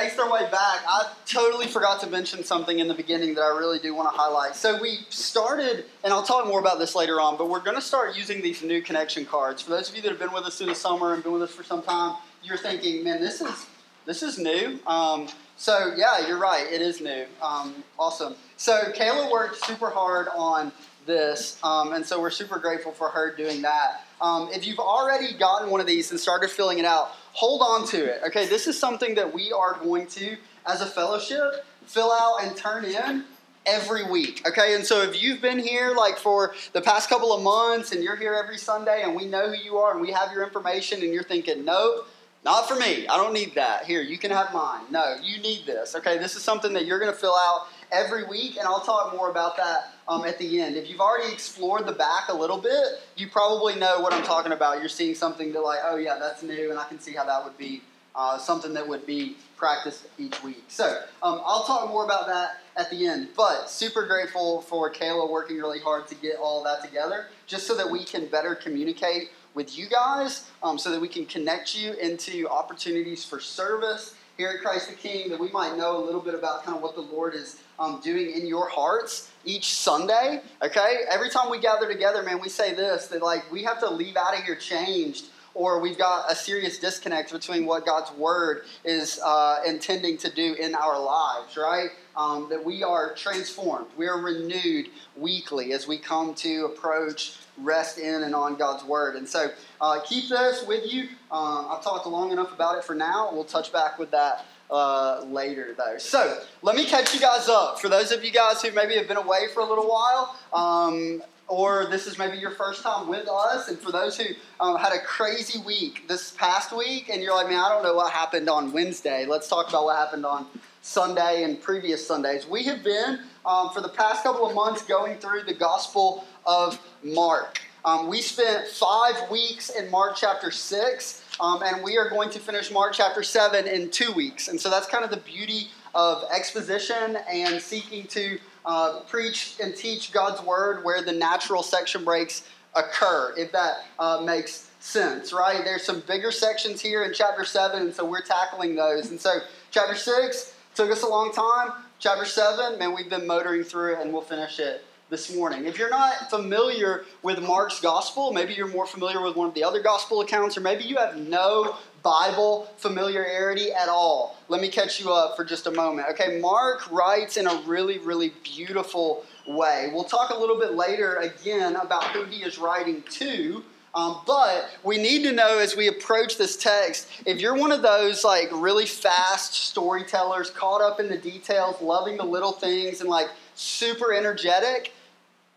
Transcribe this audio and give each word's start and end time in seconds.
makes 0.00 0.16
their 0.16 0.30
way 0.30 0.48
back, 0.50 0.80
I 0.86 1.12
totally 1.26 1.66
forgot 1.66 2.00
to 2.00 2.06
mention 2.06 2.44
something 2.44 2.78
in 2.78 2.88
the 2.88 2.94
beginning 2.94 3.34
that 3.34 3.42
I 3.42 3.56
really 3.58 3.78
do 3.78 3.94
want 3.94 4.12
to 4.12 4.16
highlight. 4.16 4.54
So 4.54 4.80
we 4.80 5.00
started, 5.08 5.86
and 6.04 6.12
I'll 6.12 6.22
talk 6.22 6.46
more 6.46 6.60
about 6.60 6.78
this 6.78 6.94
later 6.94 7.20
on, 7.20 7.36
but 7.36 7.48
we're 7.48 7.60
going 7.60 7.76
to 7.76 7.82
start 7.82 8.16
using 8.16 8.40
these 8.40 8.62
new 8.62 8.80
connection 8.80 9.24
cards. 9.24 9.62
For 9.62 9.70
those 9.70 9.88
of 9.90 9.96
you 9.96 10.02
that 10.02 10.10
have 10.10 10.18
been 10.18 10.32
with 10.32 10.44
us 10.44 10.58
through 10.58 10.68
the 10.68 10.74
summer 10.74 11.14
and 11.14 11.22
been 11.22 11.32
with 11.32 11.42
us 11.42 11.52
for 11.52 11.64
some 11.64 11.82
time, 11.82 12.16
you're 12.42 12.56
thinking, 12.56 13.02
man, 13.02 13.20
this 13.20 13.40
is 13.40 13.66
this 14.06 14.22
is 14.22 14.38
new. 14.38 14.78
Um, 14.86 15.28
so 15.56 15.92
yeah, 15.96 16.26
you're 16.26 16.38
right, 16.38 16.66
it 16.72 16.80
is 16.80 17.00
new. 17.00 17.26
Um, 17.42 17.84
awesome. 17.98 18.36
So 18.56 18.92
Kayla 18.94 19.30
worked 19.30 19.56
super 19.66 19.90
hard 19.90 20.28
on 20.34 20.72
this, 21.04 21.58
um, 21.62 21.92
and 21.92 22.06
so 22.06 22.20
we're 22.20 22.30
super 22.30 22.58
grateful 22.58 22.92
for 22.92 23.08
her 23.10 23.34
doing 23.34 23.60
that. 23.62 24.04
Um, 24.20 24.48
if 24.52 24.66
you've 24.66 24.78
already 24.78 25.32
gotten 25.34 25.70
one 25.70 25.80
of 25.80 25.86
these 25.86 26.10
and 26.10 26.18
started 26.18 26.50
filling 26.50 26.78
it 26.78 26.84
out, 26.84 27.12
hold 27.32 27.62
on 27.62 27.86
to 27.88 27.96
it. 27.96 28.22
Okay, 28.26 28.46
this 28.46 28.66
is 28.66 28.78
something 28.78 29.14
that 29.14 29.32
we 29.32 29.52
are 29.52 29.78
going 29.82 30.06
to, 30.08 30.36
as 30.66 30.80
a 30.80 30.86
fellowship, 30.86 31.64
fill 31.86 32.12
out 32.12 32.42
and 32.42 32.56
turn 32.56 32.84
in 32.84 33.24
every 33.64 34.04
week. 34.04 34.46
Okay, 34.46 34.74
and 34.74 34.84
so 34.84 35.02
if 35.02 35.22
you've 35.22 35.40
been 35.40 35.58
here 35.58 35.94
like 35.94 36.18
for 36.18 36.54
the 36.72 36.80
past 36.80 37.08
couple 37.08 37.32
of 37.32 37.42
months 37.42 37.92
and 37.92 38.02
you're 38.02 38.16
here 38.16 38.34
every 38.34 38.58
Sunday 38.58 39.02
and 39.02 39.14
we 39.14 39.26
know 39.26 39.48
who 39.48 39.56
you 39.56 39.76
are 39.76 39.92
and 39.92 40.00
we 40.00 40.10
have 40.10 40.32
your 40.32 40.42
information 40.42 41.02
and 41.02 41.12
you're 41.12 41.22
thinking, 41.22 41.64
nope. 41.64 42.08
Not 42.44 42.68
for 42.68 42.76
me. 42.76 43.06
I 43.08 43.16
don't 43.16 43.32
need 43.32 43.56
that. 43.56 43.84
Here, 43.84 44.00
you 44.00 44.16
can 44.16 44.30
have 44.30 44.54
mine. 44.54 44.82
No, 44.90 45.16
you 45.22 45.42
need 45.42 45.66
this. 45.66 45.96
Okay, 45.96 46.18
this 46.18 46.36
is 46.36 46.42
something 46.42 46.72
that 46.72 46.86
you're 46.86 47.00
going 47.00 47.12
to 47.12 47.18
fill 47.18 47.34
out 47.34 47.66
every 47.90 48.24
week, 48.24 48.56
and 48.56 48.66
I'll 48.66 48.80
talk 48.80 49.12
more 49.12 49.28
about 49.28 49.56
that 49.56 49.92
um, 50.08 50.24
at 50.24 50.38
the 50.38 50.60
end. 50.60 50.76
If 50.76 50.88
you've 50.88 51.00
already 51.00 51.32
explored 51.32 51.86
the 51.86 51.92
back 51.92 52.28
a 52.28 52.34
little 52.34 52.58
bit, 52.58 53.00
you 53.16 53.28
probably 53.28 53.76
know 53.76 54.00
what 54.00 54.12
I'm 54.12 54.24
talking 54.24 54.52
about. 54.52 54.80
You're 54.80 54.88
seeing 54.88 55.14
something 55.14 55.52
that, 55.52 55.60
like, 55.60 55.80
oh 55.84 55.96
yeah, 55.96 56.16
that's 56.18 56.42
new, 56.42 56.70
and 56.70 56.78
I 56.78 56.88
can 56.88 56.98
see 56.98 57.12
how 57.12 57.24
that 57.26 57.44
would 57.44 57.58
be 57.58 57.82
uh, 58.16 58.38
something 58.38 58.72
that 58.74 58.88
would 58.88 59.06
be 59.06 59.36
practiced 59.56 60.06
each 60.18 60.42
week. 60.42 60.64
So 60.68 61.02
um, 61.22 61.40
I'll 61.44 61.64
talk 61.64 61.88
more 61.88 62.04
about 62.04 62.26
that 62.26 62.60
at 62.76 62.90
the 62.90 63.06
end. 63.06 63.28
But 63.36 63.68
super 63.68 64.06
grateful 64.06 64.62
for 64.62 64.92
Kayla 64.92 65.30
working 65.30 65.58
really 65.58 65.80
hard 65.80 66.08
to 66.08 66.14
get 66.14 66.36
all 66.36 66.64
that 66.64 66.82
together, 66.82 67.26
just 67.46 67.66
so 67.66 67.76
that 67.76 67.88
we 67.88 68.04
can 68.04 68.26
better 68.26 68.54
communicate 68.54 69.30
with 69.54 69.76
you 69.76 69.88
guys, 69.88 70.48
um, 70.62 70.78
so 70.78 70.90
that 70.90 71.00
we 71.00 71.08
can 71.08 71.26
connect 71.26 71.76
you 71.76 71.92
into 71.94 72.48
opportunities 72.48 73.24
for 73.24 73.40
service 73.40 74.14
here 74.36 74.50
at 74.50 74.60
Christ 74.62 74.88
the 74.88 74.94
King, 74.94 75.28
that 75.30 75.40
we 75.40 75.50
might 75.50 75.76
know 75.76 76.02
a 76.02 76.04
little 76.04 76.20
bit 76.20 76.34
about 76.34 76.64
kind 76.64 76.76
of 76.76 76.82
what 76.82 76.94
the 76.94 77.00
Lord 77.00 77.34
is 77.34 77.60
um, 77.78 78.00
doing 78.02 78.30
in 78.30 78.46
your 78.46 78.68
hearts 78.68 79.30
each 79.44 79.74
Sunday. 79.74 80.42
Okay, 80.62 81.00
every 81.10 81.30
time 81.30 81.50
we 81.50 81.58
gather 81.58 81.90
together, 81.90 82.22
man, 82.22 82.40
we 82.40 82.48
say 82.48 82.74
this 82.74 83.06
that 83.08 83.22
like 83.22 83.50
we 83.50 83.62
have 83.64 83.80
to 83.80 83.90
leave 83.90 84.16
out 84.16 84.36
of 84.36 84.42
here 84.44 84.56
changed 84.56 85.26
or 85.58 85.80
we've 85.80 85.98
got 85.98 86.30
a 86.30 86.36
serious 86.36 86.78
disconnect 86.78 87.32
between 87.32 87.66
what 87.66 87.84
God's 87.84 88.12
Word 88.12 88.62
is 88.84 89.20
uh, 89.24 89.58
intending 89.66 90.16
to 90.18 90.30
do 90.30 90.54
in 90.54 90.74
our 90.76 91.00
lives, 91.00 91.56
right? 91.56 91.88
Um, 92.16 92.48
that 92.48 92.64
we 92.64 92.84
are 92.84 93.12
transformed, 93.14 93.86
we 93.96 94.06
are 94.06 94.20
renewed 94.20 94.88
weekly 95.16 95.72
as 95.72 95.86
we 95.86 95.98
come 95.98 96.34
to 96.34 96.66
approach, 96.66 97.36
rest 97.58 97.98
in, 97.98 98.22
and 98.22 98.34
on 98.34 98.56
God's 98.56 98.84
Word. 98.84 99.16
And 99.16 99.28
so 99.28 99.48
uh, 99.80 100.00
keep 100.04 100.28
this 100.28 100.64
with 100.66 100.92
you. 100.92 101.08
Um, 101.32 101.66
I've 101.70 101.82
talked 101.82 102.06
long 102.06 102.30
enough 102.30 102.52
about 102.52 102.78
it 102.78 102.84
for 102.84 102.94
now. 102.94 103.30
We'll 103.32 103.44
touch 103.44 103.72
back 103.72 103.98
with 103.98 104.12
that. 104.12 104.46
Uh, 104.70 105.24
later 105.30 105.74
though. 105.78 105.96
So 105.96 106.42
let 106.60 106.76
me 106.76 106.84
catch 106.84 107.14
you 107.14 107.20
guys 107.20 107.48
up. 107.48 107.80
For 107.80 107.88
those 107.88 108.12
of 108.12 108.22
you 108.22 108.30
guys 108.30 108.60
who 108.60 108.70
maybe 108.72 108.96
have 108.96 109.08
been 109.08 109.16
away 109.16 109.46
for 109.54 109.60
a 109.60 109.64
little 109.64 109.88
while, 109.88 110.36
um, 110.52 111.22
or 111.48 111.86
this 111.86 112.06
is 112.06 112.18
maybe 112.18 112.36
your 112.36 112.50
first 112.50 112.82
time 112.82 113.08
with 113.08 113.26
us, 113.28 113.68
and 113.68 113.78
for 113.78 113.90
those 113.90 114.18
who 114.18 114.26
um, 114.60 114.76
had 114.76 114.92
a 114.92 115.00
crazy 115.00 115.58
week 115.60 116.06
this 116.06 116.32
past 116.32 116.76
week, 116.76 117.08
and 117.08 117.22
you're 117.22 117.34
like, 117.34 117.48
man, 117.48 117.58
I 117.58 117.70
don't 117.70 117.82
know 117.82 117.94
what 117.94 118.12
happened 118.12 118.50
on 118.50 118.70
Wednesday. 118.72 119.24
Let's 119.24 119.48
talk 119.48 119.70
about 119.70 119.84
what 119.84 119.96
happened 119.96 120.26
on 120.26 120.46
Sunday 120.82 121.44
and 121.44 121.60
previous 121.60 122.06
Sundays. 122.06 122.46
We 122.46 122.64
have 122.64 122.84
been, 122.84 123.20
um, 123.46 123.70
for 123.70 123.80
the 123.80 123.88
past 123.88 124.22
couple 124.22 124.46
of 124.46 124.54
months, 124.54 124.82
going 124.82 125.18
through 125.18 125.44
the 125.44 125.54
Gospel 125.54 126.24
of 126.46 126.78
Mark. 127.02 127.60
Um, 127.84 128.08
we 128.08 128.20
spent 128.20 128.66
five 128.66 129.30
weeks 129.30 129.70
in 129.70 129.90
Mark 129.90 130.16
chapter 130.16 130.50
6, 130.50 131.22
um, 131.40 131.62
and 131.62 131.82
we 131.82 131.96
are 131.96 132.08
going 132.08 132.30
to 132.30 132.38
finish 132.38 132.70
Mark 132.70 132.94
chapter 132.94 133.22
7 133.22 133.66
in 133.66 133.90
two 133.90 134.12
weeks. 134.12 134.48
And 134.48 134.60
so 134.60 134.70
that's 134.70 134.86
kind 134.86 135.04
of 135.04 135.10
the 135.10 135.18
beauty 135.18 135.68
of 135.94 136.24
exposition 136.32 137.16
and 137.30 137.60
seeking 137.60 138.06
to 138.08 138.38
uh, 138.66 139.00
preach 139.00 139.56
and 139.62 139.74
teach 139.74 140.12
God's 140.12 140.42
word 140.42 140.84
where 140.84 141.02
the 141.02 141.12
natural 141.12 141.62
section 141.62 142.04
breaks 142.04 142.48
occur, 142.74 143.34
if 143.36 143.52
that 143.52 143.86
uh, 143.98 144.20
makes 144.24 144.70
sense, 144.80 145.32
right? 145.32 145.64
There's 145.64 145.84
some 145.84 146.00
bigger 146.00 146.30
sections 146.30 146.80
here 146.80 147.04
in 147.04 147.12
chapter 147.14 147.44
7, 147.44 147.82
and 147.82 147.94
so 147.94 148.04
we're 148.04 148.22
tackling 148.22 148.76
those. 148.76 149.10
And 149.10 149.20
so, 149.20 149.38
chapter 149.70 149.94
6 149.94 150.54
took 150.74 150.90
us 150.90 151.02
a 151.02 151.08
long 151.08 151.32
time. 151.32 151.72
Chapter 151.98 152.24
7, 152.24 152.78
man, 152.78 152.94
we've 152.94 153.10
been 153.10 153.26
motoring 153.26 153.64
through 153.64 153.94
it, 153.94 154.00
and 154.00 154.12
we'll 154.12 154.22
finish 154.22 154.60
it 154.60 154.84
this 155.10 155.34
morning. 155.34 155.64
If 155.64 155.78
you're 155.78 155.90
not 155.90 156.28
familiar 156.30 157.04
with 157.22 157.40
Mark's 157.40 157.80
gospel, 157.80 158.32
maybe 158.32 158.52
you're 158.52 158.68
more 158.68 158.86
familiar 158.86 159.22
with 159.22 159.36
one 159.36 159.48
of 159.48 159.54
the 159.54 159.64
other 159.64 159.80
gospel 159.80 160.20
accounts, 160.20 160.56
or 160.56 160.60
maybe 160.60 160.84
you 160.84 160.96
have 160.96 161.16
no 161.16 161.76
Bible 162.02 162.68
familiarity 162.76 163.72
at 163.72 163.88
all. 163.88 164.36
Let 164.48 164.60
me 164.60 164.68
catch 164.68 165.00
you 165.00 165.12
up 165.12 165.36
for 165.36 165.44
just 165.44 165.66
a 165.66 165.70
moment. 165.70 166.08
Okay, 166.10 166.38
Mark 166.40 166.90
writes 166.90 167.36
in 167.36 167.46
a 167.46 167.62
really, 167.66 167.98
really 167.98 168.32
beautiful 168.44 169.24
way. 169.46 169.90
We'll 169.92 170.04
talk 170.04 170.30
a 170.30 170.38
little 170.38 170.58
bit 170.58 170.74
later 170.74 171.16
again 171.16 171.76
about 171.76 172.04
who 172.08 172.24
he 172.24 172.42
is 172.42 172.58
writing 172.58 173.02
to. 173.10 173.64
Um, 173.94 174.20
but 174.26 174.68
we 174.84 174.98
need 174.98 175.22
to 175.24 175.32
know 175.32 175.58
as 175.58 175.74
we 175.74 175.88
approach 175.88 176.36
this 176.36 176.56
text 176.56 177.08
if 177.24 177.40
you're 177.40 177.56
one 177.56 177.72
of 177.72 177.80
those 177.80 178.22
like 178.22 178.50
really 178.52 178.84
fast 178.84 179.54
storytellers, 179.54 180.50
caught 180.50 180.82
up 180.82 181.00
in 181.00 181.08
the 181.08 181.16
details, 181.16 181.80
loving 181.80 182.18
the 182.18 182.24
little 182.24 182.52
things, 182.52 183.00
and 183.00 183.08
like 183.08 183.28
super 183.54 184.12
energetic, 184.12 184.92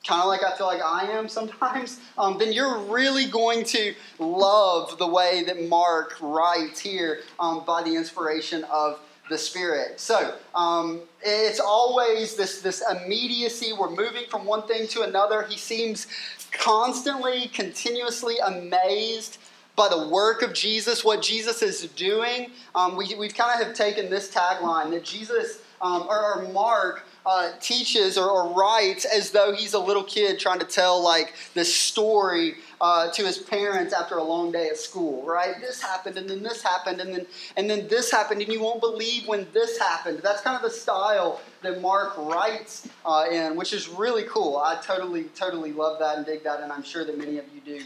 kind 0.06 0.22
of 0.22 0.28
like 0.28 0.44
I 0.44 0.56
feel 0.57 0.67
like 0.67 0.81
I 0.81 1.03
am 1.12 1.28
sometimes, 1.28 2.00
um, 2.17 2.38
then 2.38 2.51
you're 2.51 2.79
really 2.79 3.25
going 3.25 3.63
to 3.66 3.94
love 4.19 4.97
the 4.97 5.07
way 5.07 5.44
that 5.45 5.67
Mark 5.67 6.16
writes 6.22 6.79
here 6.79 7.19
um, 7.39 7.63
by 7.66 7.84
the 7.84 7.95
inspiration 7.95 8.63
of 8.66 9.00
the 9.29 9.38
Spirit. 9.38 10.00
So 10.00 10.35
um, 10.53 11.01
it's 11.23 11.59
always 11.59 12.35
this, 12.35 12.62
this 12.62 12.84
immediacy. 12.91 13.72
We're 13.73 13.89
moving 13.89 14.25
from 14.29 14.45
one 14.45 14.67
thing 14.67 14.88
to 14.89 15.03
another. 15.03 15.44
He 15.44 15.57
seems 15.57 16.07
constantly, 16.51 17.47
continuously 17.47 18.35
amazed 18.45 19.38
by 19.75 19.88
the 19.88 20.09
work 20.09 20.41
of 20.41 20.53
Jesus, 20.53 21.06
what 21.06 21.22
Jesus 21.22 21.62
is 21.62 21.83
doing. 21.95 22.51
Um, 22.75 22.97
we, 22.97 23.16
we've 23.16 23.33
kind 23.33 23.59
of 23.59 23.66
have 23.66 23.75
taken 23.75 24.09
this 24.09 24.33
tagline 24.33 24.91
that 24.91 25.03
Jesus, 25.03 25.59
um, 25.81 26.06
or, 26.09 26.35
or 26.35 26.50
Mark, 26.50 27.06
uh, 27.25 27.51
teaches 27.59 28.17
or, 28.17 28.29
or, 28.29 28.53
writes 28.53 29.05
as 29.05 29.31
though 29.31 29.53
he's 29.53 29.73
a 29.73 29.79
little 29.79 30.03
kid 30.03 30.39
trying 30.39 30.59
to 30.59 30.65
tell 30.65 31.03
like 31.03 31.33
this 31.53 31.73
story 31.73 32.55
uh, 32.79 33.11
to 33.11 33.23
his 33.23 33.37
parents 33.37 33.93
after 33.93 34.17
a 34.17 34.23
long 34.23 34.51
day 34.51 34.67
at 34.67 34.77
school 34.77 35.23
right? 35.25 35.55
This 35.59 35.81
happened 35.81 36.17
and 36.17 36.29
then 36.29 36.41
this 36.41 36.63
happened 36.63 36.99
and 36.99 37.13
then 37.13 37.25
and 37.57 37.69
then 37.69 37.87
this 37.87 38.11
happened 38.11 38.41
and 38.41 38.51
you 38.51 38.61
won't 38.61 38.81
believe 38.81 39.27
when 39.27 39.45
this 39.53 39.77
happened. 39.77 40.21
That's 40.23 40.41
kind 40.41 40.55
of 40.55 40.63
the 40.63 40.75
style 40.75 41.41
that 41.61 41.79
mark 41.79 42.17
writes 42.17 42.89
uh, 43.05 43.25
in 43.31 43.55
which 43.55 43.71
is 43.73 43.88
really 43.88 44.23
cool. 44.23 44.57
I 44.57 44.81
totally 44.81 45.25
totally 45.35 45.73
love 45.73 45.99
that 45.99 46.17
and 46.17 46.25
dig 46.25 46.43
that 46.43 46.61
and 46.61 46.71
i'm 46.71 46.83
sure 46.83 47.05
that 47.05 47.17
many 47.17 47.38
of 47.38 47.45
you 47.53 47.61
do 47.61 47.83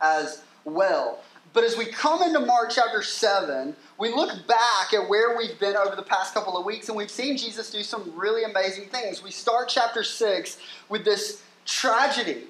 as 0.00 0.42
well 0.64 1.20
but 1.52 1.64
as 1.64 1.76
we 1.76 1.86
come 1.86 2.22
into 2.22 2.40
Mark 2.40 2.70
chapter 2.70 3.02
7, 3.02 3.74
we 3.98 4.10
look 4.10 4.46
back 4.46 4.94
at 4.94 5.08
where 5.08 5.36
we've 5.36 5.58
been 5.58 5.76
over 5.76 5.96
the 5.96 6.02
past 6.02 6.32
couple 6.32 6.56
of 6.56 6.64
weeks 6.64 6.88
and 6.88 6.96
we've 6.96 7.10
seen 7.10 7.36
Jesus 7.36 7.70
do 7.70 7.82
some 7.82 8.12
really 8.14 8.44
amazing 8.44 8.86
things. 8.86 9.22
We 9.22 9.32
start 9.32 9.68
chapter 9.68 10.04
6 10.04 10.58
with 10.88 11.04
this 11.04 11.42
tragedy 11.66 12.44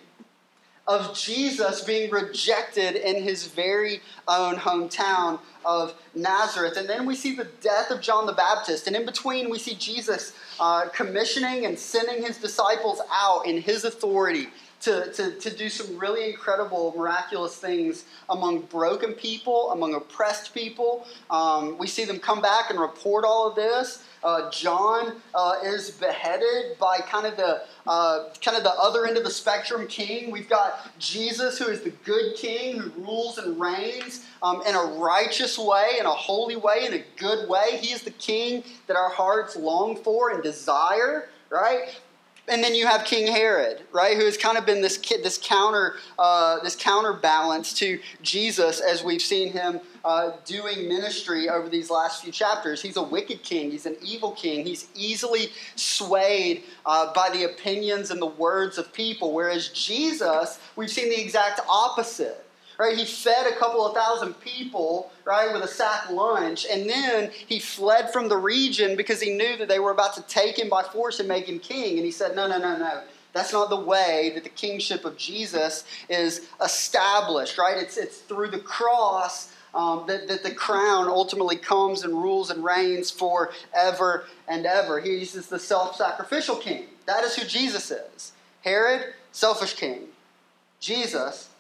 of 0.86 1.16
Jesus 1.16 1.82
being 1.82 2.10
rejected 2.10 2.96
in 2.96 3.22
his 3.22 3.46
very 3.46 4.00
own 4.26 4.56
hometown 4.56 5.38
of 5.64 5.94
Nazareth. 6.14 6.76
And 6.76 6.88
then 6.88 7.06
we 7.06 7.14
see 7.14 7.36
the 7.36 7.48
death 7.60 7.90
of 7.90 8.00
John 8.00 8.26
the 8.26 8.32
Baptist. 8.32 8.86
And 8.86 8.96
in 8.96 9.06
between, 9.06 9.50
we 9.50 9.58
see 9.58 9.74
Jesus 9.74 10.32
uh, 10.58 10.88
commissioning 10.88 11.64
and 11.64 11.78
sending 11.78 12.22
his 12.22 12.38
disciples 12.38 13.00
out 13.12 13.46
in 13.46 13.62
his 13.62 13.84
authority 13.84 14.48
to, 14.80 15.12
to, 15.12 15.32
to 15.32 15.50
do 15.54 15.68
some 15.68 15.98
really 15.98 16.30
incredible, 16.30 16.94
miraculous 16.96 17.56
things 17.56 18.04
among 18.28 18.62
broken 18.62 19.12
people, 19.12 19.72
among 19.72 19.94
oppressed 19.94 20.54
people. 20.54 21.06
Um, 21.28 21.76
we 21.78 21.86
see 21.86 22.04
them 22.04 22.18
come 22.18 22.40
back 22.40 22.70
and 22.70 22.80
report 22.80 23.24
all 23.24 23.48
of 23.48 23.54
this. 23.54 24.02
Uh, 24.22 24.50
John 24.50 25.16
uh, 25.34 25.54
is 25.64 25.92
beheaded 25.92 26.78
by 26.78 26.98
kind 26.98 27.26
of 27.26 27.36
the 27.36 27.62
uh, 27.86 28.28
kind 28.44 28.56
of 28.56 28.62
the 28.62 28.72
other 28.72 29.06
end 29.06 29.16
of 29.16 29.24
the 29.24 29.30
spectrum 29.30 29.86
king. 29.86 30.30
We've 30.30 30.48
got 30.48 30.98
Jesus, 30.98 31.58
who 31.58 31.66
is 31.66 31.80
the 31.82 31.90
good 32.04 32.36
king 32.36 32.78
who 32.78 32.90
rules 33.02 33.38
and 33.38 33.58
reigns 33.58 34.26
um, 34.42 34.62
in 34.66 34.74
a 34.74 34.82
righteous 34.82 35.58
way, 35.58 35.96
in 35.98 36.04
a 36.04 36.10
holy 36.10 36.56
way, 36.56 36.84
in 36.86 36.94
a 36.94 37.04
good 37.16 37.48
way. 37.48 37.78
He 37.80 37.92
is 37.92 38.02
the 38.02 38.10
king 38.10 38.62
that 38.86 38.96
our 38.96 39.10
hearts 39.10 39.56
long 39.56 39.96
for 39.96 40.30
and 40.30 40.42
desire. 40.42 41.30
Right? 41.48 41.98
And 42.48 42.62
then 42.62 42.74
you 42.74 42.86
have 42.86 43.04
King 43.04 43.26
Herod, 43.26 43.82
right, 43.92 44.16
who 44.16 44.24
has 44.24 44.36
kind 44.36 44.58
of 44.58 44.66
been 44.66 44.80
this 44.80 44.98
this 44.98 45.38
counter 45.42 45.96
uh, 46.18 46.58
this 46.60 46.76
counterbalance 46.76 47.72
to 47.74 48.00
Jesus 48.22 48.80
as 48.80 49.04
we've 49.04 49.22
seen 49.22 49.52
him 49.52 49.80
uh, 50.04 50.32
doing 50.44 50.88
ministry 50.88 51.48
over 51.48 51.68
these 51.68 51.90
last 51.90 52.22
few 52.22 52.32
chapters. 52.32 52.82
He's 52.82 52.96
a 52.96 53.02
wicked 53.02 53.42
king. 53.42 53.70
He's 53.70 53.86
an 53.86 53.96
evil 54.02 54.32
king. 54.32 54.64
He's 54.64 54.88
easily 54.94 55.50
swayed 55.76 56.64
uh, 56.86 57.12
by 57.12 57.30
the 57.30 57.44
opinions 57.44 58.10
and 58.10 58.20
the 58.20 58.26
words 58.26 58.78
of 58.78 58.92
people. 58.92 59.32
Whereas 59.32 59.68
Jesus, 59.68 60.58
we've 60.76 60.90
seen 60.90 61.08
the 61.08 61.20
exact 61.20 61.60
opposite 61.68 62.46
right? 62.80 62.96
He 62.96 63.04
fed 63.04 63.46
a 63.46 63.54
couple 63.56 63.84
of 63.84 63.94
thousand 63.94 64.40
people, 64.40 65.12
right, 65.26 65.52
with 65.52 65.62
a 65.62 65.68
sack 65.68 66.08
lunch, 66.08 66.64
and 66.64 66.88
then 66.88 67.30
he 67.46 67.58
fled 67.58 68.10
from 68.10 68.30
the 68.30 68.38
region 68.38 68.96
because 68.96 69.20
he 69.20 69.34
knew 69.34 69.58
that 69.58 69.68
they 69.68 69.78
were 69.78 69.90
about 69.90 70.14
to 70.14 70.22
take 70.22 70.58
him 70.58 70.70
by 70.70 70.82
force 70.82 71.20
and 71.20 71.28
make 71.28 71.46
him 71.46 71.58
king. 71.58 71.98
And 71.98 72.06
he 72.06 72.10
said, 72.10 72.34
No, 72.34 72.48
no, 72.48 72.56
no, 72.56 72.78
no. 72.78 73.02
That's 73.34 73.52
not 73.52 73.68
the 73.68 73.78
way 73.78 74.32
that 74.34 74.44
the 74.44 74.50
kingship 74.50 75.04
of 75.04 75.18
Jesus 75.18 75.84
is 76.08 76.48
established, 76.64 77.58
right? 77.58 77.76
It's, 77.76 77.98
it's 77.98 78.20
through 78.20 78.48
the 78.48 78.60
cross 78.60 79.52
um, 79.74 80.04
that, 80.06 80.26
that 80.28 80.42
the 80.42 80.54
crown 80.54 81.06
ultimately 81.06 81.56
comes 81.56 82.02
and 82.02 82.14
rules 82.14 82.48
and 82.48 82.64
reigns 82.64 83.10
forever 83.10 84.24
and 84.48 84.64
ever. 84.64 85.00
He's 85.00 85.34
the 85.34 85.58
self 85.58 85.96
sacrificial 85.96 86.56
king. 86.56 86.86
That 87.04 87.24
is 87.24 87.36
who 87.36 87.46
Jesus 87.46 87.90
is. 87.90 88.32
Herod, 88.64 89.12
selfish 89.32 89.74
king. 89.74 90.04
Jesus, 90.80 91.50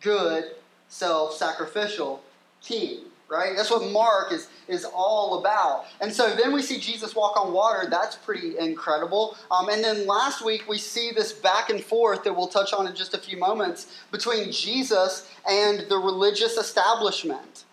good 0.00 0.52
self 0.88 1.34
sacrificial 1.34 2.22
king, 2.62 3.00
right? 3.28 3.54
That's 3.56 3.70
what 3.70 3.90
Mark 3.92 4.32
is, 4.32 4.48
is 4.66 4.84
all 4.84 5.40
about. 5.40 5.84
And 6.00 6.12
so 6.12 6.34
then 6.34 6.52
we 6.52 6.62
see 6.62 6.78
Jesus 6.78 7.14
walk 7.14 7.36
on 7.36 7.52
water. 7.52 7.88
That's 7.88 8.16
pretty 8.16 8.58
incredible. 8.58 9.36
Um, 9.50 9.68
and 9.68 9.82
then 9.82 10.06
last 10.06 10.44
week 10.44 10.68
we 10.68 10.78
see 10.78 11.10
this 11.12 11.32
back 11.32 11.70
and 11.70 11.82
forth 11.82 12.24
that 12.24 12.34
we'll 12.34 12.48
touch 12.48 12.72
on 12.72 12.86
in 12.86 12.94
just 12.94 13.14
a 13.14 13.18
few 13.18 13.36
moments 13.36 13.98
between 14.10 14.50
Jesus 14.50 15.30
and 15.48 15.88
the 15.88 15.96
religious 15.96 16.56
establishment. 16.56 17.64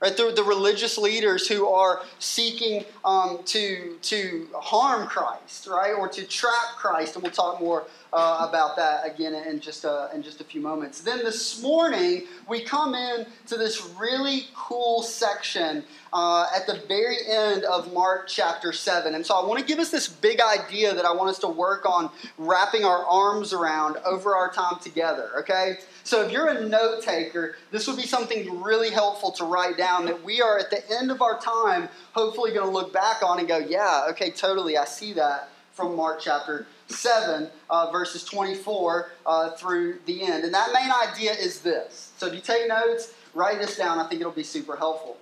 Right, 0.00 0.16
the, 0.16 0.30
the 0.30 0.44
religious 0.44 0.96
leaders 0.96 1.48
who 1.48 1.66
are 1.66 2.02
seeking 2.20 2.84
um, 3.04 3.40
to, 3.46 3.96
to 4.02 4.46
harm 4.54 5.08
Christ, 5.08 5.66
right, 5.66 5.92
or 5.92 6.06
to 6.06 6.24
trap 6.24 6.76
Christ, 6.76 7.16
and 7.16 7.24
we'll 7.24 7.32
talk 7.32 7.60
more 7.60 7.82
uh, 8.12 8.46
about 8.48 8.76
that 8.76 9.04
again 9.04 9.34
in 9.34 9.58
just 9.58 9.84
a, 9.84 10.08
in 10.14 10.22
just 10.22 10.40
a 10.40 10.44
few 10.44 10.60
moments. 10.60 11.00
Then 11.00 11.24
this 11.24 11.60
morning 11.60 12.28
we 12.48 12.60
come 12.60 12.94
in 12.94 13.26
to 13.48 13.56
this 13.56 13.92
really 13.98 14.46
cool 14.54 15.02
section 15.02 15.82
uh, 16.12 16.46
at 16.54 16.68
the 16.68 16.80
very 16.86 17.16
end 17.28 17.64
of 17.64 17.92
Mark 17.92 18.28
chapter 18.28 18.72
seven, 18.72 19.16
and 19.16 19.26
so 19.26 19.34
I 19.34 19.44
want 19.44 19.58
to 19.58 19.66
give 19.66 19.80
us 19.80 19.90
this 19.90 20.08
big 20.08 20.40
idea 20.40 20.94
that 20.94 21.04
I 21.04 21.12
want 21.12 21.28
us 21.30 21.40
to 21.40 21.48
work 21.48 21.84
on 21.86 22.08
wrapping 22.38 22.84
our 22.84 23.04
arms 23.04 23.52
around 23.52 23.96
over 24.06 24.36
our 24.36 24.52
time 24.52 24.78
together. 24.80 25.30
Okay, 25.40 25.78
so 26.08 26.24
if 26.24 26.32
you're 26.32 26.48
a 26.48 26.66
note 26.66 27.02
taker, 27.02 27.56
this 27.70 27.86
would 27.86 27.98
be 27.98 28.06
something 28.06 28.62
really 28.62 28.88
helpful 28.88 29.30
to 29.32 29.44
write 29.44 29.76
down 29.76 30.06
that 30.06 30.24
we 30.24 30.40
are 30.40 30.58
at 30.58 30.70
the 30.70 30.82
end 30.90 31.10
of 31.10 31.20
our 31.20 31.38
time, 31.38 31.86
hopefully 32.12 32.50
going 32.50 32.64
to 32.64 32.72
look 32.72 32.94
back 32.94 33.22
on 33.22 33.38
and 33.38 33.46
go, 33.46 33.58
yeah, 33.58 34.06
okay, 34.08 34.30
totally, 34.30 34.78
I 34.78 34.86
see 34.86 35.12
that 35.12 35.50
from 35.74 35.94
Mark 35.94 36.18
chapter 36.18 36.66
7, 36.86 37.50
uh, 37.68 37.90
verses 37.92 38.24
24 38.24 39.10
uh, 39.26 39.50
through 39.50 39.98
the 40.06 40.22
end. 40.22 40.44
And 40.44 40.54
that 40.54 40.70
main 40.72 40.90
idea 40.90 41.32
is 41.32 41.60
this. 41.60 42.12
So 42.16 42.26
if 42.26 42.32
you 42.32 42.40
take 42.40 42.66
notes, 42.68 43.12
write 43.34 43.58
this 43.58 43.76
down. 43.76 43.98
I 43.98 44.08
think 44.08 44.22
it'll 44.22 44.32
be 44.32 44.42
super 44.42 44.76
helpful. 44.76 45.18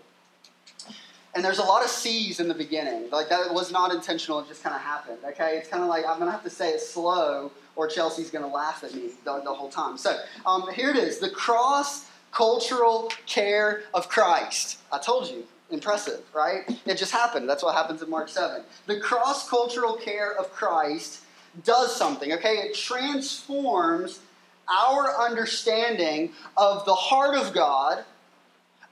And 1.37 1.45
there's 1.45 1.59
a 1.59 1.65
lot 1.65 1.85
of 1.85 1.91
C's 1.91 2.41
in 2.41 2.49
the 2.49 2.55
beginning. 2.55 3.11
Like 3.11 3.29
that 3.29 3.53
was 3.53 3.71
not 3.71 3.95
intentional, 3.95 4.41
it 4.41 4.49
just 4.49 4.63
kind 4.63 4.75
of 4.75 4.81
happened. 4.81 5.19
Okay? 5.23 5.59
It's 5.59 5.69
kind 5.69 5.83
of 5.83 5.89
like 5.91 6.07
I'm 6.07 6.17
going 6.17 6.27
to 6.27 6.33
have 6.33 6.45
to 6.45 6.51
say 6.51 6.71
it 6.71 6.81
slow 6.81 7.53
or 7.77 7.87
Chelsea's 7.87 8.31
going 8.31 8.45
to 8.45 8.51
laugh 8.51 8.83
at 8.83 8.95
me 8.95 9.11
the, 9.25 9.43
the 9.45 9.53
whole 9.53 9.69
time. 9.69 9.99
So 9.99 10.19
um, 10.47 10.73
here 10.73 10.91
it 10.91 10.97
is 10.97 11.19
the 11.19 11.29
cross 11.29 12.07
cultural 12.33 13.13
care 13.27 13.83
of 13.93 14.09
Christ. 14.09 14.79
I 14.91 14.99
told 14.99 15.29
you, 15.29 15.45
impressive, 15.71 16.23
right? 16.35 16.63
It 16.87 16.97
just 16.97 17.13
happened. 17.13 17.49
That's 17.49 17.63
what 17.63 17.75
happens 17.75 18.03
in 18.03 18.09
Mark 18.09 18.31
7. 18.31 18.63
The 18.87 18.99
cross 18.99 19.49
cultural 19.49 19.95
care 19.95 20.39
of 20.39 20.51
Christ 20.53 21.21
does 21.65 21.95
something, 21.95 22.33
okay? 22.33 22.55
It 22.57 22.75
transforms 22.75 24.21
our 24.69 25.21
understanding 25.21 26.33
of 26.57 26.85
the 26.85 26.95
heart 26.95 27.37
of 27.37 27.53
God, 27.53 28.05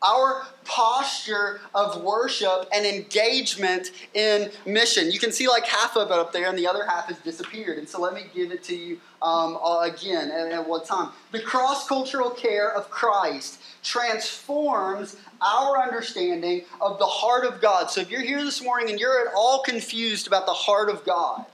our 0.04 0.46
posture 0.64 1.60
of 1.74 2.02
worship 2.02 2.68
and 2.72 2.84
engagement 2.84 3.90
in 4.14 4.50
mission. 4.66 5.10
You 5.10 5.18
can 5.18 5.32
see 5.32 5.48
like 5.48 5.64
half 5.66 5.96
of 5.96 6.10
it 6.10 6.18
up 6.18 6.32
there, 6.32 6.48
and 6.48 6.58
the 6.58 6.66
other 6.66 6.84
half 6.84 7.06
has 7.06 7.18
disappeared. 7.18 7.78
And 7.78 7.88
so 7.88 8.00
let 8.00 8.14
me 8.14 8.24
give 8.34 8.52
it 8.52 8.62
to 8.64 8.76
you 8.76 9.00
um, 9.22 9.58
again 9.82 10.30
at, 10.30 10.52
at 10.52 10.68
one 10.68 10.84
time. 10.84 11.10
The 11.32 11.40
cross 11.40 11.88
cultural 11.88 12.30
care 12.30 12.70
of 12.72 12.90
Christ 12.90 13.60
transforms 13.82 15.16
our 15.40 15.82
understanding 15.82 16.64
of 16.80 16.98
the 16.98 17.06
heart 17.06 17.44
of 17.44 17.60
God. 17.60 17.90
So 17.90 18.00
if 18.00 18.10
you're 18.10 18.22
here 18.22 18.44
this 18.44 18.62
morning 18.62 18.90
and 18.90 19.00
you're 19.00 19.26
at 19.26 19.34
all 19.34 19.62
confused 19.62 20.26
about 20.26 20.46
the 20.46 20.52
heart 20.52 20.88
of 20.88 21.04
God, 21.04 21.44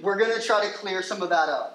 we're 0.00 0.16
going 0.16 0.38
to 0.38 0.44
try 0.44 0.64
to 0.66 0.72
clear 0.72 1.02
some 1.02 1.22
of 1.22 1.28
that 1.30 1.48
up. 1.48 1.73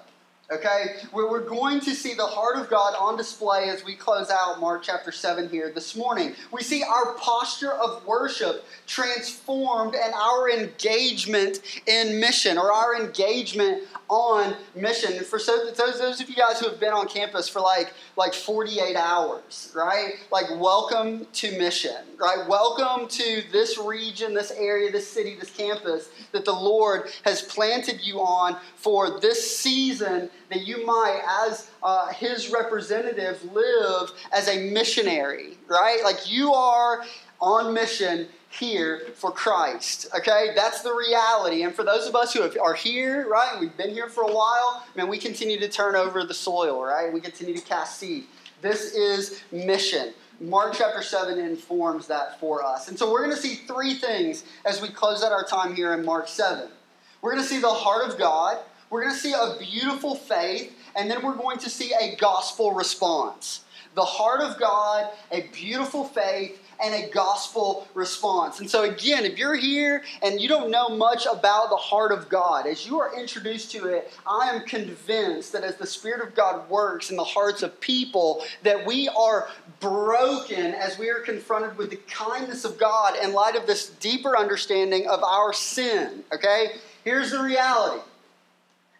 Okay? 0.50 0.96
Where 1.12 1.28
we're 1.28 1.48
going 1.48 1.78
to 1.80 1.94
see 1.94 2.14
the 2.14 2.26
heart 2.26 2.56
of 2.56 2.68
God 2.68 2.94
on 2.98 3.16
display 3.16 3.68
as 3.68 3.84
we 3.84 3.94
close 3.94 4.30
out 4.30 4.58
Mark 4.58 4.82
chapter 4.82 5.12
7 5.12 5.48
here 5.48 5.70
this 5.72 5.94
morning. 5.94 6.34
We 6.50 6.62
see 6.62 6.82
our 6.82 7.14
posture 7.14 7.72
of 7.72 8.04
worship 8.04 8.64
transformed 8.84 9.94
and 9.94 10.12
our 10.12 10.50
engagement 10.50 11.60
in 11.86 12.18
mission 12.18 12.58
or 12.58 12.72
our 12.72 13.00
engagement 13.00 13.84
on 14.08 14.56
mission. 14.74 15.22
For 15.22 15.38
so, 15.38 15.70
those, 15.70 16.00
those 16.00 16.20
of 16.20 16.28
you 16.28 16.34
guys 16.34 16.58
who 16.58 16.68
have 16.68 16.80
been 16.80 16.92
on 16.92 17.06
campus 17.06 17.48
for 17.48 17.60
like, 17.60 17.92
like 18.16 18.34
48 18.34 18.96
hours, 18.96 19.72
right? 19.76 20.14
Like, 20.32 20.46
welcome 20.56 21.28
to 21.32 21.58
mission, 21.58 21.94
right? 22.18 22.44
Welcome 22.48 23.06
to 23.06 23.42
this 23.52 23.78
region, 23.78 24.34
this 24.34 24.50
area, 24.50 24.90
this 24.90 25.08
city, 25.08 25.36
this 25.38 25.50
campus 25.50 26.08
that 26.32 26.44
the 26.44 26.52
Lord 26.52 27.08
has 27.24 27.40
planted 27.40 28.00
you 28.00 28.18
on 28.18 28.56
for 28.74 29.20
this 29.20 29.56
season 29.56 30.28
that 30.50 30.66
you 30.66 30.84
might, 30.84 31.20
as 31.46 31.70
uh, 31.82 32.12
His 32.12 32.50
representative, 32.50 33.42
live 33.52 34.10
as 34.32 34.48
a 34.48 34.70
missionary, 34.70 35.56
right? 35.68 36.00
Like, 36.04 36.30
you 36.30 36.52
are 36.52 37.04
on 37.40 37.72
mission 37.72 38.28
here 38.50 39.02
for 39.14 39.30
Christ. 39.30 40.08
Okay, 40.14 40.50
that's 40.54 40.82
the 40.82 40.92
reality. 40.92 41.62
And 41.62 41.74
for 41.74 41.84
those 41.84 42.06
of 42.06 42.16
us 42.16 42.34
who 42.34 42.42
are 42.60 42.74
here, 42.74 43.28
right, 43.28 43.58
we've 43.60 43.76
been 43.76 43.90
here 43.90 44.08
for 44.08 44.24
a 44.24 44.32
while, 44.32 44.84
man, 44.96 45.08
we 45.08 45.18
continue 45.18 45.58
to 45.60 45.68
turn 45.68 45.94
over 45.94 46.24
the 46.24 46.34
soil, 46.34 46.82
right? 46.82 47.12
We 47.12 47.20
continue 47.20 47.56
to 47.56 47.62
cast 47.62 47.98
seed. 47.98 48.24
This 48.60 48.92
is 48.94 49.40
mission. 49.52 50.12
Mark 50.40 50.74
chapter 50.76 51.02
7 51.02 51.38
informs 51.38 52.06
that 52.08 52.40
for 52.40 52.64
us. 52.64 52.88
And 52.88 52.98
so 52.98 53.10
we're 53.10 53.24
going 53.24 53.36
to 53.36 53.40
see 53.40 53.54
three 53.66 53.94
things 53.94 54.44
as 54.64 54.82
we 54.82 54.88
close 54.88 55.22
out 55.22 55.32
our 55.32 55.44
time 55.44 55.76
here 55.76 55.94
in 55.94 56.04
Mark 56.04 56.28
7. 56.28 56.68
We're 57.22 57.32
going 57.32 57.42
to 57.42 57.48
see 57.48 57.60
the 57.60 57.68
heart 57.68 58.08
of 58.08 58.18
God, 58.18 58.58
we're 58.90 59.02
going 59.02 59.14
to 59.14 59.20
see 59.20 59.32
a 59.32 59.56
beautiful 59.58 60.16
faith, 60.16 60.76
and 60.96 61.10
then 61.10 61.24
we're 61.24 61.36
going 61.36 61.58
to 61.58 61.70
see 61.70 61.92
a 61.98 62.16
gospel 62.16 62.72
response. 62.72 63.62
The 63.94 64.04
heart 64.04 64.40
of 64.40 64.58
God, 64.58 65.10
a 65.32 65.42
beautiful 65.52 66.04
faith, 66.04 66.60
and 66.82 66.94
a 66.94 67.10
gospel 67.10 67.86
response. 67.94 68.60
And 68.60 68.70
so, 68.70 68.84
again, 68.84 69.24
if 69.24 69.38
you're 69.38 69.54
here 69.54 70.02
and 70.22 70.40
you 70.40 70.48
don't 70.48 70.70
know 70.70 70.88
much 70.88 71.26
about 71.26 71.70
the 71.70 71.76
heart 71.76 72.10
of 72.10 72.28
God, 72.28 72.66
as 72.66 72.86
you 72.86 72.98
are 73.00 73.18
introduced 73.18 73.70
to 73.72 73.86
it, 73.86 74.12
I 74.26 74.50
am 74.54 74.64
convinced 74.64 75.52
that 75.52 75.62
as 75.62 75.76
the 75.76 75.86
Spirit 75.86 76.26
of 76.26 76.34
God 76.34 76.68
works 76.70 77.10
in 77.10 77.16
the 77.16 77.24
hearts 77.24 77.62
of 77.62 77.78
people, 77.80 78.42
that 78.62 78.86
we 78.86 79.08
are 79.08 79.48
broken 79.80 80.74
as 80.74 80.98
we 80.98 81.10
are 81.10 81.20
confronted 81.20 81.76
with 81.76 81.90
the 81.90 81.96
kindness 81.96 82.64
of 82.64 82.78
God 82.78 83.16
in 83.22 83.32
light 83.32 83.56
of 83.56 83.66
this 83.66 83.90
deeper 84.00 84.36
understanding 84.36 85.06
of 85.08 85.22
our 85.22 85.52
sin. 85.52 86.24
Okay? 86.32 86.72
Here's 87.04 87.30
the 87.30 87.42
reality. 87.42 88.02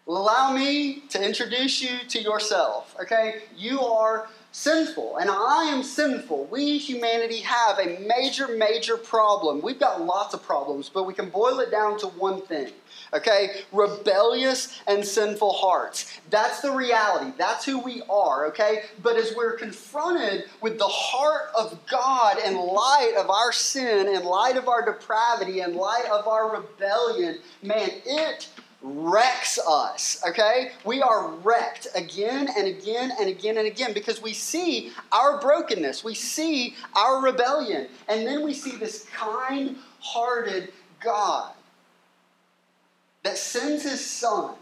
Allow 0.07 0.53
me 0.53 1.03
to 1.09 1.23
introduce 1.23 1.81
you 1.81 1.99
to 2.09 2.21
yourself. 2.21 2.95
Okay? 2.99 3.43
You 3.55 3.81
are 3.81 4.27
sinful, 4.51 5.17
and 5.17 5.29
I 5.29 5.65
am 5.65 5.81
sinful. 5.81 6.45
We, 6.51 6.77
humanity, 6.77 7.39
have 7.39 7.79
a 7.79 7.99
major, 7.99 8.49
major 8.49 8.97
problem. 8.97 9.61
We've 9.61 9.79
got 9.79 10.03
lots 10.03 10.33
of 10.33 10.43
problems, 10.43 10.89
but 10.89 11.03
we 11.03 11.13
can 11.13 11.29
boil 11.29 11.59
it 11.59 11.71
down 11.71 11.97
to 11.99 12.07
one 12.07 12.41
thing. 12.41 12.73
Okay? 13.13 13.61
Rebellious 13.71 14.81
and 14.87 15.05
sinful 15.05 15.53
hearts. 15.53 16.19
That's 16.29 16.61
the 16.61 16.71
reality. 16.71 17.31
That's 17.37 17.63
who 17.63 17.79
we 17.79 18.01
are, 18.09 18.45
okay? 18.47 18.83
But 19.01 19.15
as 19.15 19.33
we're 19.35 19.53
confronted 19.53 20.45
with 20.61 20.77
the 20.77 20.87
heart 20.87 21.49
of 21.57 21.79
God 21.89 22.37
in 22.39 22.55
light 22.55 23.13
of 23.17 23.29
our 23.29 23.51
sin, 23.51 24.07
in 24.07 24.23
light 24.23 24.57
of 24.57 24.67
our 24.67 24.83
depravity, 24.83 25.61
in 25.61 25.75
light 25.75 26.05
of 26.11 26.27
our 26.27 26.57
rebellion, 26.57 27.39
man, 27.61 27.89
it 28.05 28.49
wrecks 28.81 29.59
us, 29.67 30.21
okay? 30.27 30.71
We 30.85 31.01
are 31.01 31.29
wrecked 31.43 31.87
again 31.95 32.49
and 32.57 32.67
again 32.67 33.11
and 33.19 33.29
again 33.29 33.57
and 33.57 33.67
again 33.67 33.93
because 33.93 34.21
we 34.21 34.33
see 34.33 34.91
our 35.11 35.39
brokenness, 35.39 36.03
we 36.03 36.15
see 36.15 36.75
our 36.95 37.21
rebellion, 37.21 37.87
and 38.07 38.25
then 38.25 38.43
we 38.43 38.53
see 38.53 38.75
this 38.77 39.05
kind 39.15 39.77
hearted 39.99 40.71
God 40.99 41.53
that 43.23 43.37
sends 43.37 43.83
his 43.83 44.03
son 44.03 44.55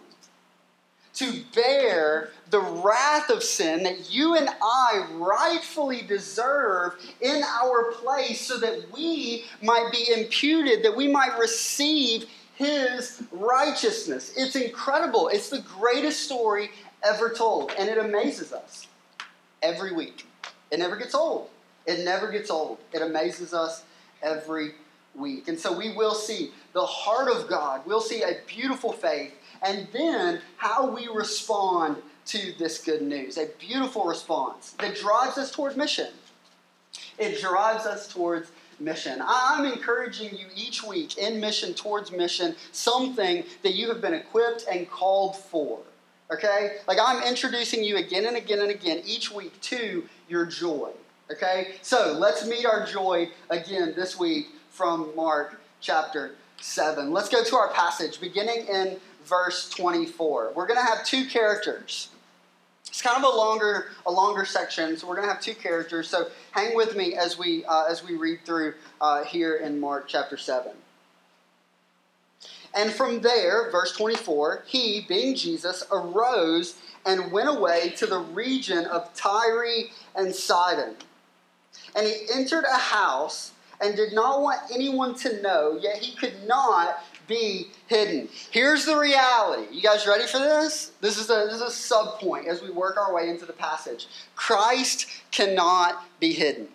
to 1.13 1.43
bear 1.53 2.29
the 2.49 2.59
wrath 2.59 3.29
of 3.29 3.43
sin 3.43 3.83
that 3.83 4.13
you 4.13 4.35
and 4.35 4.49
I 4.61 5.05
rightfully 5.13 6.01
deserve 6.01 6.93
in 7.19 7.41
our 7.43 7.91
place 7.93 8.41
so 8.41 8.57
that 8.57 8.85
we 8.93 9.45
might 9.61 9.89
be 9.91 10.13
imputed, 10.13 10.83
that 10.83 10.95
we 10.95 11.07
might 11.07 11.38
receive 11.38 12.25
his 12.60 13.24
righteousness. 13.32 14.34
It's 14.36 14.58
incredible. 14.58 15.30
It's 15.30 15.50
the 15.50 15.62
greatest 15.62 16.24
story 16.24 16.72
ever 17.01 17.30
told, 17.30 17.72
and 17.80 17.88
it 17.88 17.98
amazes 17.98 18.51
us 18.51 18.88
every 19.63 19.94
week. 19.94 20.28
It 20.70 20.80
never 20.80 20.98
gets 20.98 21.16
old. 21.16 21.50
It 21.86 22.04
never 22.04 22.30
gets 22.30 22.51
old. 22.51 22.80
It 22.92 23.01
amazes 23.01 23.54
us 23.54 23.84
every 24.22 24.74
week. 25.16 25.48
And 25.48 25.58
so 25.58 25.75
we 25.75 25.94
will 25.96 26.13
see 26.13 26.51
the 26.74 26.86
heart 26.86 27.32
of 27.32 27.48
God. 27.48 27.82
We'll 27.86 28.01
see 28.01 28.24
a 28.24 28.39
beautiful 28.46 28.92
faith 28.92 29.34
and 29.62 29.88
then 29.94 30.42
how 30.58 30.94
we 30.94 31.08
respond 31.08 31.96
to 32.25 32.54
this 32.60 32.84
good 32.84 33.01
news. 33.01 33.38
A 33.38 33.48
beautiful 33.58 34.04
response 34.04 34.72
that 34.80 34.98
drives 34.98 35.38
us 35.38 35.50
toward 35.50 35.78
mission. 35.78 36.10
It 37.18 37.39
drives 37.39 37.86
us 37.86 38.12
towards 38.12 38.51
mission. 38.79 39.21
I'm 39.25 39.65
encouraging 39.65 40.38
you 40.38 40.45
each 40.55 40.83
week 40.83 41.17
in 41.17 41.39
mission 41.39 41.74
towards 41.74 42.12
mission, 42.12 42.55
something 42.71 43.43
that 43.63 43.74
you 43.74 43.89
have 43.89 44.01
been 44.01 44.13
equipped 44.13 44.65
and 44.71 44.89
called 44.89 45.36
for. 45.36 45.79
Okay? 46.31 46.77
Like 46.88 46.98
I'm 47.01 47.24
introducing 47.24 47.83
you 47.83 47.98
again 47.98 48.25
and 48.25 48.38
again 48.38 48.59
and 48.59 48.71
again 48.71 49.01
each 49.05 49.31
week 49.31 49.59
to 49.62 50.07
your 50.27 50.45
joy. 50.45 50.91
Okay? 51.31 51.75
So 51.81 52.15
let's 52.19 52.48
meet 52.48 52.65
our 52.65 52.86
joy 52.86 53.29
again 53.50 53.93
this 53.95 54.19
week 54.19 54.48
from 54.69 55.15
Mark 55.15 55.59
chapter 55.81 56.36
7. 56.62 57.12
Let's 57.12 57.29
go 57.29 57.43
to 57.43 57.55
our 57.55 57.69
passage 57.69 58.19
beginning 58.19 58.67
in 58.67 58.98
verse 59.25 59.69
24. 59.69 60.53
We're 60.55 60.67
going 60.67 60.79
to 60.79 60.86
have 60.86 61.05
two 61.05 61.25
characters. 61.25 62.09
It's 62.89 63.01
kind 63.01 63.24
of 63.24 63.34
a 63.34 63.38
longer, 63.38 63.88
a 64.05 64.12
longer 64.12 64.46
section, 64.46 64.98
so 64.98 65.08
we're 65.08 65.15
going 65.15 65.27
to 65.27 65.34
have 65.34 65.41
two 65.41 65.53
characters. 65.53 66.10
So 66.10 66.27
hang 66.51 66.75
with 66.75 66.96
me 66.96 67.15
as 67.15 67.38
we 67.38 67.63
uh, 67.65 67.86
as 67.86 68.03
we 68.03 68.15
read 68.15 68.39
through 68.46 68.74
uh, 69.00 69.24
here 69.24 69.55
in 69.55 69.79
Mark 69.79 70.08
chapter 70.08 70.36
seven. 70.36 70.74
And 72.75 72.91
from 72.91 73.22
there, 73.22 73.72
verse 73.72 73.93
24, 73.93 74.63
he, 74.67 75.05
being 75.08 75.36
Jesus, 75.36 75.84
arose 75.91 76.75
and 77.05 77.31
went 77.31 77.50
away 77.50 77.93
to 77.98 78.05
the 78.05 78.19
region 78.19 78.86
of 78.86 79.13
Tyre 79.15 79.86
and 80.15 80.34
Sidon. 80.34 80.96
And 81.96 82.05
he 82.05 82.27
entered 82.34 82.65
a 82.65 82.77
house 82.77 83.53
and 83.81 83.96
did 83.96 84.13
not 84.13 84.41
want 84.41 84.60
anyone 84.74 85.15
to 85.15 85.41
know, 85.41 85.79
yet 85.81 85.98
he 85.98 86.15
could 86.15 86.46
not 86.46 87.03
be 87.29 87.67
hidden. 87.88 88.27
Here's 88.51 88.83
the 88.83 88.98
reality. 88.98 89.67
You 89.71 89.81
guys 89.81 90.05
ready 90.05 90.27
for 90.27 90.39
this? 90.39 90.91
This 91.00 91.17
is 91.17 91.29
a, 91.29 91.45
this 91.45 91.55
is 91.55 91.62
a 91.62 91.71
sub 91.71 92.19
point 92.19 92.48
as 92.48 92.62
we 92.62 92.71
work 92.71 92.98
our 92.98 93.13
way 93.13 93.29
into 93.29 93.45
the 93.45 93.53
passage. 93.53 94.07
Christ 94.36 95.05
cannot 95.31 96.03
be 96.19 96.33
hidden. 96.33 96.67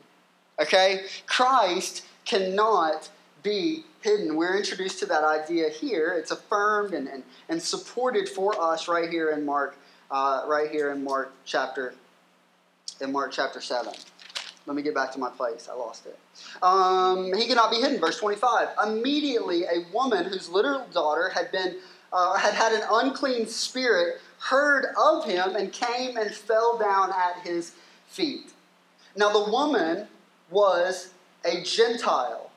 Okay? 0.58 1.02
Christ 1.26 2.06
cannot 2.24 3.10
be 3.42 3.84
hidden. 4.00 4.36
We're 4.36 4.56
introduced 4.56 5.00
to 5.00 5.06
that 5.06 5.24
idea 5.24 5.68
here. 5.68 6.14
It's 6.16 6.30
affirmed 6.30 6.94
and, 6.94 7.08
and, 7.08 7.22
and 7.48 7.60
supported 7.60 8.28
for 8.28 8.58
us 8.58 8.88
right 8.88 9.10
here 9.10 9.30
in 9.30 9.44
Mark, 9.44 9.76
uh, 10.10 10.44
right 10.46 10.70
here 10.70 10.92
in 10.92 11.04
Mark 11.04 11.32
chapter, 11.44 11.94
in 13.00 13.12
Mark 13.12 13.32
chapter 13.32 13.60
7. 13.60 13.92
Let 14.66 14.76
me 14.76 14.82
get 14.82 14.94
back 14.94 15.12
to 15.12 15.18
my 15.18 15.28
place. 15.28 15.68
I 15.70 15.74
lost 15.74 16.06
it. 16.06 16.18
Um, 16.62 17.32
he 17.34 17.46
cannot 17.46 17.70
be 17.70 17.76
hidden. 17.76 18.00
Verse 18.00 18.18
25. 18.18 18.68
Immediately, 18.86 19.64
a 19.64 19.84
woman 19.92 20.24
whose 20.24 20.48
little 20.48 20.86
daughter 20.92 21.28
had 21.28 21.52
been 21.52 21.76
uh, 22.12 22.38
had 22.38 22.54
had 22.54 22.72
an 22.72 22.82
unclean 22.90 23.46
spirit 23.46 24.20
heard 24.38 24.86
of 24.96 25.24
him 25.24 25.56
and 25.56 25.72
came 25.72 26.16
and 26.16 26.32
fell 26.32 26.78
down 26.78 27.10
at 27.10 27.42
his 27.42 27.72
feet. 28.06 28.52
Now 29.16 29.30
the 29.30 29.50
woman 29.50 30.06
was 30.50 31.10
a 31.44 31.62
Gentile, 31.62 32.50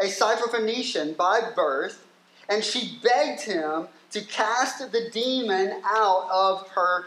a 0.00 0.06
Syrophoenician 0.06 1.16
by 1.16 1.40
birth, 1.54 2.04
and 2.48 2.64
she 2.64 2.98
begged 3.02 3.42
him 3.42 3.86
to 4.10 4.20
cast 4.22 4.90
the 4.92 5.08
demon 5.12 5.80
out 5.84 6.28
of 6.30 6.68
her 6.68 7.06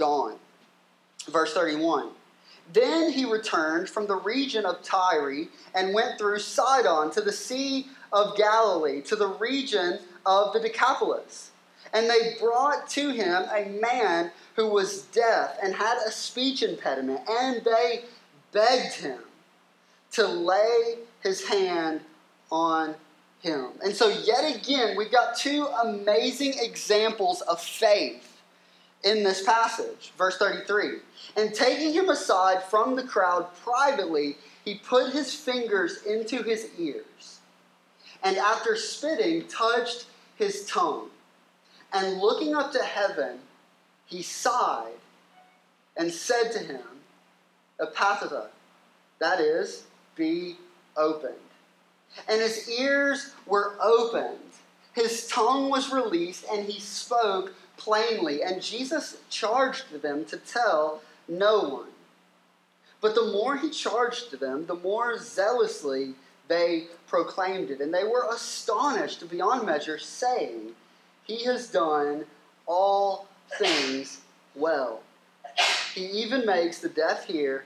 gone. 0.00 0.34
Verse 1.28 1.54
31. 1.54 2.08
Then 2.72 3.12
he 3.12 3.24
returned 3.24 3.88
from 3.88 4.06
the 4.06 4.16
region 4.16 4.64
of 4.64 4.82
Tyre 4.82 5.46
and 5.74 5.94
went 5.94 6.18
through 6.18 6.38
Sidon 6.38 7.10
to 7.12 7.20
the 7.20 7.32
Sea 7.32 7.86
of 8.12 8.36
Galilee, 8.36 9.02
to 9.02 9.16
the 9.16 9.28
region 9.28 10.00
of 10.26 10.52
the 10.52 10.60
Decapolis. 10.60 11.50
And 11.92 12.08
they 12.08 12.36
brought 12.40 12.88
to 12.90 13.10
him 13.10 13.44
a 13.52 13.68
man 13.80 14.30
who 14.56 14.68
was 14.68 15.02
deaf 15.02 15.56
and 15.62 15.74
had 15.74 15.98
a 16.06 16.12
speech 16.12 16.62
impediment, 16.62 17.20
and 17.28 17.62
they 17.64 18.04
begged 18.52 18.94
him 18.94 19.18
to 20.12 20.26
lay 20.26 20.98
his 21.22 21.46
hand 21.46 22.00
on 22.50 22.94
him. 23.40 23.70
And 23.82 23.94
so, 23.94 24.08
yet 24.08 24.56
again, 24.56 24.96
we've 24.96 25.10
got 25.10 25.36
two 25.36 25.66
amazing 25.82 26.54
examples 26.60 27.40
of 27.42 27.60
faith 27.60 28.29
in 29.04 29.22
this 29.22 29.42
passage. 29.42 30.12
Verse 30.16 30.38
33 30.38 30.98
And 31.36 31.54
taking 31.54 31.92
him 31.92 32.08
aside 32.08 32.62
from 32.64 32.96
the 32.96 33.02
crowd 33.02 33.46
privately, 33.62 34.36
he 34.64 34.76
put 34.76 35.12
his 35.12 35.34
fingers 35.34 36.02
into 36.04 36.42
his 36.42 36.68
ears, 36.78 37.40
and 38.22 38.36
after 38.36 38.76
spitting, 38.76 39.46
touched 39.48 40.06
his 40.36 40.66
tongue. 40.66 41.08
And 41.92 42.18
looking 42.18 42.54
up 42.54 42.72
to 42.72 42.82
heaven, 42.82 43.38
he 44.06 44.22
sighed 44.22 44.92
and 45.96 46.12
said 46.12 46.52
to 46.52 46.58
him, 46.58 46.82
Ephphatha, 47.80 48.46
that 49.18 49.40
is, 49.40 49.84
be 50.14 50.56
opened. 50.96 51.34
And 52.28 52.40
his 52.40 52.68
ears 52.68 53.32
were 53.46 53.74
opened, 53.80 54.38
his 54.94 55.28
tongue 55.28 55.70
was 55.70 55.92
released, 55.92 56.44
and 56.52 56.66
he 56.66 56.80
spoke 56.80 57.52
plainly, 57.80 58.42
and 58.42 58.62
Jesus 58.62 59.16
charged 59.30 60.02
them 60.02 60.24
to 60.26 60.36
tell 60.36 61.02
no 61.26 61.60
one. 61.60 61.88
But 63.00 63.14
the 63.14 63.32
more 63.32 63.56
he 63.56 63.70
charged 63.70 64.38
them, 64.38 64.66
the 64.66 64.74
more 64.74 65.16
zealously 65.18 66.14
they 66.48 66.84
proclaimed 67.06 67.70
it. 67.70 67.80
And 67.80 67.92
they 67.92 68.04
were 68.04 68.26
astonished 68.30 69.28
beyond 69.30 69.64
measure, 69.64 69.98
saying, 69.98 70.72
He 71.24 71.44
has 71.44 71.68
done 71.68 72.26
all 72.66 73.26
things 73.58 74.20
well. 74.54 75.00
He 75.94 76.04
even 76.06 76.44
makes 76.44 76.78
the 76.78 76.90
deaf 76.90 77.24
hear 77.24 77.64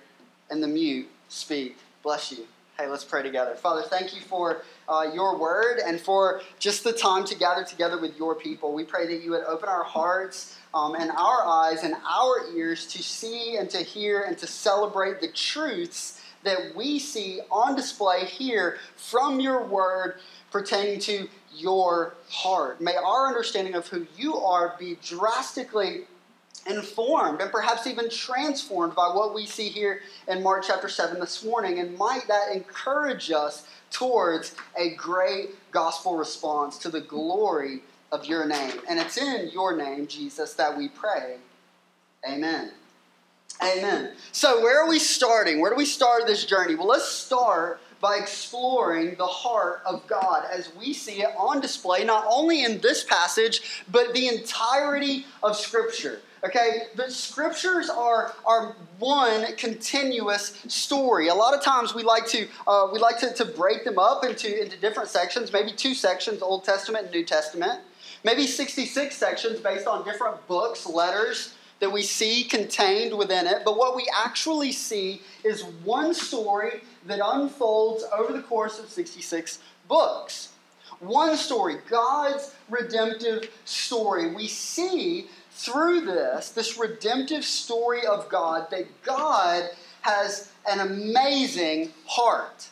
and 0.49 0.63
the 0.63 0.69
mute 0.69 1.09
speak. 1.29 1.77
Bless 2.03 2.31
you. 2.31 2.47
Hey, 2.77 2.89
let's 2.89 3.05
pray 3.05 3.23
together. 3.23 3.55
Father, 3.55 3.83
thank 3.83 4.17
you 4.17 4.21
for 4.21 4.63
uh, 4.89 5.09
your 5.15 5.39
word 5.39 5.79
and 5.87 6.01
for 6.01 6.41
just 6.59 6.83
the 6.83 6.93
time 6.93 7.25
to 7.27 7.37
gather 7.37 7.63
together 7.63 8.01
with 8.01 8.19
your 8.19 8.35
people. 8.35 8.75
We 8.75 8.83
pray 8.83 9.07
that 9.07 9.23
you 9.23 9.31
would 9.31 9.45
open 9.45 9.69
our 9.69 9.85
hearts 9.85 10.59
um, 10.75 10.97
and 10.97 11.13
our 11.13 11.47
eyes 11.47 11.85
and 11.85 11.95
our 11.95 12.53
ears 12.53 12.89
to 12.89 13.01
see 13.01 13.59
and 13.59 13.71
to 13.71 13.79
hear 13.79 14.23
and 14.23 14.37
to 14.39 14.49
celebrate 14.49 15.21
the 15.21 15.29
truths 15.29 16.21
that 16.43 16.75
we 16.75 16.99
see 16.99 17.43
on 17.49 17.77
display 17.77 18.25
here 18.25 18.79
from 18.97 19.39
your 19.39 19.65
word 19.65 20.17
pertaining 20.51 20.99
to 20.99 21.29
your 21.55 22.15
heart. 22.29 22.81
May 22.81 22.97
our 22.97 23.29
understanding 23.29 23.77
of 23.77 23.87
who 23.87 24.05
you 24.17 24.35
are 24.35 24.75
be 24.81 24.99
drastically 25.01 26.07
informed 26.67 27.41
and 27.41 27.51
perhaps 27.51 27.87
even 27.87 28.09
transformed 28.09 28.95
by 28.95 29.09
what 29.09 29.35
we 29.35 29.47
see 29.47 29.69
here 29.69 30.01
in 30.29 30.43
Mark 30.43 30.65
chapter 30.67 30.89
7 30.89 31.21
this 31.21 31.45
morning. 31.45 31.79
And 31.79 31.97
might 31.97 32.27
that 32.29 32.53
encourage 32.53 33.31
us 33.31 33.67
towards 33.91 34.55
a 34.77 34.95
great 34.95 35.51
gospel 35.71 36.17
response 36.17 36.79
to 36.79 36.89
the 36.89 37.01
glory 37.01 37.83
of 38.13 38.25
your 38.27 38.47
name. 38.47 38.73
And 38.89 38.99
it's 38.99 39.19
in 39.19 39.51
your 39.53 39.77
name, 39.77 40.07
Jesus, 40.07 40.55
that 40.55 40.77
we 40.77 40.89
pray. 40.89 41.37
Amen. 42.29 42.71
Amen. 43.63 44.13
So, 44.33 44.61
where 44.63 44.83
are 44.83 44.89
we 44.89 44.99
starting? 44.99 45.61
Where 45.61 45.71
do 45.71 45.77
we 45.77 45.85
start 45.85 46.27
this 46.27 46.45
journey? 46.45 46.75
Well, 46.75 46.89
let's 46.89 47.09
start 47.09 47.81
by 48.05 48.19
exploring 48.19 49.15
the 49.17 49.27
heart 49.27 49.81
of 49.87 50.07
God 50.07 50.45
as 50.53 50.71
we 50.77 50.93
see 50.93 51.23
it 51.23 51.31
on 51.39 51.63
display, 51.63 52.05
not 52.05 52.27
only 52.29 52.63
in 52.63 52.79
this 52.83 53.03
passage, 53.03 53.83
but 53.91 54.13
the 54.13 54.29
entirety 54.29 55.25
of 55.43 55.57
Scripture. 55.57 56.21
Okay, 56.45 56.89
the 56.97 57.11
scriptures 57.11 57.89
are, 57.89 58.35
are 58.45 58.77
one 58.99 59.57
continuous 59.57 60.63
story. 60.69 61.29
A 61.29 61.35
lot 61.35 61.55
of 61.55 61.65
times 61.65 61.95
we 61.95 62.03
like 62.03 62.27
to 62.27 62.47
uh, 62.67 62.89
we 62.93 62.99
like 62.99 63.19
to, 63.21 63.33
to 63.33 63.47
break 63.47 63.85
them 63.85 63.99
up 63.99 64.23
into, 64.23 64.63
into 64.63 64.77
different 64.77 65.09
sections, 65.09 65.51
maybe 65.51 65.73
two 65.73 65.95
sections, 65.95 66.43
Old 66.43 66.63
Testament 66.65 67.07
and 67.07 67.15
New 67.15 67.25
Testament. 67.25 67.81
Maybe 68.23 68.47
66 68.47 69.17
sections 69.17 69.61
based 69.61 69.87
on 69.87 70.05
different 70.05 70.47
books, 70.47 70.87
letters 70.87 71.55
that 71.81 71.91
we 71.91 72.03
see 72.03 72.45
contained 72.45 73.17
within 73.17 73.47
it. 73.47 73.63
But 73.65 73.79
what 73.79 73.97
we 73.97 74.07
actually 74.15 74.73
see 74.73 75.23
is 75.45 75.65
one 75.85 76.13
story 76.13 76.83
that 77.07 77.21
unfolds 77.23 78.05
over 78.17 78.33
the 78.33 78.43
course 78.43 78.79
of 78.79 78.89
66 78.89 79.59
books. 79.89 80.51
One 81.01 81.37
story, 81.37 81.79
God's 81.89 82.55
redemptive 82.71 83.51
story. 83.65 84.35
We 84.35 84.47
see 84.49 85.27
through 85.51 86.03
this, 86.03 86.51
this 86.51 86.79
redemptive 86.79 87.45
story 87.45 88.07
of 88.07 88.29
God, 88.29 88.71
that 88.71 88.87
God 89.03 89.69
has 90.03 90.53
an 90.69 90.81
amazing 90.81 91.93
heart. 92.07 92.69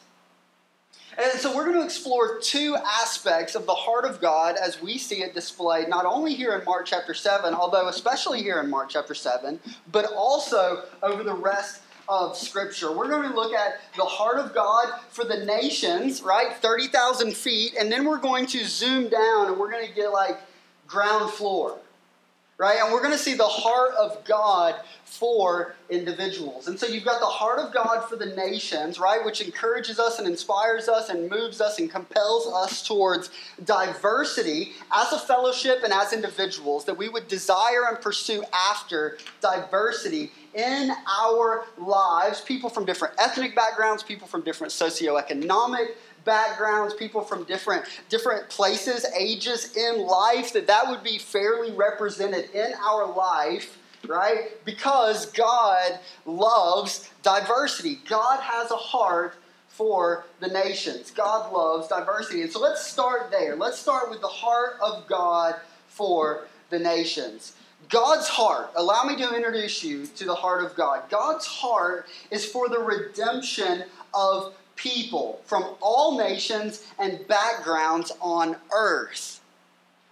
And 1.18 1.38
so 1.38 1.54
we're 1.54 1.66
going 1.66 1.76
to 1.76 1.84
explore 1.84 2.38
two 2.40 2.74
aspects 2.76 3.54
of 3.54 3.66
the 3.66 3.74
heart 3.74 4.06
of 4.06 4.20
God 4.20 4.56
as 4.56 4.80
we 4.80 4.96
see 4.96 5.22
it 5.22 5.34
displayed, 5.34 5.88
not 5.88 6.06
only 6.06 6.34
here 6.34 6.56
in 6.56 6.64
Mark 6.64 6.86
chapter 6.86 7.12
7, 7.12 7.52
although 7.52 7.88
especially 7.88 8.42
here 8.42 8.60
in 8.60 8.70
Mark 8.70 8.88
chapter 8.88 9.14
7, 9.14 9.60
but 9.90 10.06
also 10.14 10.84
over 11.02 11.22
the 11.22 11.34
rest 11.34 11.81
of 12.08 12.36
Scripture. 12.36 12.92
We're 12.92 13.08
going 13.08 13.28
to 13.28 13.34
look 13.34 13.52
at 13.52 13.80
the 13.96 14.04
heart 14.04 14.38
of 14.38 14.54
God 14.54 14.88
for 15.10 15.24
the 15.24 15.44
nations, 15.44 16.22
right? 16.22 16.54
30,000 16.56 17.34
feet, 17.34 17.74
and 17.78 17.90
then 17.90 18.04
we're 18.04 18.18
going 18.18 18.46
to 18.46 18.64
zoom 18.64 19.08
down 19.08 19.48
and 19.48 19.58
we're 19.58 19.70
going 19.70 19.86
to 19.86 19.94
get 19.94 20.12
like 20.12 20.38
ground 20.86 21.30
floor 21.30 21.78
right? 22.62 22.78
And 22.80 22.92
we're 22.92 23.02
going 23.02 23.12
to 23.12 23.18
see 23.18 23.34
the 23.34 23.42
heart 23.42 23.92
of 23.98 24.24
God 24.24 24.76
for 25.04 25.74
individuals. 25.90 26.68
And 26.68 26.78
so 26.78 26.86
you've 26.86 27.04
got 27.04 27.18
the 27.18 27.26
heart 27.26 27.58
of 27.58 27.74
God 27.74 28.08
for 28.08 28.14
the 28.14 28.26
nations, 28.26 29.00
right? 29.00 29.24
Which 29.24 29.40
encourages 29.40 29.98
us 29.98 30.20
and 30.20 30.28
inspires 30.28 30.88
us 30.88 31.08
and 31.08 31.28
moves 31.28 31.60
us 31.60 31.80
and 31.80 31.90
compels 31.90 32.46
us 32.46 32.86
towards 32.86 33.30
diversity 33.64 34.74
as 34.92 35.12
a 35.12 35.18
fellowship 35.18 35.80
and 35.82 35.92
as 35.92 36.12
individuals, 36.12 36.84
that 36.84 36.96
we 36.96 37.08
would 37.08 37.26
desire 37.26 37.88
and 37.88 38.00
pursue 38.00 38.44
after 38.52 39.18
diversity 39.40 40.30
in 40.54 40.92
our 41.20 41.64
lives. 41.78 42.40
People 42.40 42.70
from 42.70 42.84
different 42.84 43.14
ethnic 43.18 43.54
backgrounds, 43.54 44.02
people 44.02 44.26
from 44.26 44.42
different 44.42 44.72
socioeconomic 44.72 45.92
backgrounds, 46.24 46.94
people 46.94 47.20
from 47.20 47.44
different 47.44 47.84
different 48.08 48.48
places, 48.48 49.06
ages 49.18 49.76
in 49.76 50.06
life, 50.06 50.52
that 50.52 50.66
that 50.66 50.88
would 50.88 51.02
be 51.02 51.18
fairly 51.18 51.72
represented 51.72 52.50
in 52.50 52.72
our 52.74 53.12
life, 53.12 53.78
right? 54.06 54.64
Because 54.64 55.26
God 55.26 55.98
loves 56.26 57.10
diversity. 57.22 57.98
God 58.08 58.40
has 58.40 58.70
a 58.70 58.76
heart 58.76 59.34
for 59.68 60.26
the 60.40 60.48
nations. 60.48 61.10
God 61.10 61.52
loves 61.52 61.88
diversity. 61.88 62.42
And 62.42 62.52
so 62.52 62.60
let's 62.60 62.86
start 62.86 63.30
there. 63.30 63.56
Let's 63.56 63.78
start 63.78 64.10
with 64.10 64.20
the 64.20 64.28
heart 64.28 64.76
of 64.82 65.06
God 65.06 65.56
for 65.88 66.46
the 66.70 66.78
nations. 66.78 67.54
God's 67.88 68.28
heart, 68.28 68.70
allow 68.76 69.04
me 69.04 69.16
to 69.16 69.34
introduce 69.34 69.82
you 69.84 70.06
to 70.06 70.24
the 70.24 70.34
heart 70.34 70.64
of 70.64 70.74
God. 70.76 71.10
God's 71.10 71.46
heart 71.46 72.06
is 72.30 72.44
for 72.44 72.68
the 72.68 72.78
redemption 72.78 73.84
of 74.14 74.54
people 74.76 75.40
from 75.44 75.74
all 75.80 76.18
nations 76.18 76.86
and 76.98 77.26
backgrounds 77.28 78.12
on 78.20 78.56
earth. 78.74 79.40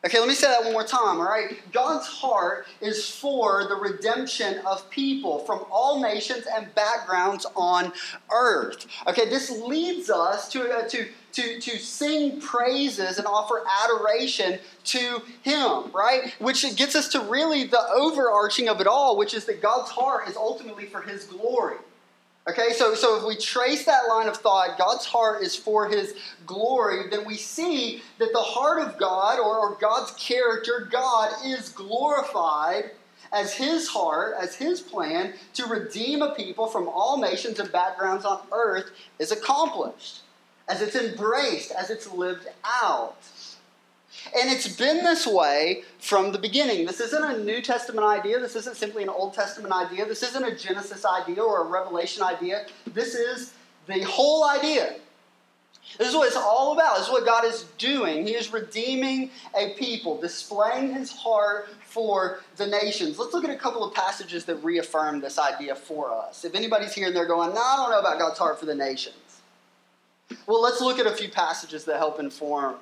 Okay, 0.02 0.18
let 0.18 0.28
me 0.28 0.34
say 0.34 0.46
that 0.46 0.64
one 0.64 0.72
more 0.72 0.84
time, 0.84 1.18
all 1.18 1.28
right? 1.28 1.60
God's 1.72 2.06
heart 2.06 2.66
is 2.80 3.10
for 3.10 3.68
the 3.68 3.76
redemption 3.76 4.58
of 4.66 4.88
people 4.88 5.40
from 5.40 5.66
all 5.70 6.00
nations 6.00 6.46
and 6.54 6.74
backgrounds 6.74 7.44
on 7.54 7.92
earth. 8.32 8.86
Okay, 9.06 9.28
this 9.28 9.50
leads 9.50 10.08
us 10.08 10.48
to, 10.52 10.70
uh, 10.70 10.88
to, 10.88 11.06
to, 11.32 11.60
to 11.60 11.78
sing 11.78 12.40
praises 12.40 13.18
and 13.18 13.26
offer 13.26 13.62
adoration 13.84 14.58
to 14.84 15.22
Him, 15.42 15.90
right? 15.92 16.34
Which 16.38 16.62
gets 16.76 16.94
us 16.94 17.08
to 17.08 17.20
really 17.20 17.64
the 17.64 17.82
overarching 17.92 18.68
of 18.68 18.80
it 18.80 18.86
all, 18.86 19.16
which 19.16 19.34
is 19.34 19.44
that 19.46 19.62
God's 19.62 19.90
heart 19.90 20.28
is 20.28 20.36
ultimately 20.36 20.86
for 20.86 21.02
His 21.02 21.24
glory. 21.24 21.76
Okay, 22.48 22.72
so, 22.72 22.94
so 22.94 23.16
if 23.18 23.24
we 23.24 23.36
trace 23.36 23.84
that 23.84 24.08
line 24.08 24.26
of 24.26 24.36
thought, 24.36 24.78
God's 24.78 25.04
heart 25.04 25.42
is 25.42 25.54
for 25.54 25.88
his 25.88 26.14
glory, 26.46 27.08
then 27.10 27.26
we 27.26 27.36
see 27.36 28.02
that 28.18 28.32
the 28.32 28.40
heart 28.40 28.80
of 28.80 28.98
God 28.98 29.38
or, 29.38 29.58
or 29.58 29.76
God's 29.78 30.10
character, 30.12 30.88
God 30.90 31.32
is 31.44 31.68
glorified 31.68 32.92
as 33.32 33.54
his 33.54 33.88
heart, 33.88 34.34
as 34.40 34.54
his 34.54 34.80
plan 34.80 35.34
to 35.54 35.66
redeem 35.66 36.22
a 36.22 36.34
people 36.34 36.66
from 36.66 36.88
all 36.88 37.18
nations 37.18 37.60
and 37.60 37.70
backgrounds 37.70 38.24
on 38.24 38.40
earth 38.52 38.90
is 39.18 39.30
accomplished, 39.30 40.22
as 40.70 40.80
it's 40.80 40.94
embraced, 40.94 41.72
as 41.72 41.90
it's 41.90 42.10
lived 42.12 42.46
out. 42.82 43.16
And 44.38 44.50
it's 44.50 44.76
been 44.76 44.98
this 44.98 45.26
way 45.26 45.82
from 45.98 46.30
the 46.30 46.38
beginning. 46.38 46.86
This 46.86 47.00
isn't 47.00 47.24
a 47.24 47.42
New 47.42 47.60
Testament 47.60 48.06
idea. 48.06 48.38
This 48.38 48.54
isn't 48.54 48.76
simply 48.76 49.02
an 49.02 49.08
Old 49.08 49.34
Testament 49.34 49.72
idea. 49.72 50.06
This 50.06 50.22
isn't 50.22 50.44
a 50.44 50.54
Genesis 50.54 51.04
idea 51.04 51.42
or 51.42 51.62
a 51.62 51.68
Revelation 51.68 52.22
idea. 52.22 52.66
This 52.86 53.14
is 53.14 53.54
the 53.86 54.02
whole 54.02 54.48
idea. 54.48 54.96
This 55.98 56.08
is 56.08 56.14
what 56.14 56.28
it's 56.28 56.36
all 56.36 56.74
about. 56.74 56.98
This 56.98 57.06
is 57.06 57.12
what 57.12 57.24
God 57.24 57.44
is 57.44 57.64
doing. 57.78 58.26
He 58.26 58.34
is 58.34 58.52
redeeming 58.52 59.30
a 59.56 59.70
people, 59.70 60.20
displaying 60.20 60.94
his 60.94 61.10
heart 61.10 61.68
for 61.84 62.40
the 62.56 62.66
nations. 62.66 63.18
Let's 63.18 63.32
look 63.32 63.44
at 63.44 63.50
a 63.50 63.56
couple 63.56 63.82
of 63.82 63.92
passages 63.94 64.44
that 64.44 64.56
reaffirm 64.56 65.20
this 65.20 65.38
idea 65.38 65.74
for 65.74 66.12
us. 66.12 66.44
If 66.44 66.54
anybody's 66.54 66.92
here 66.92 67.08
and 67.08 67.16
they're 67.16 67.26
going, 67.26 67.54
no, 67.54 67.60
I 67.60 67.76
don't 67.76 67.90
know 67.90 67.98
about 67.98 68.18
God's 68.18 68.38
heart 68.38 68.60
for 68.60 68.66
the 68.66 68.74
nations. 68.74 69.16
Well, 70.46 70.60
let's 70.60 70.80
look 70.80 70.98
at 70.98 71.06
a 71.06 71.12
few 71.12 71.28
passages 71.28 71.84
that 71.84 71.98
help 71.98 72.18
inform 72.18 72.74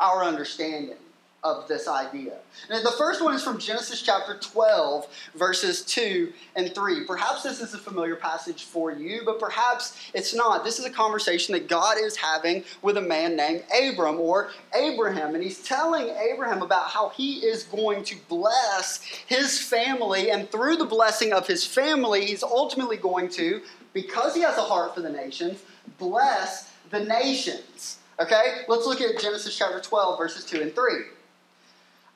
our 0.00 0.24
understanding 0.24 0.96
of 1.44 1.66
this 1.66 1.88
idea. 1.88 2.34
The 2.68 2.94
first 2.98 3.22
one 3.22 3.34
is 3.34 3.42
from 3.42 3.58
Genesis 3.58 4.02
chapter 4.02 4.38
12, 4.40 5.06
verses 5.34 5.82
2 5.82 6.32
and 6.54 6.74
3. 6.74 7.04
Perhaps 7.04 7.42
this 7.42 7.60
is 7.60 7.74
a 7.74 7.78
familiar 7.78 8.16
passage 8.16 8.64
for 8.64 8.92
you, 8.92 9.22
but 9.24 9.40
perhaps 9.40 10.10
it's 10.14 10.34
not. 10.34 10.64
This 10.64 10.78
is 10.78 10.84
a 10.84 10.90
conversation 10.90 11.52
that 11.52 11.68
God 11.68 11.96
is 11.96 12.16
having 12.16 12.64
with 12.82 12.96
a 12.96 13.00
man 13.00 13.36
named 13.36 13.64
Abram 13.72 14.20
or 14.20 14.50
Abraham. 14.74 15.34
And 15.34 15.42
he's 15.42 15.62
telling 15.62 16.08
Abraham 16.10 16.62
about 16.62 16.88
how 16.88 17.08
he 17.10 17.38
is 17.38 17.64
going 17.64 18.04
to 18.04 18.16
bless 18.28 19.02
his 19.26 19.60
family. 19.60 20.30
And 20.30 20.50
through 20.50 20.76
the 20.76 20.86
blessing 20.86 21.32
of 21.32 21.46
his 21.46 21.66
family, 21.66 22.26
he's 22.26 22.44
ultimately 22.44 22.96
going 22.96 23.28
to, 23.30 23.62
because 23.92 24.34
he 24.34 24.42
has 24.42 24.58
a 24.58 24.62
heart 24.62 24.94
for 24.94 25.00
the 25.00 25.10
nations, 25.10 25.62
bless 25.98 26.71
the 26.92 27.00
nations. 27.00 27.98
Okay? 28.20 28.62
Let's 28.68 28.86
look 28.86 29.00
at 29.00 29.18
Genesis 29.18 29.58
chapter 29.58 29.80
12, 29.80 30.18
verses 30.18 30.44
2 30.44 30.60
and 30.60 30.74
3. 30.74 30.84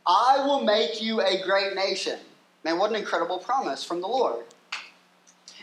I 0.07 0.45
will 0.47 0.63
make 0.63 1.03
you 1.03 1.21
a 1.21 1.43
great 1.45 1.75
nation. 1.75 2.21
Man, 2.63 2.79
what 2.79 2.91
an 2.91 2.97
incredible 2.97 3.39
promise 3.39 3.83
from 3.83 4.01
the 4.01 4.07
Lord. 4.07 4.45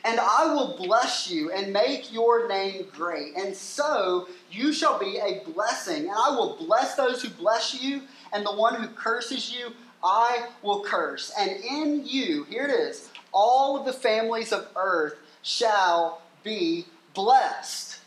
And 0.03 0.19
I 0.19 0.53
will 0.53 0.75
bless 0.77 1.31
you 1.31 1.49
and 1.51 1.71
make 1.71 2.11
your 2.11 2.49
name 2.49 2.87
great. 2.91 3.37
And 3.37 3.55
so 3.55 4.27
you 4.51 4.73
shall 4.73 4.99
be 4.99 5.17
a 5.17 5.49
blessing. 5.49 6.09
And 6.09 6.11
I 6.11 6.31
will 6.31 6.57
bless 6.59 6.95
those 6.95 7.21
who 7.21 7.29
bless 7.29 7.81
you, 7.81 8.01
and 8.33 8.45
the 8.45 8.53
one 8.53 8.75
who 8.75 8.87
curses 8.87 9.53
you, 9.53 9.71
I 10.03 10.47
will 10.61 10.83
curse. 10.83 11.31
And 11.39 11.51
in 11.51 12.05
you, 12.05 12.43
here 12.49 12.65
it 12.65 12.71
is, 12.71 13.09
all 13.31 13.79
of 13.79 13.85
the 13.85 13.93
families 13.93 14.51
of 14.51 14.67
earth 14.75 15.15
shall 15.41 16.21
be 16.43 16.85
blessed 17.13 18.02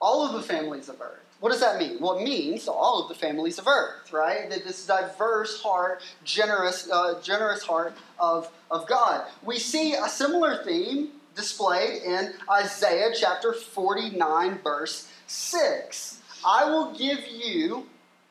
all 0.00 0.26
of 0.26 0.32
the 0.32 0.42
families 0.42 0.88
of 0.88 1.00
earth. 1.00 1.20
What 1.40 1.52
does 1.52 1.60
that 1.60 1.78
mean? 1.78 1.98
Well, 2.00 2.20
means 2.20 2.68
all 2.68 3.02
of 3.02 3.08
the 3.08 3.14
families 3.14 3.58
of 3.58 3.66
earth, 3.66 4.12
right? 4.12 4.48
That 4.50 4.64
this 4.64 4.86
diverse 4.86 5.60
heart, 5.62 6.02
generous, 6.22 6.88
uh, 6.90 7.20
generous 7.22 7.62
heart 7.62 7.94
of, 8.18 8.50
of 8.70 8.86
God. 8.86 9.26
We 9.42 9.58
see 9.58 9.94
a 9.94 10.08
similar 10.08 10.62
theme 10.64 11.12
displayed 11.34 12.02
in 12.02 12.34
Isaiah 12.50 13.10
chapter 13.18 13.54
49, 13.54 14.58
verse 14.62 15.10
6. 15.26 16.20
I 16.44 16.64
will 16.66 16.92
give 16.92 17.26
you, 17.28 17.86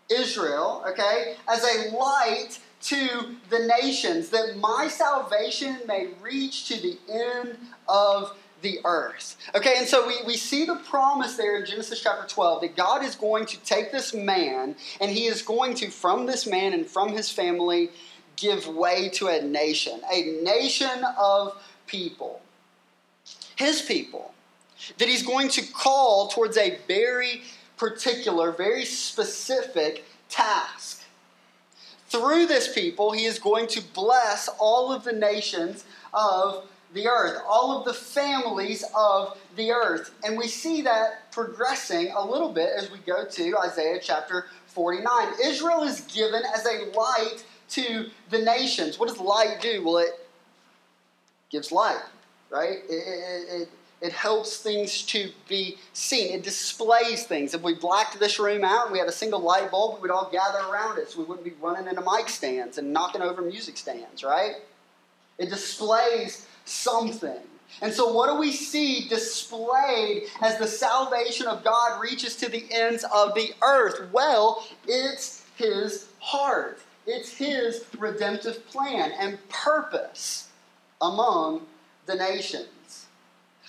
Israel, 0.10 0.84
okay, 0.88 1.36
as 1.48 1.64
a 1.64 1.96
light 1.96 2.60
to 2.82 3.36
the 3.50 3.60
nations, 3.82 4.30
that 4.30 4.58
my 4.58 4.88
salvation 4.88 5.78
may 5.88 6.10
reach 6.22 6.68
to 6.68 6.80
the 6.80 6.98
end 7.12 7.58
of 7.88 8.38
the 8.62 8.80
earth. 8.84 9.38
Okay, 9.56 9.76
and 9.78 9.88
so 9.88 10.08
we, 10.08 10.16
we 10.26 10.38
see 10.38 10.66
the 10.66 10.76
promise 10.76 11.36
there 11.36 11.58
in 11.58 11.66
Genesis 11.66 12.02
chapter 12.02 12.28
12 12.28 12.62
that 12.62 12.76
God 12.76 13.04
is 13.04 13.16
going 13.16 13.46
to 13.48 13.58
take 13.62 13.92
this 13.92 14.14
man 14.14 14.76
and 15.00 15.12
he 15.12 15.26
is 15.26 15.42
going 15.42 15.76
to, 15.76 15.90
from 15.90 16.26
this 16.26 16.46
man 16.46 16.74
and 16.74 16.86
from 16.86 17.10
his 17.10 17.32
family, 17.32 17.90
give 18.36 18.68
way 18.68 19.10
to 19.10 19.28
a 19.28 19.42
nation, 19.42 20.02
a 20.12 20.42
nation 20.44 21.04
of 21.18 21.62
people. 21.88 22.42
His 23.56 23.82
people. 23.82 24.34
that 24.98 25.10
he's 25.10 25.24
going 25.24 25.50
to 25.50 25.62
call 25.74 26.30
towards 26.30 26.58
a 26.58 26.80
very 26.88 27.44
particular, 27.76 28.52
very 28.52 28.86
specific 28.86 30.06
task. 30.30 31.04
Through 32.08 32.48
this 32.48 32.74
people, 32.74 33.12
he 33.12 33.26
is 33.26 33.38
going 33.38 33.68
to 33.68 33.82
bless 33.94 34.50
all 34.58 34.92
of 34.92 35.04
the 35.04 35.12
nations 35.12 35.84
of 36.14 36.66
the 36.94 37.08
earth, 37.08 37.42
all 37.48 37.78
of 37.78 37.86
the 37.86 37.94
families 37.94 38.84
of 38.96 39.38
the 39.56 39.72
earth. 39.72 40.12
And 40.24 40.38
we 40.38 40.48
see 40.48 40.82
that 40.82 41.32
progressing 41.32 42.12
a 42.12 42.26
little 42.26 42.52
bit 42.52 42.70
as 42.78 42.92
we 42.92 42.98
go 43.00 43.26
to 43.26 43.58
Isaiah 43.60 44.00
chapter 44.02 44.48
49. 44.68 45.34
Israel 45.44 45.84
is 45.84 46.02
given 46.02 46.42
as 46.56 46.66
a 46.66 46.92
light 46.98 47.44
to 47.70 48.10
the 48.30 48.40
nations. 48.40 48.98
What 48.98 49.10
does 49.10 49.20
light 49.20 49.60
do? 49.62 49.84
Well, 49.84 49.98
it 49.98 50.28
gives 51.52 51.72
light, 51.72 52.02
right? 52.50 52.80
It, 52.90 52.94
it, 52.94 53.62
it, 53.62 53.70
it 54.02 54.14
helps 54.14 54.58
things 54.58 55.04
to 55.08 55.30
be 55.48 55.78
seen. 55.94 56.34
It 56.34 56.44
displays 56.44 57.26
things. 57.26 57.54
If 57.54 57.62
we 57.62 57.76
blacked 57.76 58.20
this 58.20 58.40
room 58.40 58.64
out 58.64 58.86
and 58.86 58.94
we 58.94 59.00
had 59.00 59.08
a 59.08 59.14
single 59.14 59.42
light 59.42 59.70
bulb, 59.70 59.96
we 59.96 60.02
would 60.02 60.12
all 60.12 60.30
gather 60.32 60.60
around 60.60 60.98
it 60.98 61.12
so 61.12 61.20
we 61.20 61.26
wouldn't 61.26 61.46
be 61.46 61.54
running 61.62 61.88
into 61.88 62.02
mic 62.02 62.30
stands 62.30 62.78
and 62.78 62.94
knocking 62.94 63.22
over 63.22 63.42
music 63.42 63.78
stands, 63.78 64.24
right? 64.24 64.56
It 65.38 65.50
displays 65.50 66.48
something. 66.70 67.40
And 67.82 67.94
so, 67.94 68.12
what 68.12 68.28
do 68.28 68.40
we 68.40 68.52
see 68.52 69.08
displayed 69.08 70.24
as 70.42 70.58
the 70.58 70.68
salvation 70.68 71.48
of 71.48 71.64
God 71.64 72.02
reaches 72.02 72.36
to 72.38 72.50
the 72.50 72.66
ends 72.72 73.06
of 73.14 73.34
the 73.36 73.54
earth? 73.62 74.12
Well, 74.12 74.68
it's 74.88 75.46
His 75.56 76.08
heart, 76.20 76.80
it's 77.06 77.32
His 77.32 77.86
redemptive 77.98 78.68
plan 78.68 79.12
and 79.20 79.38
purpose 79.50 80.50
among 81.02 81.62
the 82.06 82.16
nations. 82.16 82.68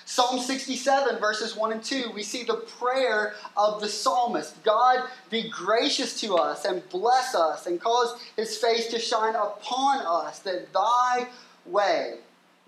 Psalm 0.07 0.41
67, 0.41 1.21
verses 1.21 1.55
1 1.55 1.71
and 1.71 1.85
2, 1.85 2.11
we 2.13 2.25
see 2.25 2.43
the 2.43 2.55
prayer 2.81 3.35
of 3.57 3.81
the 3.81 3.87
psalmist 3.87 4.61
God, 4.65 5.09
be 5.31 5.49
gracious 5.49 6.21
to 6.23 6.35
us 6.35 6.65
and 6.65 6.87
bless 6.89 7.37
us 7.37 7.67
and 7.67 7.81
cause 7.81 8.21
his 8.35 8.57
face 8.57 8.89
to 8.89 8.99
shine 8.99 9.37
upon 9.37 10.05
us, 10.05 10.41
that 10.41 10.73
thy 10.73 11.29
way 11.65 12.17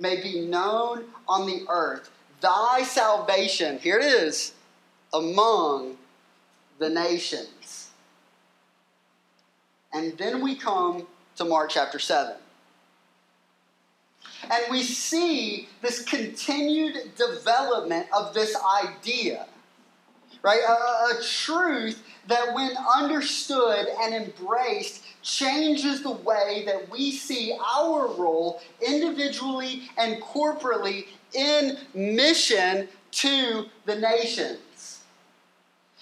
may 0.02 0.20
be 0.20 0.40
known 0.40 1.04
on 1.28 1.46
the 1.46 1.64
earth. 1.68 2.10
Thy 2.40 2.82
salvation, 2.82 3.78
here 3.78 3.98
it 3.98 4.04
is, 4.04 4.52
among 5.14 5.96
the 6.78 6.90
nations. 6.90 7.90
And 9.92 10.18
then 10.18 10.42
we 10.42 10.56
come 10.56 11.06
to 11.36 11.44
Mark 11.44 11.70
chapter 11.70 11.98
7. 11.98 12.34
And 14.50 14.64
we 14.70 14.82
see 14.82 15.68
this 15.82 16.02
continued 16.02 17.14
development 17.16 18.08
of 18.12 18.34
this 18.34 18.56
idea, 18.84 19.46
right? 20.42 20.60
A, 20.68 20.72
a, 20.72 21.22
truth 21.22 22.02
that, 22.26 22.52
when 22.52 22.72
understood 22.96 23.86
and 24.00 24.14
embraced, 24.14 25.01
changes 25.22 26.02
the 26.02 26.10
way 26.10 26.64
that 26.66 26.90
we 26.90 27.12
see 27.12 27.56
our 27.76 28.08
role 28.14 28.60
individually 28.86 29.82
and 29.96 30.20
corporately 30.22 31.06
in 31.34 31.78
mission 31.94 32.88
to 33.12 33.66
the 33.86 33.96
nations. 33.96 34.58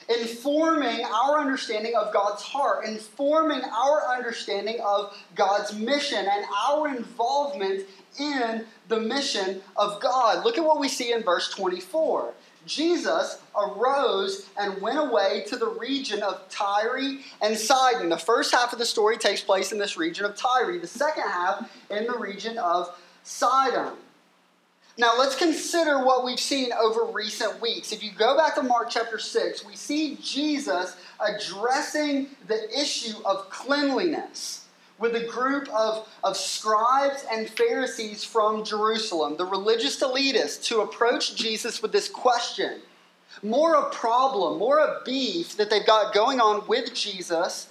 Informing 0.09 1.05
our 1.05 1.39
understanding 1.39 1.95
of 1.95 2.13
God's 2.13 2.43
heart, 2.43 2.85
informing 2.85 3.63
our 3.63 4.09
understanding 4.09 4.81
of 4.85 5.17
God's 5.37 5.73
mission, 5.73 6.19
and 6.19 6.45
our 6.69 6.89
involvement 6.89 7.87
in 8.19 8.65
the 8.89 8.99
mission 8.99 9.63
of 9.77 10.01
God. 10.01 10.45
Look 10.45 10.59
at 10.59 10.65
what 10.65 10.81
we 10.81 10.89
see 10.89 11.13
in 11.13 11.23
verse 11.23 11.49
24. 11.51 12.35
Jesus 12.71 13.43
arose 13.57 14.47
and 14.59 14.81
went 14.81 14.99
away 14.99 15.45
to 15.49 15.57
the 15.57 15.69
region 15.69 16.23
of 16.23 16.49
Tyre 16.49 17.19
and 17.43 17.57
Sidon. 17.59 18.09
The 18.09 18.17
first 18.17 18.55
half 18.55 18.73
of 18.73 18.79
the 18.79 18.87
story 18.87 19.19
takes 19.19 19.41
place 19.41 19.73
in 19.73 19.79
this 19.79 19.97
region 19.97 20.25
of 20.25 20.37
Tyre, 20.37 20.79
the 20.79 20.87
second 20.87 21.25
half 21.25 21.69
in 21.91 22.07
the 22.07 22.17
region 22.17 22.59
of 22.59 22.97
Sidon. 23.25 23.95
Now, 24.97 25.15
let's 25.19 25.35
consider 25.35 26.05
what 26.05 26.25
we've 26.25 26.39
seen 26.39 26.73
over 26.73 27.05
recent 27.05 27.61
weeks. 27.61 27.91
If 27.91 28.05
you 28.05 28.13
go 28.13 28.37
back 28.37 28.55
to 28.55 28.63
Mark 28.63 28.89
chapter 28.91 29.19
6, 29.19 29.65
we 29.65 29.75
see 29.75 30.17
Jesus 30.23 30.97
addressing 31.19 32.29
the 32.47 32.69
issue 32.79 33.17
of 33.25 33.51
cleanliness 33.51 34.60
with 35.01 35.17
a 35.17 35.27
group 35.27 35.69
of, 35.71 36.07
of 36.23 36.37
scribes 36.37 37.25
and 37.33 37.49
Pharisees 37.49 38.23
from 38.23 38.63
Jerusalem, 38.63 39.37
the 39.37 39.47
religious 39.47 40.01
elitists, 40.01 40.63
to 40.65 40.83
approach 40.83 41.35
Jesus 41.35 41.83
with 41.83 41.91
this 41.91 42.09
question. 42.09 42.81
More 43.43 43.77
a 43.77 43.91
problem, 43.91 44.59
more 44.59 44.79
a 44.79 45.01
beef 45.05 45.57
that 45.57 45.71
they've 45.71 45.87
got 45.87 46.13
going 46.13 46.39
on 46.39 46.67
with 46.69 46.95
Jesus 46.95 47.69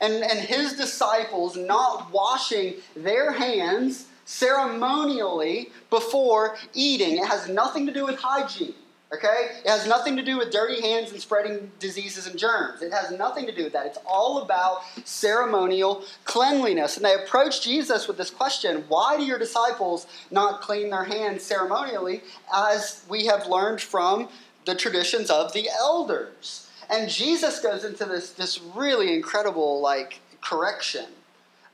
and, 0.00 0.22
and 0.22 0.38
his 0.38 0.74
disciples 0.74 1.56
not 1.56 2.12
washing 2.12 2.74
their 2.94 3.32
hands 3.32 4.06
ceremonially 4.26 5.70
before 5.88 6.56
eating. 6.74 7.16
It 7.16 7.26
has 7.26 7.48
nothing 7.48 7.86
to 7.86 7.92
do 7.92 8.04
with 8.04 8.18
hygiene. 8.18 8.74
Okay? 9.12 9.50
It 9.64 9.68
has 9.68 9.86
nothing 9.86 10.16
to 10.16 10.22
do 10.22 10.36
with 10.36 10.50
dirty 10.50 10.80
hands 10.80 11.12
and 11.12 11.20
spreading 11.20 11.70
diseases 11.78 12.26
and 12.26 12.36
germs. 12.36 12.82
It 12.82 12.92
has 12.92 13.12
nothing 13.12 13.46
to 13.46 13.54
do 13.54 13.64
with 13.64 13.72
that. 13.72 13.86
It's 13.86 13.98
all 14.04 14.42
about 14.42 14.82
ceremonial 15.04 16.02
cleanliness. 16.24 16.96
And 16.96 17.04
they 17.04 17.14
approach 17.14 17.62
Jesus 17.62 18.08
with 18.08 18.16
this 18.16 18.30
question 18.30 18.84
Why 18.88 19.16
do 19.16 19.24
your 19.24 19.38
disciples 19.38 20.06
not 20.30 20.60
clean 20.60 20.90
their 20.90 21.04
hands 21.04 21.44
ceremonially, 21.44 22.22
as 22.52 23.04
we 23.08 23.26
have 23.26 23.46
learned 23.46 23.80
from 23.80 24.28
the 24.64 24.74
traditions 24.74 25.30
of 25.30 25.52
the 25.52 25.68
elders? 25.78 26.68
And 26.90 27.08
Jesus 27.08 27.60
goes 27.60 27.84
into 27.84 28.04
this, 28.04 28.30
this 28.30 28.60
really 28.60 29.14
incredible 29.14 29.80
like 29.80 30.20
correction 30.40 31.06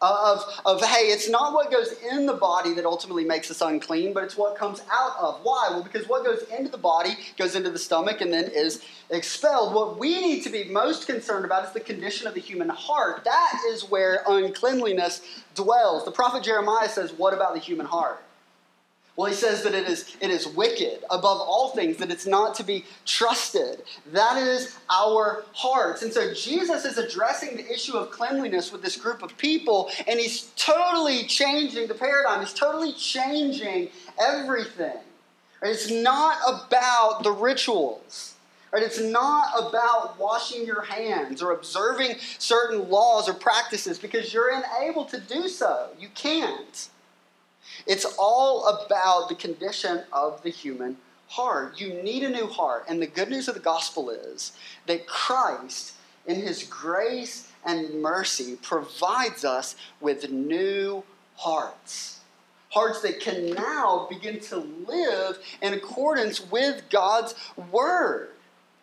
of, 0.02 0.44
of, 0.66 0.82
hey, 0.82 1.06
it's 1.06 1.28
not 1.28 1.54
what 1.54 1.70
goes 1.70 1.94
in 2.10 2.26
the 2.26 2.34
body 2.34 2.74
that 2.74 2.84
ultimately 2.84 3.24
makes 3.24 3.50
us 3.50 3.60
unclean, 3.60 4.12
but 4.12 4.24
it's 4.24 4.36
what 4.36 4.56
comes 4.56 4.82
out 4.90 5.12
of. 5.18 5.40
Why? 5.42 5.68
Well, 5.70 5.82
because 5.82 6.08
what 6.08 6.24
goes 6.24 6.42
into 6.56 6.70
the 6.70 6.78
body 6.78 7.16
goes 7.38 7.54
into 7.54 7.70
the 7.70 7.78
stomach 7.78 8.20
and 8.20 8.32
then 8.32 8.50
is 8.52 8.82
expelled. 9.10 9.74
What 9.74 9.98
we 9.98 10.20
need 10.20 10.42
to 10.42 10.50
be 10.50 10.64
most 10.64 11.06
concerned 11.06 11.44
about 11.44 11.64
is 11.64 11.72
the 11.72 11.80
condition 11.80 12.26
of 12.26 12.34
the 12.34 12.40
human 12.40 12.68
heart. 12.68 13.24
That 13.24 13.60
is 13.68 13.88
where 13.88 14.24
uncleanliness 14.26 15.22
dwells. 15.54 16.04
The 16.04 16.10
prophet 16.10 16.42
Jeremiah 16.42 16.88
says, 16.88 17.12
What 17.12 17.32
about 17.32 17.54
the 17.54 17.60
human 17.60 17.86
heart? 17.86 18.22
Well, 19.14 19.26
he 19.30 19.34
says 19.34 19.62
that 19.64 19.74
it 19.74 19.86
is, 19.86 20.16
it 20.22 20.30
is 20.30 20.46
wicked 20.46 21.04
above 21.10 21.38
all 21.38 21.70
things, 21.70 21.98
that 21.98 22.10
it's 22.10 22.26
not 22.26 22.54
to 22.54 22.64
be 22.64 22.86
trusted. 23.04 23.82
That 24.10 24.38
is 24.38 24.78
our 24.88 25.44
hearts. 25.52 26.02
And 26.02 26.10
so 26.10 26.32
Jesus 26.32 26.86
is 26.86 26.96
addressing 26.96 27.56
the 27.56 27.70
issue 27.70 27.96
of 27.96 28.10
cleanliness 28.10 28.72
with 28.72 28.80
this 28.80 28.96
group 28.96 29.22
of 29.22 29.36
people, 29.36 29.90
and 30.08 30.18
he's 30.18 30.50
totally 30.56 31.24
changing 31.24 31.88
the 31.88 31.94
paradigm. 31.94 32.40
He's 32.40 32.54
totally 32.54 32.94
changing 32.94 33.90
everything. 34.18 34.96
It's 35.62 35.90
not 35.90 36.38
about 36.48 37.22
the 37.22 37.32
rituals. 37.32 38.34
Right? 38.72 38.82
It's 38.82 39.00
not 39.00 39.50
about 39.58 40.18
washing 40.18 40.64
your 40.64 40.80
hands 40.80 41.42
or 41.42 41.52
observing 41.52 42.16
certain 42.38 42.88
laws 42.88 43.28
or 43.28 43.34
practices 43.34 43.98
because 43.98 44.32
you're 44.32 44.50
unable 44.50 45.04
to 45.04 45.20
do 45.20 45.46
so. 45.48 45.90
You 45.98 46.08
can't. 46.14 46.88
It's 47.86 48.04
all 48.18 48.66
about 48.66 49.28
the 49.28 49.34
condition 49.34 50.02
of 50.12 50.42
the 50.42 50.50
human 50.50 50.96
heart. 51.28 51.80
You 51.80 52.02
need 52.02 52.22
a 52.22 52.30
new 52.30 52.46
heart. 52.46 52.84
And 52.88 53.00
the 53.00 53.06
good 53.06 53.30
news 53.30 53.48
of 53.48 53.54
the 53.54 53.60
gospel 53.60 54.10
is 54.10 54.52
that 54.86 55.06
Christ, 55.06 55.94
in 56.26 56.36
his 56.36 56.64
grace 56.64 57.50
and 57.64 58.02
mercy, 58.02 58.56
provides 58.62 59.44
us 59.44 59.76
with 60.00 60.30
new 60.30 61.02
hearts. 61.36 62.20
Hearts 62.70 63.02
that 63.02 63.20
can 63.20 63.50
now 63.50 64.06
begin 64.08 64.40
to 64.40 64.56
live 64.86 65.38
in 65.60 65.74
accordance 65.74 66.50
with 66.50 66.82
God's 66.90 67.34
word 67.70 68.30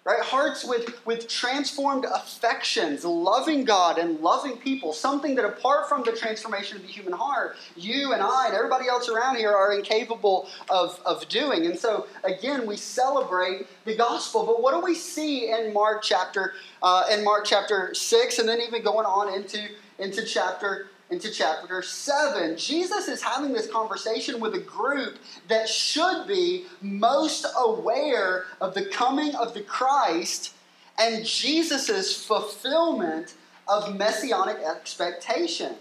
right? 0.10 0.22
Hearts 0.22 0.66
with, 0.66 1.06
with 1.06 1.28
transformed 1.28 2.06
affections, 2.06 3.06
loving 3.06 3.64
God 3.64 4.00
and 4.00 4.20
loving 4.20 4.58
people, 4.58 4.92
something 4.92 5.36
that 5.36 5.46
apart 5.46 5.88
from 5.88 6.04
the 6.04 6.12
transformation 6.12 6.78
of 6.78 6.84
the 6.84 6.90
human 6.90 7.14
heart, 7.14 7.58
you 7.76 8.14
and 8.14 8.22
I 8.22 8.48
and 8.48 8.56
everybody 8.56 8.88
else 8.88 9.08
around 9.08 9.36
here 9.36 9.52
are 9.52 9.74
incapable 9.74 10.48
of, 10.70 11.00
of 11.06 11.28
doing. 11.30 11.68
And 11.68 11.78
so, 11.78 12.08
again, 12.24 12.66
we 12.66 12.76
celebrate 12.76 13.68
the 13.86 13.96
gospel. 13.96 14.46
But 14.46 14.64
what 14.64 14.74
do 14.74 14.80
we 14.80 14.96
see 14.96 15.52
in 15.52 15.74
Mark 15.74 16.02
chapter, 16.02 16.54
uh, 16.82 17.04
in 17.12 17.24
Mark 17.24 17.46
chapter 17.46 17.94
6, 17.94 18.40
and 18.40 18.50
then 18.50 18.62
even 18.62 18.82
going 18.82 19.06
on 19.06 19.34
into, 19.34 19.68
into 20.00 20.26
chapter 20.26 20.88
into 21.10 21.32
chapter 21.32 21.82
7. 21.82 22.56
Jesus 22.58 23.08
is 23.08 23.22
having 23.22 23.52
this 23.52 23.68
conversation 23.68 24.40
with 24.40 24.54
a 24.54 24.60
group 24.60 25.18
that 25.48 25.68
should 25.68 26.28
be 26.28 26.66
most 26.82 27.46
aware 27.58 28.46
of 28.62 28.74
the 28.74 28.86
coming 28.86 29.34
of 29.36 29.54
the 29.54 29.62
Christ 29.62 30.54
and 31.00 31.26
Jesus' 31.26 32.24
fulfillment 32.24 33.34
of 33.68 33.98
messianic 33.98 34.58
expectation. 34.58 35.76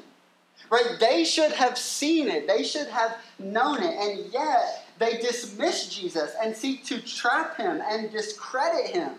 Right? 0.71 0.97
They 1.01 1.25
should 1.25 1.53
have 1.53 1.79
seen 1.79 2.29
it, 2.29 2.47
they 2.47 2.63
should 2.63 2.89
have 2.89 3.19
known 3.39 3.83
it, 3.83 3.95
and 3.95 4.33
yet 4.33 4.87
they 4.99 5.19
dismiss 5.19 5.89
Jesus 5.89 6.35
and 6.43 6.55
seek 6.55 6.85
to 6.87 7.01
trap 7.01 7.57
him 7.57 7.81
and 7.89 8.11
discredit 8.13 8.87
him. 8.87 9.13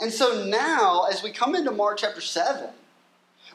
And 0.00 0.12
so 0.12 0.46
now, 0.46 1.04
as 1.04 1.22
we 1.22 1.30
come 1.30 1.54
into 1.54 1.70
Mark 1.70 1.98
chapter 1.98 2.20
7, 2.20 2.70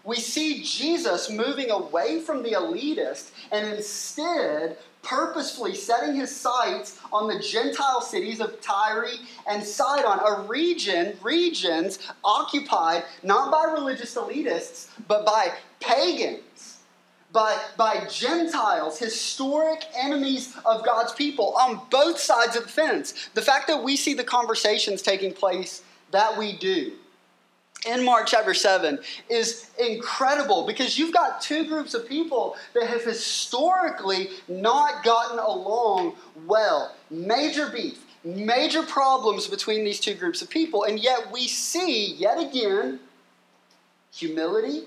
we 0.07 0.15
see 0.15 0.63
Jesus 0.63 1.29
moving 1.29 1.69
away 1.69 2.21
from 2.21 2.41
the 2.41 2.53
elitist 2.53 3.31
and 3.51 3.67
instead 3.67 4.77
purposefully 5.03 5.75
setting 5.75 6.15
his 6.15 6.33
sights 6.33 6.97
on 7.11 7.27
the 7.27 7.39
Gentile 7.39 7.99
cities 7.99 8.39
of 8.39 8.61
Tyre 8.61 9.09
and 9.47 9.61
Sidon, 9.61 10.19
a 10.25 10.47
region, 10.47 11.17
regions 11.21 11.99
occupied 12.23 13.03
not 13.21 13.51
by 13.51 13.73
religious 13.73 14.15
elitists, 14.15 14.87
but 15.09 15.25
by 15.25 15.51
pagans, 15.81 16.77
by, 17.33 17.59
by 17.75 18.07
Gentiles, 18.09 18.97
historic 18.97 19.83
enemies 19.93 20.55
of 20.65 20.85
God's 20.85 21.11
people 21.11 21.53
on 21.59 21.81
both 21.91 22.17
sides 22.17 22.55
of 22.55 22.63
the 22.63 22.69
fence. 22.69 23.29
The 23.33 23.41
fact 23.41 23.67
that 23.67 23.83
we 23.83 23.97
see 23.97 24.13
the 24.13 24.23
conversations 24.23 25.01
taking 25.01 25.33
place 25.33 25.83
that 26.11 26.37
we 26.37 26.53
do 26.53 26.93
in 27.87 28.03
Mark 28.03 28.27
chapter 28.27 28.53
7 28.53 28.99
is 29.29 29.69
incredible 29.79 30.65
because 30.65 30.99
you've 30.99 31.13
got 31.13 31.41
two 31.41 31.65
groups 31.65 31.93
of 31.93 32.07
people 32.07 32.55
that 32.73 32.87
have 32.87 33.03
historically 33.03 34.29
not 34.47 35.03
gotten 35.03 35.39
along 35.39 36.15
well. 36.45 36.95
Major 37.09 37.69
beef, 37.69 38.03
major 38.23 38.83
problems 38.83 39.47
between 39.47 39.83
these 39.83 39.99
two 39.99 40.13
groups 40.13 40.41
of 40.41 40.49
people, 40.49 40.83
and 40.83 40.99
yet 40.99 41.31
we 41.31 41.47
see 41.47 42.13
yet 42.13 42.37
again 42.39 42.99
humility, 44.11 44.83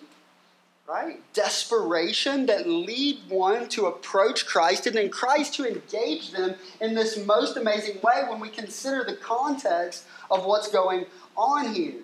right? 0.87 1.21
Desperation 1.33 2.47
that 2.47 2.69
lead 2.69 3.19
one 3.29 3.69
to 3.71 3.87
approach 3.87 4.45
Christ 4.47 4.87
and 4.87 4.97
then 4.97 5.09
Christ 5.09 5.55
to 5.55 5.67
engage 5.67 6.33
them 6.33 6.55
in 6.81 6.95
this 6.95 7.25
most 7.25 7.57
amazing 7.57 7.99
way 8.03 8.25
when 8.29 8.41
we 8.41 8.51
consider 8.51 9.05
the 9.05 9.17
context 9.17 10.05
of 10.31 10.45
what's 10.45 10.69
going 10.69 11.07
on 11.37 11.75
here. 11.75 11.95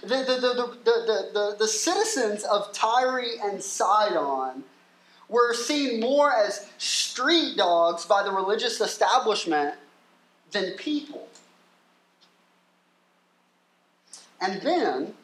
The, 0.00 0.08
the, 0.08 0.14
the, 0.40 0.76
the, 0.84 1.30
the, 1.32 1.56
the, 1.58 1.68
citizens 1.68 2.44
of 2.44 2.72
Tyre 2.72 3.24
and 3.44 3.62
Sidon 3.62 4.64
were 5.28 5.52
seen 5.52 6.00
more 6.00 6.32
as 6.32 6.66
street 6.78 7.56
dogs 7.56 8.06
by 8.06 8.22
the 8.22 8.30
religious 8.30 8.80
establishment 8.80 9.74
than 10.50 10.72
people. 10.72 11.28
And 14.40 14.60
then, 14.62 15.14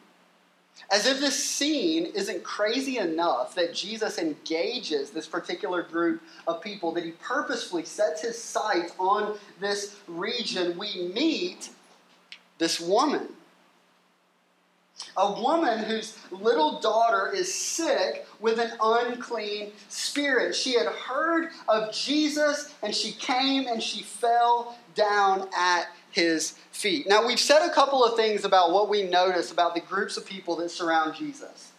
as 0.91 1.05
if 1.05 1.19
this 1.19 1.43
scene 1.43 2.05
isn't 2.15 2.43
crazy 2.43 2.97
enough 2.97 3.53
that 3.55 3.73
Jesus 3.73 4.17
engages 4.17 5.09
this 5.09 5.27
particular 5.27 5.83
group 5.83 6.21
of 6.47 6.61
people, 6.61 6.91
that 6.93 7.03
he 7.03 7.11
purposefully 7.11 7.85
sets 7.85 8.21
his 8.21 8.41
sights 8.41 8.93
on 8.97 9.37
this 9.59 9.97
region, 10.07 10.77
we 10.77 11.11
meet 11.13 11.69
this 12.59 12.79
woman 12.79 13.27
a 15.17 15.41
woman 15.41 15.79
whose 15.79 16.17
little 16.31 16.79
daughter 16.79 17.31
is 17.33 17.53
sick 17.53 18.25
with 18.39 18.59
an 18.59 18.71
unclean 18.81 19.71
spirit. 19.89 20.55
She 20.55 20.73
had 20.73 20.87
heard 20.87 21.49
of 21.67 21.93
Jesus 21.93 22.73
and 22.81 22.93
she 22.95 23.11
came 23.13 23.67
and 23.67 23.81
she 23.81 24.03
fell 24.03 24.77
down 24.95 25.49
at 25.55 25.87
his 26.11 26.55
feet. 26.71 27.07
Now, 27.07 27.25
we've 27.25 27.39
said 27.39 27.65
a 27.65 27.73
couple 27.73 28.03
of 28.03 28.15
things 28.15 28.45
about 28.45 28.71
what 28.71 28.89
we 28.89 29.03
notice 29.03 29.51
about 29.51 29.75
the 29.75 29.81
groups 29.81 30.17
of 30.17 30.25
people 30.25 30.55
that 30.57 30.69
surround 30.69 31.15
Jesus. 31.15 31.71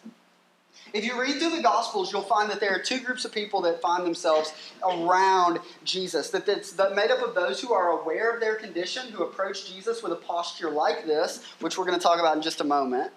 If 0.92 1.05
you 1.05 1.20
read 1.20 1.38
through 1.38 1.57
the 1.57 1.62
Gospels, 1.62 2.12
you'll 2.12 2.22
find 2.22 2.50
that 2.50 2.61
there 2.61 2.74
are 2.74 2.79
two 2.79 3.00
groups 3.00 3.24
of 3.24 3.33
people 3.33 3.61
that 3.62 3.81
find 3.81 4.05
themselves 4.05 4.53
around 4.83 5.61
Jesus. 5.85 6.31
That 6.31 6.48
it's 6.48 6.76
made 6.76 7.11
up 7.11 7.22
of 7.22 7.35
those 7.35 7.61
who 7.61 7.72
are 7.72 8.00
aware 8.00 8.35
of 8.35 8.40
their 8.40 8.57
condition, 8.57 9.09
who 9.12 9.22
approach 9.22 9.72
Jesus 9.72 10.03
with 10.03 10.12
a 10.12 10.16
posture 10.16 10.70
like 10.70 11.07
this, 11.07 11.44
which 11.61 11.79
we're 11.79 11.85
going 11.85 11.98
to 11.98 12.03
talk 12.03 12.18
about 12.18 12.37
in 12.37 12.42
just 12.42 12.61
a 12.61 12.64
moment. 12.64 13.12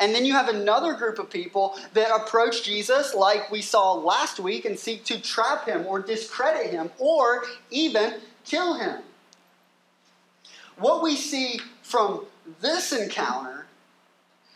And 0.00 0.14
then 0.14 0.24
you 0.24 0.32
have 0.32 0.48
another 0.48 0.94
group 0.94 1.18
of 1.18 1.30
people 1.30 1.74
that 1.92 2.10
approach 2.14 2.62
Jesus, 2.64 3.14
like 3.14 3.50
we 3.50 3.60
saw 3.60 3.92
last 3.92 4.40
week, 4.40 4.64
and 4.64 4.78
seek 4.78 5.04
to 5.04 5.20
trap 5.20 5.66
him 5.66 5.86
or 5.86 6.00
discredit 6.00 6.70
him 6.70 6.90
or 6.98 7.44
even 7.70 8.14
kill 8.44 8.74
him. 8.74 9.02
What 10.76 11.02
we 11.02 11.16
see 11.16 11.60
from 11.82 12.26
this 12.60 12.92
encounter 12.92 13.66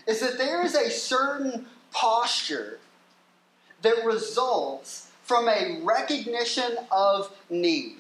is 0.07 0.21
that 0.21 0.39
there 0.39 0.65
is 0.65 0.75
a 0.75 0.91
certain 0.91 1.67
posture 1.93 2.79
that 3.83 4.05
results 4.05 5.11
from 5.25 5.49
a 5.49 5.81
recognition 5.83 6.79
of 6.91 7.31
need. 7.51 7.97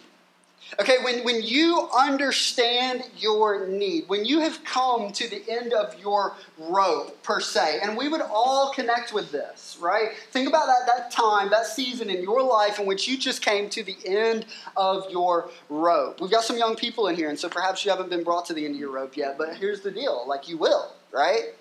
Okay, 0.80 0.96
when, 1.02 1.24
when 1.24 1.40
you 1.42 1.88
understand 1.96 3.02
your 3.16 3.66
need, 3.68 4.04
when 4.08 4.24
you 4.24 4.40
have 4.40 4.62
come 4.64 5.12
to 5.12 5.28
the 5.28 5.42
end 5.48 5.72
of 5.72 5.98
your 5.98 6.34
rope, 6.58 7.22
per 7.22 7.40
se, 7.40 7.80
and 7.82 7.96
we 7.96 8.08
would 8.08 8.20
all 8.20 8.72
connect 8.74 9.12
with 9.12 9.32
this, 9.32 9.78
right? 9.80 10.10
Think 10.30 10.46
about 10.46 10.66
that, 10.66 10.86
that 10.86 11.10
time, 11.10 11.48
that 11.50 11.66
season 11.66 12.10
in 12.10 12.22
your 12.22 12.42
life 12.42 12.78
in 12.78 12.86
which 12.86 13.08
you 13.08 13.16
just 13.16 13.40
came 13.40 13.70
to 13.70 13.82
the 13.82 13.96
end 14.04 14.44
of 14.76 15.10
your 15.10 15.48
rope. 15.70 16.20
We've 16.20 16.30
got 16.30 16.44
some 16.44 16.58
young 16.58 16.76
people 16.76 17.08
in 17.08 17.16
here, 17.16 17.30
and 17.30 17.38
so 17.38 17.48
perhaps 17.48 17.84
you 17.84 17.90
haven't 17.90 18.10
been 18.10 18.24
brought 18.24 18.44
to 18.46 18.52
the 18.52 18.64
end 18.64 18.74
of 18.74 18.80
your 18.80 18.90
rope 18.90 19.16
yet, 19.16 19.38
but 19.38 19.56
here's 19.56 19.80
the 19.80 19.90
deal 19.90 20.24
like 20.26 20.48
you 20.48 20.58
will, 20.58 20.92
right? 21.12 21.54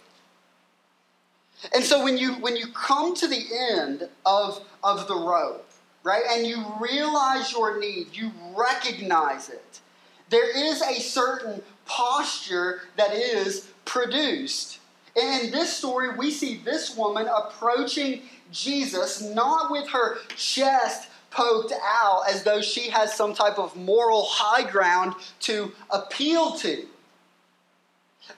And 1.74 1.84
so 1.84 2.04
when 2.04 2.17
you 2.17 2.34
when 2.36 2.56
you 2.56 2.67
come 2.67 3.15
to 3.15 3.28
the 3.28 3.46
end 3.72 4.08
of, 4.26 4.65
of 4.84 5.08
the 5.08 5.15
rope, 5.15 5.67
right? 6.04 6.24
And 6.30 6.46
you 6.46 6.63
realize 6.80 7.52
your 7.52 7.80
need, 7.80 8.15
you 8.15 8.32
recognize 8.56 9.50
it. 9.50 9.82
There 10.30 10.56
is 10.56 10.82
a 10.82 11.00
certain 11.00 11.62
posture 11.86 12.82
that 12.98 13.13
is 13.13 13.72
produced. 13.86 14.80
And 15.15 15.46
in 15.46 15.52
this 15.52 15.76
story, 15.76 16.15
we 16.15 16.32
see 16.32 16.58
this 16.58 16.96
woman 16.96 17.28
approaching 17.28 18.22
Jesus 18.52 19.22
not 19.22 19.72
with 19.72 19.89
her 19.89 20.20
chest 20.36 21.10
poked 21.32 21.74
out 21.84 22.24
as 22.30 22.43
though 22.43 22.62
she 22.62 22.89
has 22.89 23.13
some 23.13 23.34
type 23.34 23.58
of 23.58 23.76
moral 23.76 24.26
high 24.30 24.70
ground 24.70 25.13
to 25.41 25.72
appeal 25.89 26.52
to. 26.58 26.86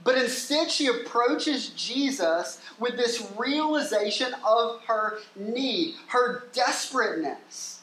But 0.03 0.17
instead, 0.17 0.71
she 0.71 0.87
approaches 0.87 1.69
Jesus 1.69 2.61
with 2.79 2.95
this 2.97 3.31
realization 3.37 4.33
of 4.45 4.81
her 4.85 5.19
need, 5.35 5.95
her 6.07 6.43
desperateness. 6.53 7.81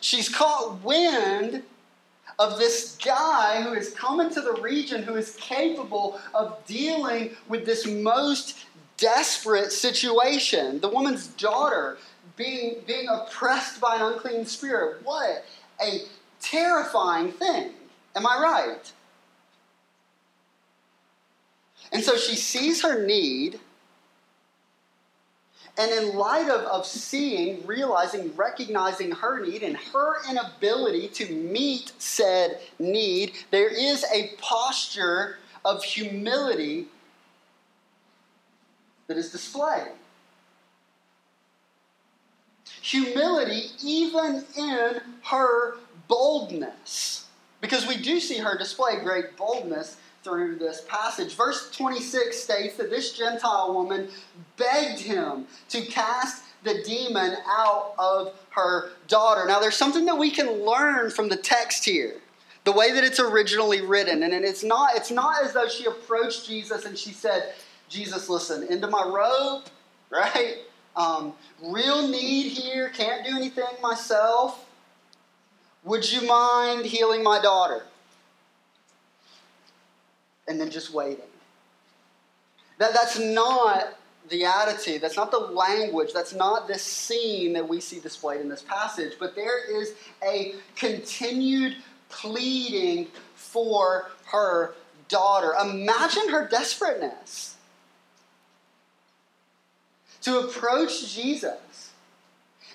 She's 0.00 0.28
caught 0.28 0.82
wind 0.82 1.62
of 2.38 2.58
this 2.58 2.98
guy 3.04 3.62
who 3.62 3.72
has 3.74 3.90
come 3.90 4.20
into 4.20 4.40
the 4.40 4.54
region 4.54 5.02
who 5.02 5.14
is 5.14 5.36
capable 5.36 6.20
of 6.34 6.58
dealing 6.66 7.36
with 7.48 7.64
this 7.64 7.86
most 7.86 8.66
desperate 8.96 9.70
situation. 9.70 10.80
The 10.80 10.88
woman's 10.88 11.28
daughter 11.28 11.98
being, 12.36 12.76
being 12.86 13.08
oppressed 13.08 13.80
by 13.80 13.96
an 13.96 14.02
unclean 14.02 14.44
spirit. 14.44 15.02
What 15.04 15.44
a 15.80 16.02
terrifying 16.40 17.30
thing. 17.32 17.72
Am 18.14 18.26
I 18.26 18.38
right? 18.42 18.92
And 21.92 22.02
so 22.02 22.16
she 22.16 22.36
sees 22.36 22.82
her 22.82 23.04
need. 23.04 23.60
And 25.78 25.90
in 25.90 26.16
light 26.16 26.50
of, 26.50 26.60
of 26.66 26.86
seeing, 26.86 27.66
realizing, 27.66 28.34
recognizing 28.36 29.10
her 29.10 29.44
need 29.44 29.62
and 29.62 29.76
her 29.76 30.28
inability 30.30 31.08
to 31.08 31.32
meet 31.32 31.92
said 31.98 32.60
need, 32.78 33.32
there 33.50 33.68
is 33.68 34.04
a 34.12 34.32
posture 34.38 35.38
of 35.64 35.82
humility 35.82 36.88
that 39.06 39.16
is 39.16 39.30
displayed. 39.30 39.92
Humility, 42.82 43.70
even 43.82 44.44
in 44.56 45.00
her 45.24 45.76
boldness. 46.08 47.21
Because 47.62 47.86
we 47.86 47.96
do 47.96 48.20
see 48.20 48.38
her 48.38 48.58
display 48.58 48.98
great 49.02 49.36
boldness 49.38 49.96
through 50.22 50.56
this 50.56 50.82
passage. 50.88 51.34
Verse 51.34 51.70
26 51.70 52.36
states 52.36 52.76
that 52.76 52.90
this 52.90 53.16
Gentile 53.16 53.72
woman 53.72 54.08
begged 54.56 55.00
him 55.00 55.46
to 55.70 55.80
cast 55.82 56.44
the 56.64 56.82
demon 56.84 57.36
out 57.46 57.94
of 57.98 58.34
her 58.50 58.90
daughter. 59.08 59.46
Now, 59.46 59.60
there's 59.60 59.76
something 59.76 60.04
that 60.06 60.18
we 60.18 60.30
can 60.30 60.64
learn 60.64 61.10
from 61.10 61.28
the 61.28 61.36
text 61.36 61.84
here. 61.84 62.16
The 62.64 62.72
way 62.72 62.92
that 62.92 63.02
it's 63.02 63.18
originally 63.18 63.80
written. 63.80 64.22
And 64.22 64.32
it's 64.44 64.62
not, 64.62 64.94
it's 64.94 65.10
not 65.10 65.44
as 65.44 65.52
though 65.52 65.68
she 65.68 65.86
approached 65.86 66.46
Jesus 66.46 66.84
and 66.84 66.96
she 66.98 67.10
said, 67.10 67.54
Jesus, 67.88 68.28
listen, 68.28 68.66
into 68.68 68.86
my 68.88 69.04
robe, 69.04 69.64
right? 70.10 70.58
Um, 70.94 71.32
real 71.62 72.06
need 72.06 72.50
here, 72.50 72.90
can't 72.90 73.24
do 73.24 73.36
anything 73.36 73.64
myself. 73.80 74.66
Would 75.84 76.10
you 76.10 76.26
mind 76.26 76.86
healing 76.86 77.22
my 77.22 77.40
daughter? 77.40 77.82
And 80.46 80.60
then 80.60 80.70
just 80.70 80.92
waiting. 80.92 81.24
That, 82.78 82.92
that's 82.94 83.18
not 83.18 83.96
the 84.28 84.44
attitude, 84.44 85.00
that's 85.00 85.16
not 85.16 85.30
the 85.30 85.38
language, 85.38 86.12
that's 86.12 86.34
not 86.34 86.68
the 86.68 86.78
scene 86.78 87.52
that 87.52 87.68
we 87.68 87.80
see 87.80 88.00
displayed 88.00 88.40
in 88.40 88.48
this 88.48 88.62
passage, 88.62 89.14
but 89.18 89.34
there 89.34 89.80
is 89.80 89.94
a 90.26 90.54
continued 90.76 91.76
pleading 92.08 93.08
for 93.34 94.10
her 94.26 94.74
daughter. 95.08 95.54
Imagine 95.60 96.28
her 96.28 96.48
desperateness 96.48 97.56
to 100.22 100.40
approach 100.40 101.12
Jesus 101.12 101.91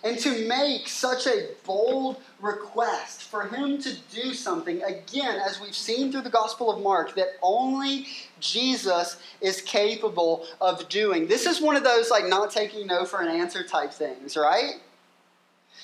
and 0.04 0.18
to 0.20 0.48
make 0.48 0.88
such 0.88 1.28
a 1.28 1.50
bold 1.66 2.18
request 2.42 3.24
for 3.24 3.44
him 3.44 3.80
to 3.82 3.96
do 4.14 4.34
something, 4.34 4.82
again, 4.84 5.40
as 5.46 5.60
we've 5.60 5.76
seen 5.76 6.12
through 6.12 6.22
the 6.22 6.30
Gospel 6.30 6.72
of 6.72 6.82
Mark, 6.82 7.16
that 7.16 7.38
only 7.42 8.08
Jesus 8.40 9.18
is 9.42 9.62
capable 9.62 10.46
of 10.62 10.88
doing. 10.90 11.28
This 11.28 11.46
is 11.46 11.62
one 11.62 11.76
of 11.76 11.84
those 11.84 12.10
like 12.10 12.26
not 12.28 12.52
taking 12.52 12.88
no 12.88 13.06
for 13.06 13.22
an 13.22 13.28
answer 13.28 13.64
type 13.64 13.92
things, 13.92 14.38
right? 14.38 14.76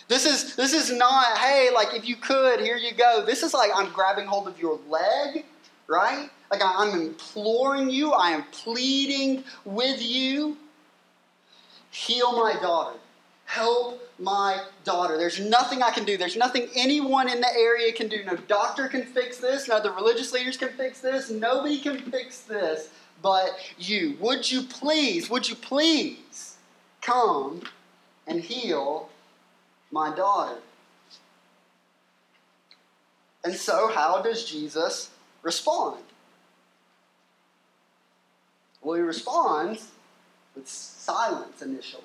This 0.07 0.25
is 0.25 0.55
this 0.55 0.73
is 0.73 0.91
not, 0.91 1.37
hey, 1.37 1.69
like 1.73 1.93
if 1.93 2.07
you 2.07 2.15
could, 2.15 2.59
here 2.59 2.77
you 2.77 2.93
go. 2.93 3.23
This 3.25 3.41
is 3.41 3.53
like 3.53 3.71
I'm 3.73 3.91
grabbing 3.91 4.25
hold 4.25 4.47
of 4.47 4.59
your 4.59 4.79
leg, 4.89 5.45
right? 5.87 6.29
Like 6.51 6.61
I'm 6.63 6.99
imploring 6.99 7.89
you, 7.89 8.11
I 8.11 8.31
am 8.31 8.43
pleading 8.51 9.43
with 9.65 10.01
you. 10.01 10.57
Heal 11.89 12.33
my 12.33 12.53
daughter. 12.61 12.97
Help 13.45 14.02
my 14.19 14.63
daughter. 14.83 15.17
There's 15.17 15.39
nothing 15.39 15.81
I 15.81 15.91
can 15.91 16.05
do. 16.05 16.17
There's 16.17 16.37
nothing 16.37 16.69
anyone 16.75 17.29
in 17.29 17.41
the 17.41 17.53
area 17.55 17.91
can 17.91 18.07
do. 18.07 18.23
No 18.23 18.35
doctor 18.35 18.87
can 18.87 19.03
fix 19.03 19.37
this. 19.37 19.67
No 19.67 19.81
the 19.81 19.91
religious 19.91 20.31
leaders 20.31 20.57
can 20.57 20.69
fix 20.69 21.01
this. 21.01 21.29
Nobody 21.29 21.79
can 21.79 21.97
fix 21.99 22.41
this 22.41 22.89
but 23.23 23.57
you. 23.79 24.17
Would 24.19 24.51
you 24.51 24.61
please, 24.61 25.29
would 25.31 25.49
you 25.49 25.55
please 25.55 26.57
come 27.01 27.63
and 28.27 28.41
heal 28.41 29.09
my 29.89 30.13
daughter? 30.15 30.59
And 33.43 33.55
so, 33.55 33.89
how 33.93 34.21
does 34.21 34.49
Jesus 34.49 35.09
respond? 35.41 36.03
Well, 38.81 38.95
he 38.95 39.01
responds 39.01 39.89
with 40.55 40.67
silence 40.67 41.61
initially. 41.61 42.03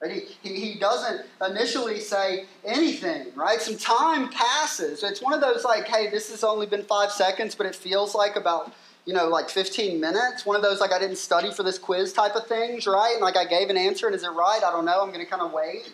Right? 0.00 0.22
He, 0.42 0.48
he, 0.48 0.60
he 0.60 0.78
doesn't 0.78 1.26
initially 1.44 1.98
say 1.98 2.44
anything, 2.64 3.26
right? 3.34 3.60
Some 3.60 3.76
time 3.76 4.28
passes. 4.28 5.02
It's 5.02 5.20
one 5.20 5.32
of 5.34 5.40
those 5.40 5.64
like, 5.64 5.88
hey, 5.88 6.08
this 6.08 6.30
has 6.30 6.44
only 6.44 6.66
been 6.66 6.84
five 6.84 7.10
seconds, 7.10 7.54
but 7.56 7.66
it 7.66 7.74
feels 7.74 8.14
like 8.14 8.36
about, 8.36 8.72
you 9.06 9.12
know, 9.12 9.26
like 9.28 9.48
15 9.50 10.00
minutes. 10.00 10.46
One 10.46 10.54
of 10.54 10.62
those 10.62 10.80
like 10.80 10.92
I 10.92 11.00
didn't 11.00 11.18
study 11.18 11.52
for 11.52 11.64
this 11.64 11.78
quiz 11.78 12.12
type 12.12 12.36
of 12.36 12.46
things, 12.46 12.86
right? 12.86 13.12
And 13.14 13.22
like 13.22 13.36
I 13.36 13.44
gave 13.44 13.70
an 13.70 13.76
answer, 13.76 14.06
and 14.06 14.14
is 14.14 14.22
it 14.22 14.30
right? 14.30 14.60
I 14.64 14.70
don't 14.70 14.84
know. 14.84 15.02
I'm 15.02 15.08
going 15.08 15.24
to 15.24 15.30
kind 15.30 15.42
of 15.42 15.52
wait 15.52 15.92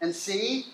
and 0.00 0.14
see. 0.14 0.66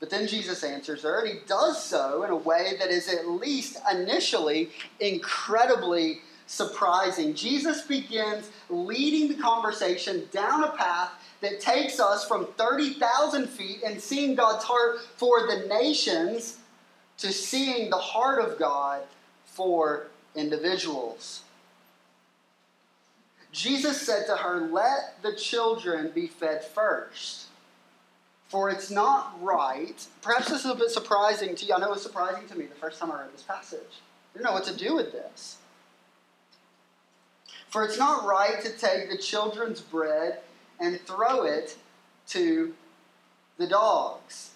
But 0.00 0.10
then 0.10 0.26
Jesus 0.26 0.62
answers 0.64 1.02
her, 1.02 1.20
and 1.20 1.28
he 1.28 1.38
does 1.46 1.84
so 1.84 2.24
in 2.24 2.30
a 2.30 2.36
way 2.36 2.74
that 2.78 2.90
is 2.90 3.08
at 3.08 3.28
least 3.28 3.78
initially 3.92 4.70
incredibly 5.00 6.20
surprising. 6.48 7.34
Jesus 7.34 7.82
begins 7.82 8.50
leading 8.68 9.28
the 9.28 9.40
conversation 9.40 10.26
down 10.32 10.64
a 10.64 10.70
path 10.70 11.12
that 11.40 11.60
takes 11.60 12.00
us 12.00 12.26
from 12.26 12.46
30,000 12.56 13.48
feet 13.48 13.82
and 13.84 14.00
seeing 14.00 14.34
God's 14.34 14.64
heart 14.64 15.00
for 15.16 15.46
the 15.46 15.66
nations 15.68 16.58
to 17.18 17.32
seeing 17.32 17.90
the 17.90 17.96
heart 17.96 18.42
of 18.42 18.58
God 18.58 19.02
for 19.44 20.08
individuals. 20.34 21.42
Jesus 23.52 24.00
said 24.00 24.26
to 24.26 24.36
her, 24.36 24.68
Let 24.68 25.22
the 25.22 25.34
children 25.34 26.10
be 26.14 26.26
fed 26.26 26.64
first. 26.64 27.46
For 28.48 28.70
it's 28.70 28.90
not 28.90 29.36
right. 29.42 30.06
Perhaps 30.22 30.48
this 30.48 30.64
is 30.64 30.70
a 30.70 30.74
bit 30.74 30.90
surprising 30.90 31.54
to 31.54 31.66
you. 31.66 31.74
I 31.74 31.78
know 31.78 31.88
it 31.88 31.92
was 31.92 32.02
surprising 32.02 32.48
to 32.48 32.54
me 32.56 32.64
the 32.64 32.74
first 32.74 32.98
time 32.98 33.12
I 33.12 33.20
read 33.20 33.34
this 33.34 33.42
passage. 33.42 33.80
I 33.80 34.38
didn't 34.38 34.46
know 34.46 34.52
what 34.52 34.64
to 34.64 34.76
do 34.76 34.94
with 34.94 35.12
this. 35.12 35.58
For 37.68 37.84
it's 37.84 37.98
not 37.98 38.24
right 38.24 38.62
to 38.62 38.70
take 38.70 39.10
the 39.10 39.18
children's 39.18 39.80
bread 39.80 40.40
and 40.80 41.00
throw 41.02 41.44
it 41.44 41.76
to 42.28 42.74
the 43.58 43.66
dogs. 43.66 44.52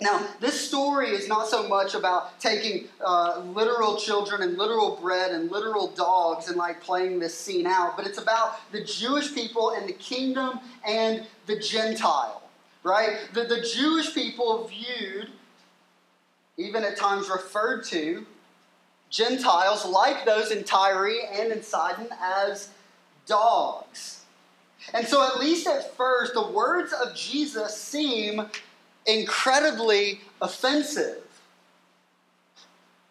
Now, 0.00 0.24
this 0.38 0.68
story 0.68 1.10
is 1.10 1.26
not 1.28 1.48
so 1.48 1.66
much 1.66 1.94
about 1.94 2.38
taking 2.38 2.88
uh, 3.04 3.40
literal 3.52 3.96
children 3.96 4.42
and 4.42 4.56
literal 4.56 4.96
bread 5.00 5.32
and 5.32 5.50
literal 5.50 5.88
dogs 5.88 6.48
and 6.48 6.56
like 6.56 6.80
playing 6.80 7.18
this 7.18 7.36
scene 7.36 7.66
out, 7.66 7.96
but 7.96 8.06
it's 8.06 8.18
about 8.18 8.70
the 8.70 8.84
Jewish 8.84 9.34
people 9.34 9.70
and 9.70 9.88
the 9.88 9.94
kingdom 9.94 10.60
and 10.86 11.26
the 11.46 11.58
Gentile, 11.58 12.42
right? 12.84 13.28
The, 13.34 13.44
the 13.44 13.60
Jewish 13.60 14.14
people 14.14 14.68
viewed, 14.68 15.30
even 16.56 16.84
at 16.84 16.96
times 16.96 17.28
referred 17.28 17.82
to, 17.86 18.24
Gentiles, 19.10 19.84
like 19.86 20.24
those 20.24 20.50
in 20.50 20.64
Tyre 20.64 21.12
and 21.32 21.52
in 21.52 21.62
Sidon, 21.62 22.08
as 22.20 22.70
dogs. 23.26 24.24
And 24.94 25.06
so, 25.06 25.26
at 25.26 25.38
least 25.38 25.66
at 25.66 25.96
first, 25.96 26.34
the 26.34 26.48
words 26.48 26.92
of 26.92 27.14
Jesus 27.14 27.76
seem 27.76 28.48
incredibly 29.06 30.20
offensive. 30.40 31.22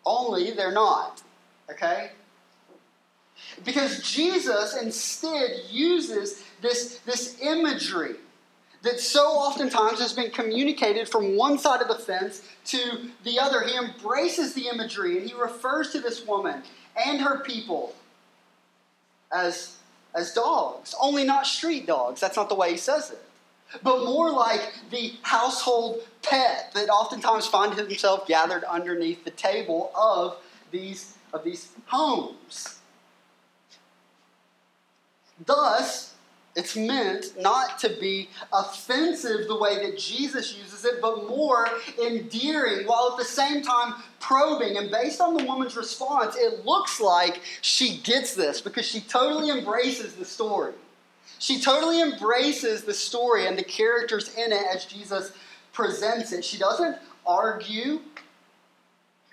Only 0.05 0.51
they're 0.51 0.71
not, 0.71 1.21
okay? 1.69 2.11
Because 3.65 4.01
Jesus 4.01 4.77
instead 4.81 5.51
uses 5.69 6.43
this, 6.61 6.99
this 6.99 7.37
imagery 7.41 8.15
that 8.87 9.01
so 9.01 9.27
oftentimes 9.27 9.99
has 9.99 10.13
been 10.13 10.31
communicated 10.31 11.09
from 11.09 11.35
one 11.35 11.57
side 11.57 11.81
of 11.81 11.89
the 11.89 11.95
fence 11.95 12.41
to 12.65 13.09
the 13.25 13.37
other. 13.37 13.63
He 13.63 13.75
embraces 13.75 14.53
the 14.53 14.69
imagery 14.69 15.17
and 15.17 15.27
he 15.27 15.35
refers 15.35 15.91
to 15.91 15.99
this 15.99 16.25
woman 16.25 16.63
and 17.05 17.19
her 17.19 17.39
people 17.39 17.93
as, 19.33 19.77
as 20.15 20.33
dogs, 20.33 20.95
only 21.01 21.25
not 21.25 21.45
street 21.45 21.85
dogs. 21.85 22.21
That's 22.21 22.37
not 22.37 22.47
the 22.47 22.55
way 22.55 22.71
he 22.71 22.77
says 22.77 23.11
it. 23.11 23.21
But 23.83 24.05
more 24.05 24.31
like 24.31 24.61
the 24.89 25.15
household 25.23 26.07
pet 26.21 26.71
that 26.73 26.87
oftentimes 26.87 27.45
finds 27.45 27.77
himself 27.77 28.25
gathered 28.25 28.63
underneath 28.63 29.25
the 29.25 29.31
table 29.31 29.91
of 29.93 30.37
these, 30.71 31.17
of 31.33 31.43
these 31.43 31.73
homes. 31.87 32.79
Thus, 35.45 36.13
it's 36.57 36.75
meant 36.75 37.39
not 37.39 37.77
to 37.79 37.89
be 37.89 38.29
offensive 38.51 39.47
the 39.47 39.55
way 39.55 39.75
that 39.85 39.99
Jesus 39.99 40.57
uses 40.57 40.83
it, 40.85 40.99
but 40.99 41.29
more 41.29 41.67
endearing, 42.03 42.87
while 42.87 43.11
at 43.11 43.19
the 43.19 43.25
same 43.25 43.61
time 43.61 43.93
probing. 44.19 44.75
And 44.75 44.89
based 44.89 45.21
on 45.21 45.37
the 45.37 45.43
woman's 45.43 45.77
response, 45.77 46.35
it 46.35 46.65
looks 46.65 46.99
like 46.99 47.41
she 47.61 47.97
gets 47.97 48.33
this 48.33 48.59
because 48.59 48.87
she 48.87 49.01
totally 49.01 49.51
embraces 49.51 50.15
the 50.15 50.25
story. 50.25 50.73
She 51.37 51.61
totally 51.61 52.01
embraces 52.01 52.81
the 52.81 52.93
story 52.95 53.45
and 53.45 53.55
the 53.55 53.63
characters 53.63 54.33
in 54.35 54.51
it 54.51 54.63
as 54.73 54.85
Jesus 54.85 55.33
presents 55.73 56.31
it. 56.31 56.43
She 56.43 56.57
doesn't 56.57 56.97
argue, 57.23 57.99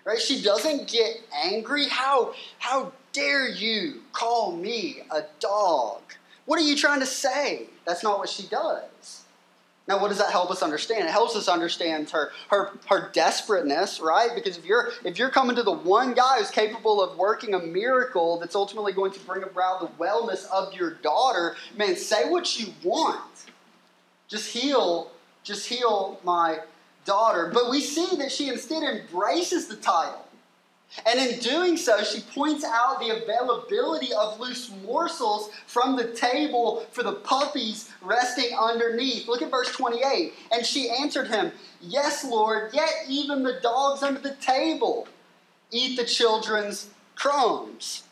right? 0.05 0.21
She 0.21 0.43
doesn't 0.43 0.89
get 0.89 1.23
angry. 1.43 1.89
How, 1.89 2.35
how 2.59 2.93
dare 3.15 3.49
you 3.49 4.03
call 4.13 4.55
me 4.55 4.99
a 5.11 5.23
dog? 5.41 6.03
What 6.47 6.59
are 6.59 6.63
you 6.63 6.77
trying 6.77 7.01
to 7.01 7.07
say? 7.07 7.67
That's 7.87 8.03
not 8.03 8.19
what 8.19 8.29
she 8.29 8.47
does. 8.47 9.25
Now, 9.87 10.01
what 10.01 10.09
does 10.09 10.19
that 10.19 10.31
help 10.31 10.51
us 10.51 10.63
understand? 10.63 11.05
It 11.05 11.11
helps 11.11 11.37
us 11.37 11.47
understand 11.47 12.09
her, 12.11 12.31
her, 12.49 12.73
her 12.89 13.11
desperateness, 13.13 14.01
right? 14.01 14.31
Because 14.35 14.57
if 14.57 14.65
you're, 14.65 14.93
if 15.05 15.19
you're 15.19 15.29
coming 15.29 15.57
to 15.57 15.63
the 15.63 15.73
one 15.73 16.15
guy 16.15 16.39
who's 16.39 16.51
capable 16.51 17.03
of 17.03 17.19
working 17.19 17.53
a 17.53 17.59
miracle 17.59 18.39
that's 18.39 18.55
ultimately 18.55 18.95
going 18.95 19.13
to 19.13 19.21
bring 19.21 19.43
about 19.43 19.81
the 19.81 20.03
wellness 20.03 20.49
of 20.51 20.73
your 20.73 20.93
daughter, 20.93 21.57
man, 21.77 21.97
say 21.97 22.31
what 22.31 22.59
you 22.59 22.73
want. 22.83 23.21
Just 24.27 24.51
heal, 24.51 25.11
just 25.43 25.69
heal 25.69 26.19
my 26.25 26.61
daughter. 27.05 27.51
But 27.53 27.69
we 27.71 27.83
see 27.83 28.17
that 28.17 28.33
she 28.33 28.49
instead 28.49 28.83
embraces 28.83 29.69
the 29.69 29.77
title. 29.77 30.24
And 31.07 31.19
in 31.19 31.39
doing 31.41 31.77
so, 31.77 32.03
she 32.03 32.21
points 32.21 32.65
out 32.65 33.01
the 33.01 33.11
availability 33.11 34.13
of 34.13 34.39
loose 34.39 34.71
morsels 34.85 35.51
from 35.67 35.97
the 35.97 36.13
table 36.13 36.87
for 36.93 37.03
the 37.03 37.13
puppies 37.13 37.91
resting 38.01 38.57
underneath. 38.57 39.27
Look 39.27 39.43
at 39.43 39.51
verse 39.51 39.71
28. 39.73 40.33
And 40.53 40.65
she 40.65 40.91
answered 40.91 41.29
him, 41.29 41.53
Yes, 41.81 42.25
Lord, 42.25 42.71
yet 42.73 42.91
even 43.09 43.43
the 43.43 43.59
dogs 43.61 44.03
under 44.03 44.21
the 44.21 44.35
table 44.37 45.09
eat 45.71 45.97
the 45.97 46.05
children's 46.05 46.91
crumbs. 47.17 48.05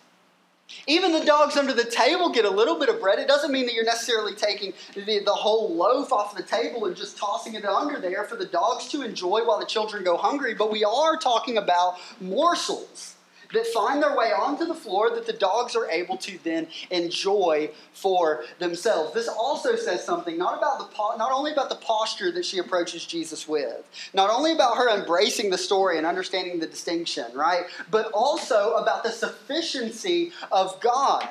Even 0.87 1.13
the 1.13 1.25
dogs 1.25 1.57
under 1.57 1.73
the 1.73 1.85
table 1.85 2.31
get 2.31 2.45
a 2.45 2.51
little 2.51 2.79
bit 2.79 2.89
of 2.89 3.01
bread. 3.01 3.19
It 3.19 3.29
doesn't 3.29 3.53
mean 3.53 3.67
that 3.67 3.75
you're 3.75 3.85
necessarily 3.85 4.35
taking 4.35 4.73
the, 4.95 5.21
the 5.25 5.33
whole 5.33 5.75
loaf 5.75 6.13
off 6.13 6.35
the 6.35 6.43
table 6.43 6.87
and 6.87 6.97
just 6.97 7.17
tossing 7.17 7.55
it 7.55 7.65
under 7.65 8.01
there 8.01 8.25
for 8.25 8.37
the 8.37 8.47
dogs 8.47 8.89
to 8.89 9.03
enjoy 9.03 9.45
while 9.45 9.59
the 9.59 9.67
children 9.67 10.05
go 10.05 10.17
hungry, 10.17 10.55
but 10.55 10.71
we 10.71 10.85
are 10.85 11.17
talking 11.17 11.59
about 11.59 11.97
morsels. 12.21 13.15
That 13.53 13.67
find 13.69 14.03
their 14.03 14.17
way 14.17 14.33
onto 14.33 14.65
the 14.65 14.75
floor 14.75 15.11
that 15.11 15.27
the 15.27 15.33
dogs 15.33 15.77
are 15.77 15.89
able 15.91 16.17
to 16.19 16.39
then 16.45 16.67
enjoy 16.91 17.71
for 17.93 18.45
themselves. 18.59 19.15
This 19.15 19.29
also 19.29 19.77
says 19.77 20.05
something 20.05 20.39
not 20.39 20.59
about 20.59 20.79
the 20.79 20.93
not 21.19 21.33
only 21.33 21.53
about 21.53 21.69
the 21.69 21.77
posture 21.77 22.31
that 22.33 22.45
she 22.45 22.59
approaches 22.59 23.05
Jesus 23.05 23.49
with, 23.49 23.89
not 24.15 24.31
only 24.31 24.53
about 24.53 24.77
her 24.77 24.89
embracing 24.89 25.51
the 25.51 25.59
story 25.59 25.99
and 25.99 26.07
understanding 26.07 26.61
the 26.61 26.67
distinction, 26.67 27.27
right? 27.35 27.65
But 27.91 28.11
also 28.13 28.75
about 28.75 29.03
the 29.03 29.11
sufficiency 29.11 30.33
of 30.51 30.81
God. 30.81 31.29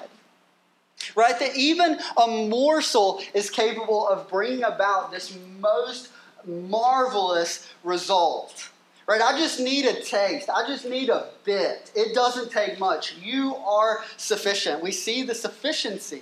Right? 1.16 1.38
That 1.40 1.56
even 1.56 1.98
a 2.16 2.28
morsel 2.28 3.22
is 3.34 3.50
capable 3.50 4.08
of 4.08 4.30
bringing 4.30 4.64
about 4.64 5.12
this 5.12 5.36
most 5.60 6.10
marvelous 6.46 7.68
result. 7.84 8.71
Right? 9.12 9.20
I 9.22 9.38
just 9.38 9.60
need 9.60 9.84
a 9.84 10.02
taste. 10.02 10.50
I 10.50 10.66
just 10.66 10.86
need 10.86 11.10
a 11.10 11.32
bit. 11.44 11.92
It 11.96 12.16
doesn't 12.16 12.50
take 12.50 12.80
much. 12.80 13.16
You 13.18 13.58
are 13.58 14.06
sufficient. 14.16 14.82
We 14.82 14.94
see 14.94 15.24
the 15.24 15.36
sufficiency 15.36 16.22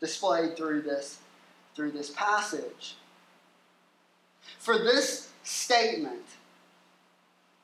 displayed 0.00 0.56
through 0.56 0.82
this 0.82 1.18
through 1.76 1.92
this 1.92 2.10
passage. 2.10 2.96
For 4.58 4.78
this 4.78 5.30
statement, 5.44 6.24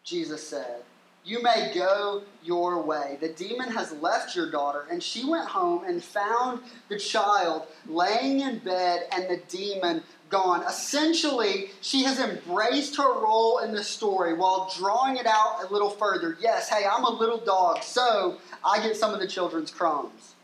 Jesus 0.05 0.47
said, 0.47 0.83
You 1.25 1.43
may 1.43 1.73
go 1.75 2.23
your 2.45 2.81
way. 2.81 3.19
The 3.21 3.31
demon 3.31 3.73
has 3.73 3.91
left 3.95 4.37
your 4.37 4.49
daughter. 4.49 4.87
And 4.93 5.03
she 5.03 5.29
went 5.29 5.49
home 5.49 5.83
and 5.83 6.01
found 6.05 6.61
the 6.89 7.01
child 7.01 7.67
laying 7.89 8.43
in 8.43 8.61
bed 8.61 9.09
and 9.11 9.29
the 9.29 9.43
demon 9.49 10.05
gone. 10.29 10.63
Essentially, 10.63 11.71
she 11.81 12.05
has 12.05 12.19
embraced 12.19 12.97
her 12.97 13.21
role 13.21 13.59
in 13.59 13.73
the 13.73 13.85
story 13.85 14.35
while 14.35 14.73
drawing 14.77 15.17
it 15.17 15.27
out 15.27 15.65
a 15.69 15.73
little 15.73 15.91
further. 15.91 16.37
Yes, 16.41 16.69
hey, 16.69 16.85
I'm 16.91 17.05
a 17.05 17.11
little 17.11 17.39
dog, 17.39 17.83
so 17.83 18.39
I 18.65 18.81
get 18.83 18.97
some 18.97 19.15
of 19.15 19.21
the 19.21 19.29
children's 19.29 19.71
crumbs. 19.71 20.35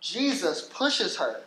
Jesus 0.00 0.62
pushes 0.72 1.16
her 1.16 1.42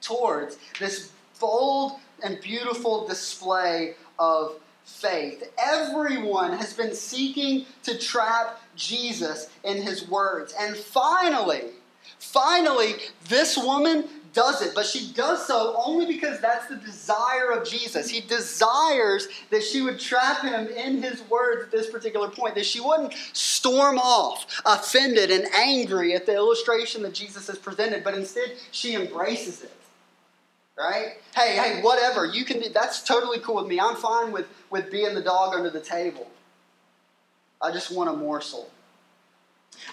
towards 0.00 0.58
this 0.78 1.12
bold 1.38 1.92
and 2.22 2.40
beautiful 2.40 3.06
display 3.06 3.94
of 4.18 4.58
faith. 4.84 5.52
Everyone 5.58 6.52
has 6.52 6.72
been 6.72 6.94
seeking 6.94 7.66
to 7.84 7.98
trap 7.98 8.60
Jesus 8.74 9.50
in 9.64 9.82
his 9.82 10.08
words. 10.08 10.54
And 10.58 10.76
finally, 10.76 11.64
finally, 12.18 12.94
this 13.28 13.56
woman 13.56 14.04
does 14.32 14.62
it, 14.62 14.74
but 14.74 14.86
she 14.86 15.12
does 15.12 15.46
so 15.46 15.74
only 15.84 16.06
because 16.06 16.40
that's 16.40 16.66
the 16.66 16.76
desire 16.76 17.50
of 17.50 17.68
Jesus. 17.68 18.08
He 18.08 18.20
desires 18.20 19.28
that 19.50 19.62
she 19.62 19.82
would 19.82 19.98
trap 19.98 20.42
him 20.42 20.66
in 20.68 21.02
his 21.02 21.22
words 21.28 21.64
at 21.64 21.70
this 21.70 21.90
particular 21.90 22.28
point, 22.28 22.54
that 22.54 22.66
she 22.66 22.80
wouldn't 22.80 23.14
storm 23.32 23.98
off 23.98 24.60
offended 24.64 25.30
and 25.30 25.46
angry 25.54 26.14
at 26.14 26.26
the 26.26 26.34
illustration 26.34 27.02
that 27.02 27.14
Jesus 27.14 27.46
has 27.46 27.58
presented, 27.58 28.04
but 28.04 28.14
instead 28.14 28.52
she 28.70 28.94
embraces 28.94 29.62
it. 29.62 29.72
Right? 30.76 31.14
Hey, 31.34 31.56
hey, 31.56 31.80
whatever. 31.82 32.24
You 32.24 32.44
can 32.44 32.62
that's 32.72 33.02
totally 33.02 33.40
cool 33.40 33.56
with 33.56 33.66
me. 33.66 33.80
I'm 33.80 33.96
fine 33.96 34.30
with, 34.30 34.46
with 34.70 34.92
being 34.92 35.14
the 35.14 35.22
dog 35.22 35.54
under 35.54 35.70
the 35.70 35.80
table. 35.80 36.30
I 37.60 37.72
just 37.72 37.90
want 37.90 38.10
a 38.10 38.12
morsel. 38.12 38.70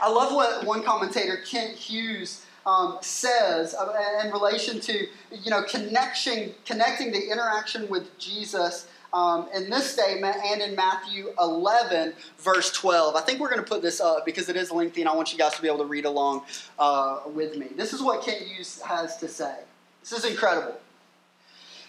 I 0.01 0.09
love 0.09 0.33
what 0.33 0.65
one 0.65 0.83
commentator, 0.83 1.37
Kent 1.37 1.75
Hughes, 1.75 2.44
um, 2.65 2.97
says 3.01 3.73
uh, 3.75 4.21
in 4.23 4.31
relation 4.31 4.79
to 4.81 5.07
you 5.31 5.51
know 5.51 5.63
connection, 5.63 6.53
connecting 6.65 7.11
the 7.11 7.31
interaction 7.31 7.87
with 7.89 8.17
Jesus 8.17 8.87
um, 9.13 9.47
in 9.55 9.69
this 9.69 9.89
statement 9.89 10.35
and 10.43 10.61
in 10.61 10.75
Matthew 10.75 11.33
11, 11.39 12.13
verse 12.37 12.71
12. 12.73 13.15
I 13.15 13.21
think 13.21 13.39
we're 13.39 13.49
going 13.49 13.63
to 13.63 13.67
put 13.67 13.81
this 13.81 14.01
up 14.01 14.25
because 14.25 14.49
it 14.49 14.57
is 14.57 14.71
lengthy 14.71 15.01
and 15.01 15.09
I 15.09 15.15
want 15.15 15.31
you 15.31 15.37
guys 15.37 15.53
to 15.53 15.61
be 15.61 15.69
able 15.69 15.79
to 15.79 15.85
read 15.85 16.05
along 16.05 16.43
uh, 16.77 17.21
with 17.27 17.55
me. 17.55 17.67
This 17.77 17.93
is 17.93 18.01
what 18.01 18.23
Kent 18.23 18.41
Hughes 18.41 18.81
has 18.81 19.15
to 19.17 19.29
say. 19.29 19.55
This 20.01 20.11
is 20.11 20.25
incredible. 20.25 20.75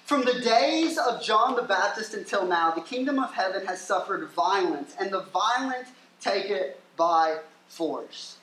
From 0.04 0.24
the 0.24 0.40
days 0.40 0.98
of 0.98 1.20
John 1.20 1.56
the 1.56 1.62
Baptist 1.62 2.14
until 2.14 2.46
now, 2.46 2.70
the 2.70 2.80
kingdom 2.80 3.18
of 3.18 3.34
heaven 3.34 3.66
has 3.66 3.80
suffered 3.80 4.28
violence, 4.30 4.94
and 5.00 5.10
the 5.12 5.22
violent 5.22 5.88
take 6.20 6.48
it 6.48 6.80
by 6.96 7.38
force. 7.66 8.35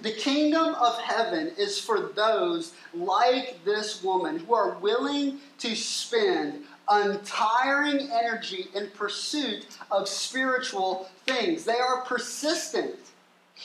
The 0.00 0.12
kingdom 0.12 0.74
of 0.74 0.98
heaven 0.98 1.52
is 1.58 1.78
for 1.78 2.12
those 2.14 2.72
like 2.92 3.64
this 3.64 4.02
woman 4.02 4.38
who 4.38 4.54
are 4.54 4.78
willing 4.78 5.40
to 5.58 5.74
spend 5.74 6.64
untiring 6.88 8.10
energy 8.10 8.68
in 8.74 8.88
pursuit 8.90 9.66
of 9.90 10.08
spiritual 10.08 11.08
things. 11.26 11.64
They 11.64 11.78
are 11.78 12.02
persistent. 12.02 12.96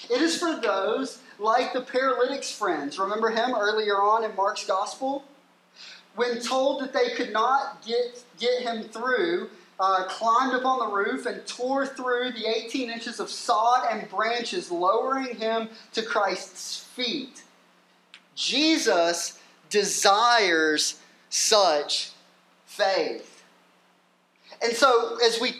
It 0.09 0.21
is 0.21 0.37
for 0.37 0.59
those 0.61 1.19
like 1.39 1.73
the 1.73 1.81
paralytic's 1.81 2.51
friends. 2.51 2.99
Remember 2.99 3.29
him 3.29 3.53
earlier 3.55 4.01
on 4.01 4.23
in 4.23 4.35
Mark's 4.35 4.65
gospel? 4.65 5.23
When 6.15 6.41
told 6.41 6.81
that 6.81 6.93
they 6.93 7.09
could 7.11 7.31
not 7.31 7.85
get, 7.85 8.23
get 8.39 8.61
him 8.61 8.83
through, 8.83 9.49
uh, 9.79 10.03
climbed 10.05 10.53
up 10.53 10.65
on 10.65 10.79
the 10.79 10.93
roof 10.93 11.25
and 11.25 11.45
tore 11.47 11.87
through 11.87 12.31
the 12.33 12.47
18 12.47 12.89
inches 12.89 13.19
of 13.19 13.29
sod 13.29 13.87
and 13.89 14.09
branches, 14.09 14.69
lowering 14.69 15.35
him 15.35 15.69
to 15.93 16.01
Christ's 16.01 16.83
feet. 16.83 17.43
Jesus 18.35 19.39
desires 19.69 20.99
such 21.29 22.11
faith. 22.65 23.43
And 24.61 24.73
so, 24.73 25.17
as 25.23 25.39
we 25.39 25.55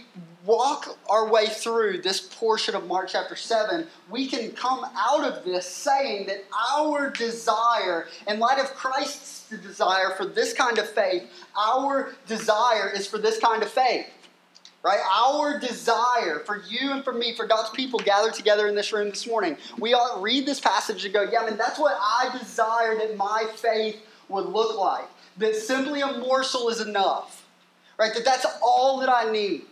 walk 0.46 0.98
our 1.10 1.30
way 1.30 1.48
through 1.48 2.02
this 2.02 2.22
portion 2.22 2.76
of 2.76 2.88
Mark 2.88 3.10
chapter 3.10 3.36
7, 3.36 3.86
we 4.10 4.28
can 4.28 4.52
come 4.52 4.86
out 4.96 5.24
of 5.24 5.44
this 5.44 5.66
saying 5.68 6.28
that 6.28 6.46
our 6.72 7.10
desire, 7.10 8.08
in 8.28 8.40
light 8.40 8.60
of 8.60 8.74
Christ's 8.74 9.50
desire 9.50 10.12
for 10.16 10.26
this 10.26 10.54
kind 10.54 10.78
of 10.78 10.90
faith, 10.90 11.24
our 11.58 12.16
desire 12.28 12.90
is 12.90 13.08
for 13.08 13.18
this 13.18 13.40
kind 13.40 13.64
of 13.64 13.70
faith. 13.70 14.08
Right? 14.82 15.00
Our 15.14 15.60
desire 15.60 16.40
for 16.46 16.64
you 16.70 16.92
and 16.92 17.04
for 17.04 17.12
me, 17.12 17.36
for 17.36 17.46
God's 17.46 17.70
people 17.72 18.00
gathered 18.00 18.34
together 18.34 18.70
in 18.70 18.76
this 18.76 18.94
room 18.94 19.10
this 19.10 19.28
morning, 19.28 19.58
we 19.78 19.94
all 19.94 20.22
read 20.22 20.46
this 20.46 20.62
passage 20.62 21.04
and 21.04 21.14
go, 21.14 21.24
yeah, 21.30 21.42
I 21.42 21.50
mean, 21.50 21.58
that's 21.58 21.78
what 21.78 21.98
I 22.00 22.34
desire 22.40 22.98
that 22.98 23.18
my 23.18 23.46
faith 23.58 23.98
would 24.30 24.46
look 24.46 24.78
like. 24.78 25.06
That 25.38 25.56
simply 25.56 26.00
a 26.00 26.18
morsel 26.20 26.70
is 26.70 26.80
enough. 26.80 27.46
Right? 27.98 28.14
That 28.14 28.24
that's 28.24 28.46
all 28.62 29.02
that 29.02 29.10
I 29.10 29.30
need 29.30 29.64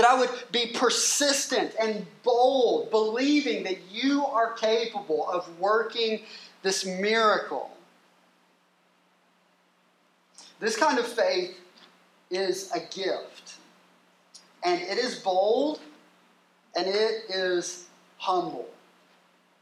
that 0.00 0.08
I 0.08 0.18
would 0.18 0.30
be 0.50 0.68
persistent 0.72 1.74
and 1.78 2.06
bold, 2.22 2.90
believing 2.90 3.62
that 3.64 3.76
you 3.90 4.24
are 4.24 4.54
capable 4.54 5.28
of 5.28 5.46
working 5.58 6.22
this 6.62 6.86
miracle. 6.86 7.70
This 10.58 10.74
kind 10.74 10.98
of 10.98 11.06
faith 11.06 11.60
is 12.30 12.70
a 12.74 12.80
gift, 12.80 13.56
and 14.64 14.80
it 14.80 14.96
is 14.96 15.16
bold 15.16 15.80
and 16.74 16.86
it 16.86 17.24
is 17.28 17.86
humble. 18.16 18.68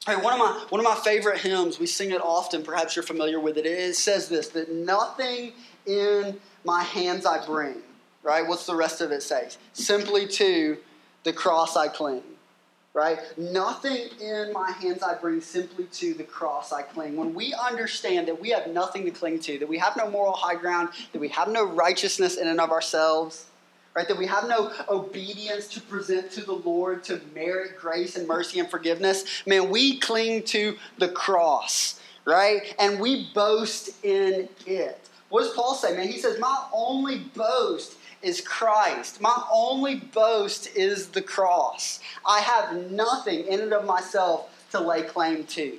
Hey, 0.07 0.15
one 0.15 0.35
of 0.35 0.39
my 0.39 0.67
one 0.69 0.81
of 0.81 0.85
my 0.85 0.95
favorite 0.95 1.39
hymns, 1.39 1.81
we 1.81 1.87
sing 1.87 2.13
it 2.13 2.21
often, 2.21 2.63
perhaps 2.63 2.95
you're 2.95 3.03
familiar 3.03 3.41
with 3.41 3.57
it. 3.57 3.67
It 3.67 3.97
says 3.97 4.29
this 4.29 4.49
that 4.51 4.71
nothing 4.71 5.53
in 5.85 6.39
my 6.65 6.85
hands 6.85 7.27
I 7.27 7.45
bring 7.45 7.83
right? 8.29 8.47
What's 8.47 8.67
the 8.67 8.77
rest 8.77 9.01
of 9.01 9.11
it 9.11 9.23
say? 9.23 9.49
Simply 9.73 10.29
to 10.29 10.77
the 11.25 11.33
cross 11.33 11.77
I 11.77 11.89
cling, 11.89 12.23
right? 12.93 13.19
Nothing 13.39 14.09
in 14.21 14.53
my 14.53 14.71
hands 14.71 15.03
I 15.03 15.15
bring, 15.15 15.41
simply 15.41 15.85
to 15.85 16.13
the 16.13 16.25
cross 16.25 16.71
I 16.71 16.83
cling. 16.83 17.17
When 17.17 17.33
we 17.33 17.55
understand 17.55 18.29
that 18.29 18.39
we 18.39 18.51
have 18.51 18.67
nothing 18.67 19.07
to 19.07 19.11
cling 19.11 19.41
to, 19.41 19.59
that 19.59 19.69
we 19.69 19.79
have 19.79 19.97
no 19.97 20.11
moral 20.11 20.35
high 20.35 20.57
ground, 20.57 20.91
that 21.13 21.19
we 21.19 21.29
have 21.29 21.49
no 21.49 21.65
righteousness 21.65 22.37
in 22.37 22.47
and 22.49 22.61
of 22.61 22.71
ourselves, 22.71 23.47
right? 23.95 24.07
That 24.07 24.19
we 24.19 24.27
have 24.27 24.47
no 24.47 24.73
obedience 24.91 25.67
to 25.69 25.81
present 25.81 26.31
to 26.33 26.43
the 26.43 26.53
Lord 26.53 27.03
to 27.05 27.23
merit 27.35 27.79
grace 27.81 28.15
and 28.15 28.29
mercy 28.29 28.61
and 28.61 28.71
forgiveness, 28.71 29.43
man, 29.47 29.71
we 29.71 29.99
cling 30.01 30.43
to 30.45 30.77
the 30.99 31.09
cross, 31.09 31.99
right? 32.27 32.75
And 32.79 33.01
we 33.01 33.31
boast 33.33 34.05
in 34.05 34.51
it. 34.67 35.09
What 35.31 35.43
does 35.43 35.53
Paul 35.53 35.75
say, 35.75 35.97
man? 35.97 36.09
He 36.09 36.19
says, 36.19 36.39
My 36.39 36.67
only 36.73 37.19
boast 37.19 37.98
is 38.23 38.41
Christ. 38.41 39.21
My 39.21 39.45
only 39.53 39.97
boast 39.97 40.75
is 40.77 41.09
the 41.09 41.23
cross. 41.23 42.01
I 42.27 42.41
have 42.41 42.91
nothing 42.91 43.47
in 43.47 43.61
and 43.61 43.73
of 43.73 43.85
myself 43.85 44.67
to 44.73 44.81
lay 44.81 45.03
claim 45.03 45.45
to. 45.45 45.79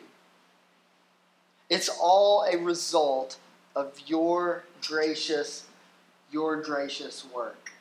It's 1.69 1.89
all 2.01 2.45
a 2.51 2.57
result 2.57 3.37
of 3.75 3.93
your 4.07 4.63
gracious, 4.87 5.65
your 6.31 6.61
gracious 6.61 7.25
work. 7.33 7.71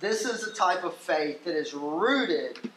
This 0.00 0.24
is 0.24 0.44
a 0.44 0.54
type 0.54 0.82
of 0.82 0.94
faith 0.96 1.44
that 1.44 1.54
is 1.54 1.74
rooted 1.74 2.70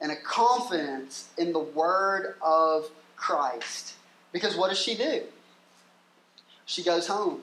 in 0.00 0.10
a 0.10 0.16
confidence 0.16 1.28
in 1.36 1.52
the 1.52 1.58
word 1.60 2.34
of 2.40 2.90
Christ. 3.16 3.94
Because 4.32 4.56
what 4.56 4.70
does 4.70 4.78
she 4.78 4.94
do? 4.94 5.22
She 6.64 6.82
goes 6.82 7.06
home. 7.06 7.42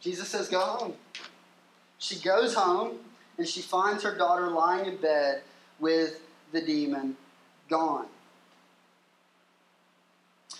Jesus 0.00 0.28
says, 0.28 0.48
Go 0.48 0.60
home. 0.60 0.94
She 2.06 2.20
goes 2.20 2.54
home 2.54 2.98
and 3.36 3.48
she 3.48 3.60
finds 3.60 4.04
her 4.04 4.14
daughter 4.14 4.46
lying 4.46 4.86
in 4.86 4.96
bed 4.96 5.42
with 5.80 6.20
the 6.52 6.60
demon 6.60 7.16
gone. 7.68 8.06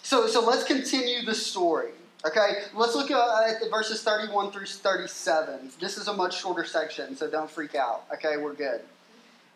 So, 0.02 0.26
so 0.26 0.44
let's 0.44 0.64
continue 0.64 1.24
the 1.24 1.36
story. 1.36 1.90
Okay, 2.26 2.64
let's 2.74 2.96
look 2.96 3.12
at 3.12 3.70
verses 3.70 4.02
31 4.02 4.50
through 4.50 4.66
37. 4.66 5.70
This 5.80 5.96
is 5.96 6.08
a 6.08 6.12
much 6.12 6.40
shorter 6.40 6.64
section, 6.64 7.14
so 7.14 7.30
don't 7.30 7.48
freak 7.48 7.76
out. 7.76 8.02
Okay, 8.12 8.38
we're 8.38 8.54
good. 8.54 8.80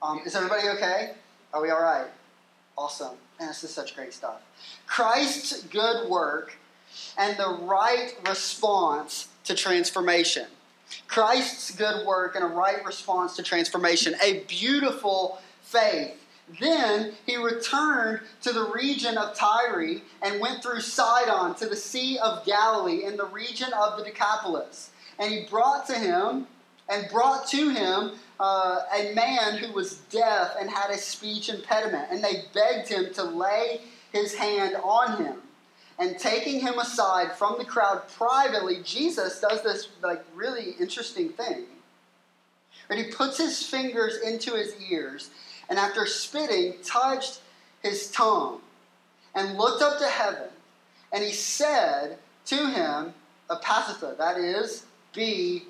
Um, 0.01 0.21
is 0.25 0.37
everybody 0.37 0.69
okay? 0.69 1.15
Are 1.53 1.61
we 1.61 1.71
all 1.71 1.83
right? 1.83 2.07
Awesome. 2.79 3.17
Man, 3.41 3.49
this 3.49 3.65
is 3.65 3.71
such 3.71 3.97
great 3.97 4.15
stuff. 4.15 4.43
Christ's 4.87 5.65
good 5.65 6.09
work 6.09 6.57
and 7.19 7.37
the 7.37 7.59
right 7.63 8.15
response 8.29 9.27
to 9.45 9.57
transformation. 9.57 10.47
Christ's 11.07 11.71
good 11.73 12.07
work 12.07 12.35
and 12.35 12.45
a 12.45 12.49
right 12.49 12.85
response 12.85 13.37
to 13.37 13.43
transformation. 13.43 14.15
A 14.23 14.41
beautiful 14.45 15.41
faith. 15.63 16.17
Then 16.59 17.13
he 17.27 17.37
returned 17.37 18.21
to 18.43 18.53
the 18.53 18.71
region 18.75 19.17
of 19.17 19.37
Tyre 19.37 20.01
and 20.23 20.41
went 20.41 20.63
through 20.63 20.81
Sidon 20.81 21.55
to 21.57 21.67
the 21.67 21.77
Sea 21.77 22.19
of 22.19 22.45
Galilee 22.45 23.05
in 23.05 23.17
the 23.17 23.27
region 23.27 23.73
of 23.73 23.99
the 23.99 24.05
Decapolis. 24.05 24.91
And 25.19 25.33
he 25.33 25.47
brought 25.49 25.87
to 25.87 25.95
him 25.95 26.47
and 26.89 27.09
brought 27.11 27.47
to 27.49 27.71
him 27.71 28.13
uh, 28.41 28.81
a 28.93 29.15
man 29.15 29.59
who 29.59 29.73
was 29.73 29.99
deaf 30.11 30.55
and 30.59 30.69
had 30.69 30.91
a 30.91 30.99
speech 30.99 31.49
impediment. 31.49 32.09
And 32.11 32.25
they 32.25 32.45
begged 32.53 32.89
him 32.89 33.13
to 33.15 33.23
lay 33.23 33.83
his 34.13 34.35
hand 34.35 34.77
on 34.83 35.25
him. 35.25 35.37
And 36.01 36.19
taking 36.19 36.61
him 36.61 36.79
aside 36.79 37.33
from 37.33 37.57
the 37.59 37.65
crowd 37.65 38.09
privately, 38.17 38.81
Jesus 38.83 39.39
does 39.39 39.63
this 39.63 39.89
like 40.03 40.25
really 40.35 40.75
interesting 40.81 41.29
thing. 41.29 41.67
And 42.89 42.99
he 42.99 43.13
puts 43.13 43.37
his 43.37 43.63
fingers 43.63 44.17
into 44.17 44.55
his 44.55 44.75
ears, 44.91 45.31
and 45.69 45.79
after 45.79 46.07
spitting, 46.07 46.75
touched 46.83 47.43
his 47.83 48.11
tongue, 48.11 48.61
and 49.35 49.59
looked 49.59 49.83
up 49.83 49.99
to 49.99 50.07
heaven, 50.07 50.49
and 51.13 51.23
he 51.23 51.33
said 51.33 52.19
to 52.47 52.57
him, 52.57 53.15
Ephphatha, 53.51 54.17
that 54.17 54.39
is, 54.39 54.87
be 55.13 55.65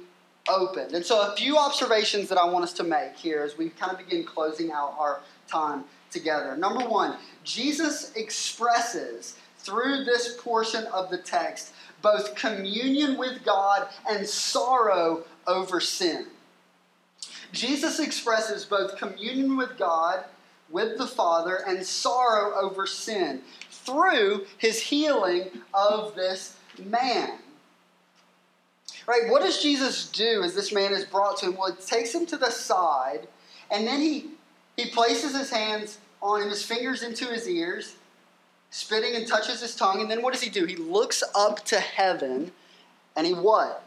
opened. 0.48 0.92
And 0.92 1.04
so, 1.04 1.32
a 1.32 1.36
few 1.36 1.58
observations 1.58 2.28
that 2.28 2.38
I 2.38 2.44
want 2.48 2.64
us 2.64 2.72
to 2.74 2.84
make 2.84 3.16
here 3.16 3.42
as 3.42 3.58
we 3.58 3.70
kind 3.70 3.92
of 3.92 3.98
begin 3.98 4.24
closing 4.24 4.70
out 4.70 4.94
our 4.98 5.20
time 5.48 5.84
together. 6.10 6.56
Number 6.56 6.88
one, 6.88 7.16
Jesus 7.44 8.12
expresses 8.14 9.36
through 9.62 10.04
this 10.04 10.36
portion 10.40 10.84
of 10.86 11.10
the 11.10 11.18
text 11.18 11.72
both 12.02 12.34
communion 12.34 13.18
with 13.18 13.44
God 13.44 13.88
and 14.08 14.26
sorrow 14.26 15.24
over 15.46 15.80
sin. 15.80 16.26
Jesus 17.52 17.98
expresses 17.98 18.64
both 18.64 18.96
communion 18.96 19.56
with 19.56 19.76
God, 19.76 20.24
with 20.70 20.98
the 20.98 21.06
Father, 21.06 21.60
and 21.66 21.84
sorrow 21.84 22.54
over 22.60 22.86
sin 22.86 23.42
through 23.70 24.46
his 24.58 24.80
healing 24.80 25.48
of 25.74 26.14
this 26.14 26.56
man. 26.84 27.38
Right? 29.06 29.28
What 29.28 29.42
does 29.42 29.62
Jesus 29.62 30.08
do 30.10 30.42
as 30.42 30.54
this 30.54 30.72
man 30.72 30.92
is 30.92 31.04
brought 31.04 31.38
to 31.38 31.46
him? 31.46 31.56
Well, 31.56 31.72
it 31.72 31.84
takes 31.84 32.14
him 32.14 32.26
to 32.26 32.36
the 32.36 32.50
side, 32.50 33.26
and 33.70 33.86
then 33.86 34.00
he, 34.00 34.30
he 34.76 34.90
places 34.90 35.36
his 35.36 35.50
hands 35.50 35.98
on 36.22 36.42
him, 36.42 36.50
his 36.50 36.64
fingers 36.64 37.02
into 37.02 37.26
his 37.26 37.48
ears, 37.48 37.96
spitting 38.70 39.16
and 39.16 39.26
touches 39.26 39.60
his 39.60 39.74
tongue. 39.76 40.00
And 40.00 40.10
then 40.10 40.22
what 40.22 40.32
does 40.32 40.42
he 40.42 40.50
do? 40.50 40.64
He 40.64 40.76
looks 40.76 41.22
up 41.34 41.64
to 41.66 41.80
heaven, 41.80 42.52
and 43.16 43.26
he 43.26 43.34
what? 43.34 43.84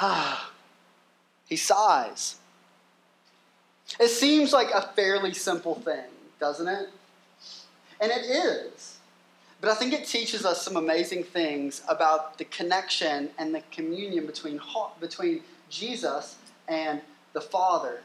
Ah. 0.00 0.50
He 1.46 1.56
sighs. 1.56 2.36
It 4.00 4.08
seems 4.08 4.52
like 4.52 4.70
a 4.74 4.82
fairly 4.96 5.34
simple 5.34 5.76
thing, 5.76 6.04
doesn't 6.40 6.66
it? 6.66 6.88
And 8.00 8.10
it 8.10 8.24
is. 8.24 8.98
But 9.60 9.70
I 9.70 9.74
think 9.74 9.92
it 9.92 10.06
teaches 10.06 10.44
us 10.44 10.62
some 10.62 10.76
amazing 10.76 11.24
things 11.24 11.82
about 11.88 12.38
the 12.38 12.44
connection 12.46 13.30
and 13.38 13.54
the 13.54 13.62
communion 13.70 14.26
between, 14.26 14.60
between 15.00 15.42
Jesus 15.70 16.36
and 16.66 17.00
the 17.34 17.40
Father. 17.40 18.00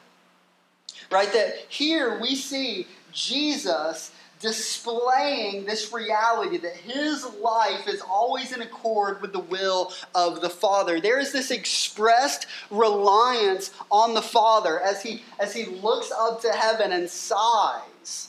Right? 1.11 1.31
That 1.33 1.55
here 1.69 2.19
we 2.19 2.35
see 2.35 2.87
Jesus 3.11 4.11
displaying 4.39 5.65
this 5.65 5.91
reality 5.91 6.57
that 6.57 6.75
his 6.75 7.25
life 7.41 7.87
is 7.87 8.01
always 8.01 8.53
in 8.53 8.61
accord 8.61 9.21
with 9.21 9.33
the 9.33 9.39
will 9.39 9.91
of 10.15 10.41
the 10.41 10.49
father. 10.49 11.01
There 11.01 11.19
is 11.19 11.31
this 11.31 11.51
expressed 11.51 12.47
reliance 12.71 13.71
on 13.91 14.13
the 14.13 14.21
father 14.21 14.79
as 14.79 15.03
he 15.03 15.23
as 15.39 15.53
he 15.53 15.65
looks 15.65 16.11
up 16.11 16.41
to 16.41 16.51
heaven 16.51 16.93
and 16.93 17.09
sighs 17.09 18.28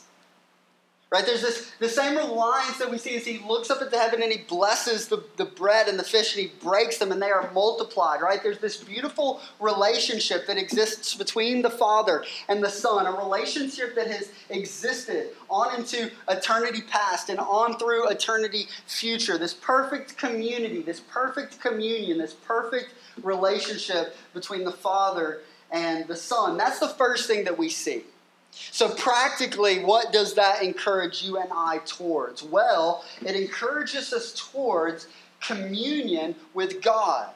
Right? 1.11 1.25
There's 1.25 1.41
this 1.41 1.69
the 1.79 1.89
same 1.89 2.15
reliance 2.15 2.77
that 2.77 2.89
we 2.89 2.97
see 2.97 3.17
as 3.17 3.25
he 3.25 3.39
looks 3.39 3.69
up 3.69 3.79
the 3.81 3.97
heaven 3.97 4.23
and 4.23 4.31
he 4.31 4.37
blesses 4.37 5.09
the, 5.09 5.21
the 5.35 5.43
bread 5.43 5.89
and 5.89 5.99
the 5.99 6.05
fish 6.05 6.37
and 6.37 6.47
he 6.47 6.53
breaks 6.63 6.99
them 6.99 7.11
and 7.11 7.21
they 7.21 7.31
are 7.31 7.51
multiplied, 7.51 8.21
right? 8.21 8.41
There's 8.41 8.59
this 8.59 8.77
beautiful 8.77 9.41
relationship 9.59 10.47
that 10.47 10.57
exists 10.57 11.13
between 11.13 11.63
the 11.63 11.69
Father 11.69 12.23
and 12.47 12.63
the 12.63 12.69
Son, 12.69 13.05
a 13.05 13.11
relationship 13.11 13.93
that 13.95 14.07
has 14.07 14.31
existed 14.49 15.31
on 15.49 15.75
into 15.75 16.09
eternity 16.29 16.81
past 16.89 17.27
and 17.27 17.39
on 17.39 17.77
through 17.77 18.07
eternity 18.07 18.67
future. 18.85 19.37
This 19.37 19.53
perfect 19.53 20.17
community, 20.17 20.81
this 20.81 21.01
perfect 21.01 21.59
communion, 21.59 22.19
this 22.19 22.35
perfect 22.35 22.93
relationship 23.21 24.15
between 24.33 24.63
the 24.63 24.71
Father 24.71 25.41
and 25.71 26.07
the 26.07 26.15
Son. 26.15 26.55
That's 26.55 26.79
the 26.79 26.87
first 26.87 27.27
thing 27.27 27.43
that 27.43 27.57
we 27.57 27.67
see. 27.67 28.05
So, 28.51 28.89
practically, 28.89 29.83
what 29.83 30.11
does 30.11 30.33
that 30.35 30.61
encourage 30.61 31.23
you 31.23 31.37
and 31.37 31.49
I 31.51 31.79
towards? 31.85 32.43
Well, 32.43 33.03
it 33.25 33.35
encourages 33.35 34.13
us 34.13 34.33
towards 34.51 35.07
communion 35.39 36.35
with 36.53 36.81
God 36.81 37.31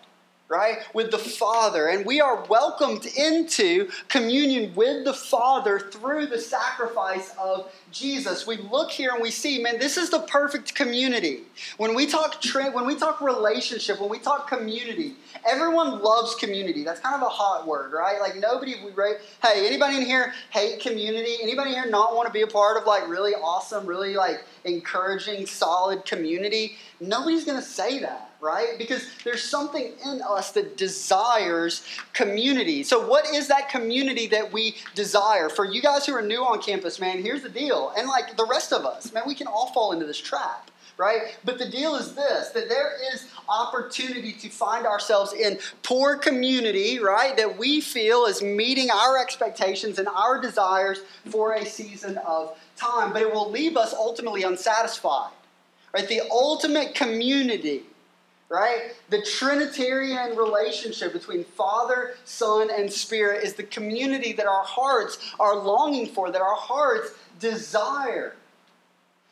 right? 0.48 0.78
With 0.93 1.12
the 1.12 1.18
Father. 1.18 1.88
And 1.88 2.06
we 2.06 2.22
are 2.22 2.43
welcomed 2.46 3.06
into 3.06 3.89
communion 4.10 4.76
with 4.76 5.04
the 5.04 5.14
Father 5.14 5.80
through 5.80 6.28
the 6.28 6.39
sacrifice 6.39 7.34
of 7.39 7.72
Jesus. 7.91 8.46
We 8.46 8.58
look 8.58 8.91
here 8.91 9.12
and 9.14 9.22
we 9.22 9.32
see, 9.32 9.62
man, 9.62 9.80
this 9.80 9.98
is 9.98 10.12
the 10.12 10.20
perfect 10.20 10.76
community. 10.76 11.41
When 11.78 11.96
we 11.96 12.06
talk 12.06 12.41
tra- 12.41 12.72
when 12.72 12.86
we 12.86 12.96
talk 12.96 13.22
relationship, 13.22 14.00
when 14.00 14.10
we 14.10 14.20
talk 14.20 14.48
community, 14.48 15.16
everyone 15.48 16.02
loves 16.02 16.36
community. 16.36 16.84
That's 16.84 17.00
kind 17.00 17.16
of 17.16 17.24
a 17.24 17.30
hot 17.30 17.66
word, 17.66 17.91
right? 17.91 18.20
Like 18.20 18.36
nobody 18.36 18.76
we 18.86 18.91
right? 18.91 19.16
Hey, 19.41 19.66
anybody 19.66 19.98
in 19.98 20.04
here 20.04 20.34
hate 20.52 20.80
community? 20.80 21.38
Anybody 21.41 21.72
here 21.72 21.89
not 21.89 22.16
want 22.16 22.28
to 22.28 22.34
be 22.34 22.41
a 22.41 22.48
part 22.48 22.78
of 22.78 22.86
like 22.86 23.08
really 23.08 23.34
awesome, 23.34 23.86
really 23.86 24.16
like 24.16 24.43
encouraging, 24.64 25.48
solid 25.48 26.06
community? 26.06 26.78
Nobody's 27.00 27.46
going 27.46 27.58
to 27.58 27.66
say 27.66 28.00
that 28.00 28.24
right? 28.46 28.78
Because 28.78 29.10
there's 29.24 29.43
something 29.43 29.93
in 30.06 30.22
us 30.22 30.52
that 30.52 30.78
desires 30.78 31.86
community. 32.14 32.84
So, 32.84 33.06
what 33.06 33.26
is 33.34 33.48
that 33.48 33.70
community 33.70 34.28
that 34.28 34.54
we 34.54 34.76
desire? 34.93 35.50
For 35.50 35.66
you 35.66 35.82
guys 35.82 36.06
who 36.06 36.14
are 36.14 36.22
new 36.22 36.43
on 36.43 36.62
campus, 36.62 37.00
man, 37.00 37.22
here's 37.22 37.41
the 37.41 37.50
deal. 37.50 37.91
And 37.98 38.08
like 38.08 38.38
the 38.38 38.46
rest 38.46 38.72
of 38.72 38.86
us, 38.86 39.12
man, 39.12 39.24
we 39.26 39.36
can 39.36 39.48
all 39.48 39.74
fall 39.74 39.91
into 39.91 40.06
this 40.06 40.20
trap 40.20 40.70
right? 40.98 41.36
But 41.43 41.58
the 41.58 41.70
deal 41.70 41.96
is 41.96 42.16
this 42.16 42.52
that 42.52 42.70
there 42.70 42.93
is 43.14 43.28
opportunity 43.50 44.32
to 44.32 44.48
find 44.50 44.86
ourselves 44.86 45.34
in 45.34 45.60
poor 45.84 46.16
community, 46.16 47.00
right? 47.00 47.36
That 47.36 47.58
we 47.58 47.82
feel 47.82 48.26
is 48.28 48.41
meeting 48.41 48.89
our 48.91 49.22
expectations 49.22 50.00
and 50.00 50.08
our 50.08 50.39
desires 50.39 51.00
for 51.30 51.56
a 51.56 51.66
season 51.66 52.18
of 52.20 52.58
time, 52.78 53.12
but 53.12 53.22
it 53.22 53.34
will 53.34 53.52
leave 53.52 53.76
us 53.76 53.93
ultimately 53.93 54.43
unsatisfied, 54.43 55.34
right? 55.93 56.08
The 56.08 56.22
ultimate 56.32 56.96
community 56.96 57.84
right? 58.50 58.93
The 59.10 59.22
Trinitarian 59.22 60.36
relationship 60.36 61.14
between 61.14 61.43
Father, 61.43 62.16
Son, 62.26 62.70
and 62.72 62.91
Spirit 62.91 63.43
is 63.43 63.54
the 63.54 63.64
community 63.64 64.34
that 64.34 64.46
our 64.46 64.64
hearts 64.64 65.18
are 65.39 65.56
longing 65.56 66.08
for, 66.08 66.32
that 66.32 66.41
our 66.41 66.56
hearts 66.56 67.12
desire. 67.39 68.36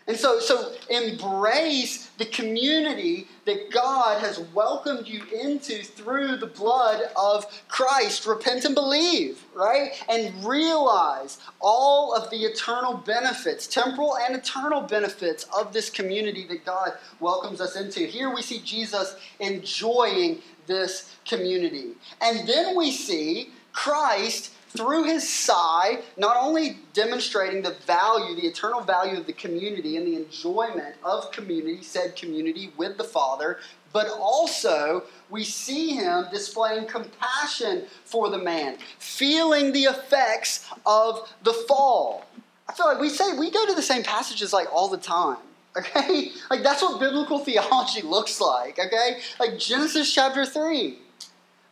And 0.06 0.18
so, 0.18 0.40
so 0.40 0.74
embrace 0.90 2.08
the 2.18 2.26
community 2.26 3.28
that 3.46 3.72
God 3.72 4.20
has 4.20 4.40
welcomed 4.54 5.08
you 5.08 5.24
into 5.34 5.82
through 5.82 6.38
the 6.38 6.48
blood 6.48 7.04
of 7.16 7.46
Christ. 7.70 8.26
Repent 8.26 8.66
and 8.66 8.76
believe, 8.76 9.42
right? 9.56 9.92
And 10.10 10.44
realize 10.44 11.38
all 11.62 12.14
of 12.14 12.30
the 12.30 12.44
eternal 12.44 12.96
benefits, 12.96 13.66
temporal 13.66 14.18
and 14.18 14.36
eternal 14.36 14.82
benefits 14.82 15.46
of 15.58 15.72
this 15.72 15.90
community 15.90 16.46
that 16.48 16.66
God 16.66 16.94
welcomes 17.22 17.62
us 17.62 17.78
into. 17.78 18.02
Here 18.02 18.34
we 18.34 18.42
see 18.42 18.60
Jesus 18.60 19.16
enjoying 19.40 20.42
this 20.68 21.16
community. 21.26 21.92
And 22.22 22.48
then 22.48 22.76
we 22.76 22.92
see 22.92 23.52
Christ 23.72 24.53
through 24.76 25.04
his 25.04 25.28
sigh, 25.28 26.00
not 26.18 26.36
only 26.40 26.78
demonstrating 26.94 27.62
the 27.62 27.76
value, 27.86 28.36
the 28.36 28.48
eternal 28.48 28.82
value 28.82 29.18
of 29.18 29.28
the 29.28 29.34
community 29.34 29.98
and 29.98 30.08
the 30.08 30.16
enjoyment 30.16 30.96
of 31.04 31.32
community, 31.32 31.84
said 31.84 32.16
community 32.16 32.72
with 32.76 32.98
the 32.98 33.04
Father, 33.04 33.60
but 33.92 34.08
also 34.10 35.04
we 35.30 35.44
see 35.44 35.92
him 35.92 36.26
displaying 36.32 36.88
compassion 36.88 37.84
for 38.04 38.30
the 38.30 38.38
man, 38.40 38.78
feeling 38.98 39.72
the 39.72 39.84
effects 39.84 40.68
of 40.86 41.32
the 41.44 41.54
fall. 41.54 42.26
I 42.68 42.74
feel 42.74 42.88
like 42.88 43.00
we 43.00 43.10
say 43.10 43.38
we 43.38 43.52
go 43.52 43.68
to 43.68 43.76
the 43.76 43.82
same 43.82 44.04
passages 44.04 44.52
like 44.52 44.72
all 44.74 44.90
the 44.90 44.98
time. 44.98 45.38
Okay? 45.76 46.32
Like 46.52 46.62
that's 46.62 46.84
what 46.84 47.00
biblical 47.00 47.40
theology 47.40 48.02
looks 48.04 48.40
like, 48.40 48.78
okay? 48.78 49.18
Like 49.40 49.58
Genesis 49.58 50.14
chapter 50.14 50.46
3. 50.46 51.00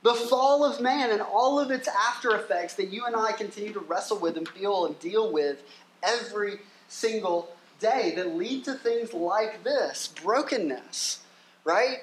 The 0.04 0.14
fall 0.14 0.64
of 0.64 0.82
man 0.82 1.12
and 1.12 1.22
all 1.22 1.60
of 1.60 1.70
its 1.70 1.88
after 1.88 2.36
effects 2.36 2.74
that 2.76 2.92
you 2.92 3.06
and 3.06 3.16
I 3.16 3.34
continue 3.34 3.74
to 3.74 3.80
wrestle 3.80 4.18
with 4.18 4.36
and 4.36 4.48
feel 4.48 4.86
and 4.86 5.00
deal 5.00 5.32
with 5.32 5.64
every 6.02 6.60
single 6.88 7.50
day 7.80 8.14
that 8.16 8.36
lead 8.36 8.66
to 8.66 8.74
things 8.74 9.14
like 9.14 9.64
this 9.64 10.08
brokenness, 10.24 11.20
right? 11.64 12.00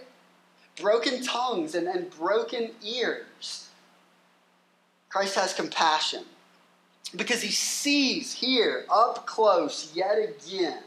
Broken 0.80 1.22
tongues 1.24 1.74
and, 1.74 1.88
and 1.88 2.11
broken 2.11 2.70
ears. 2.82 3.68
Christ 5.09 5.34
has 5.34 5.55
compassion 5.55 6.24
because 7.16 7.42
he 7.42 7.51
sees 7.51 8.32
here 8.32 8.84
up 8.90 9.26
close 9.26 9.92
yet 9.94 10.18
again 10.18 10.82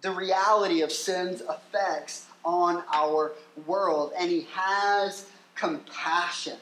the 0.00 0.10
reality 0.10 0.82
of 0.82 0.92
sin's 0.92 1.42
effects 1.42 2.26
on 2.44 2.82
our 2.92 3.32
world, 3.66 4.12
and 4.16 4.30
he 4.30 4.46
has 4.52 5.26
compassion. 5.58 6.58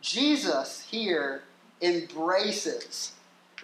Jesus 0.00 0.86
here 0.90 1.42
embraces 1.80 3.12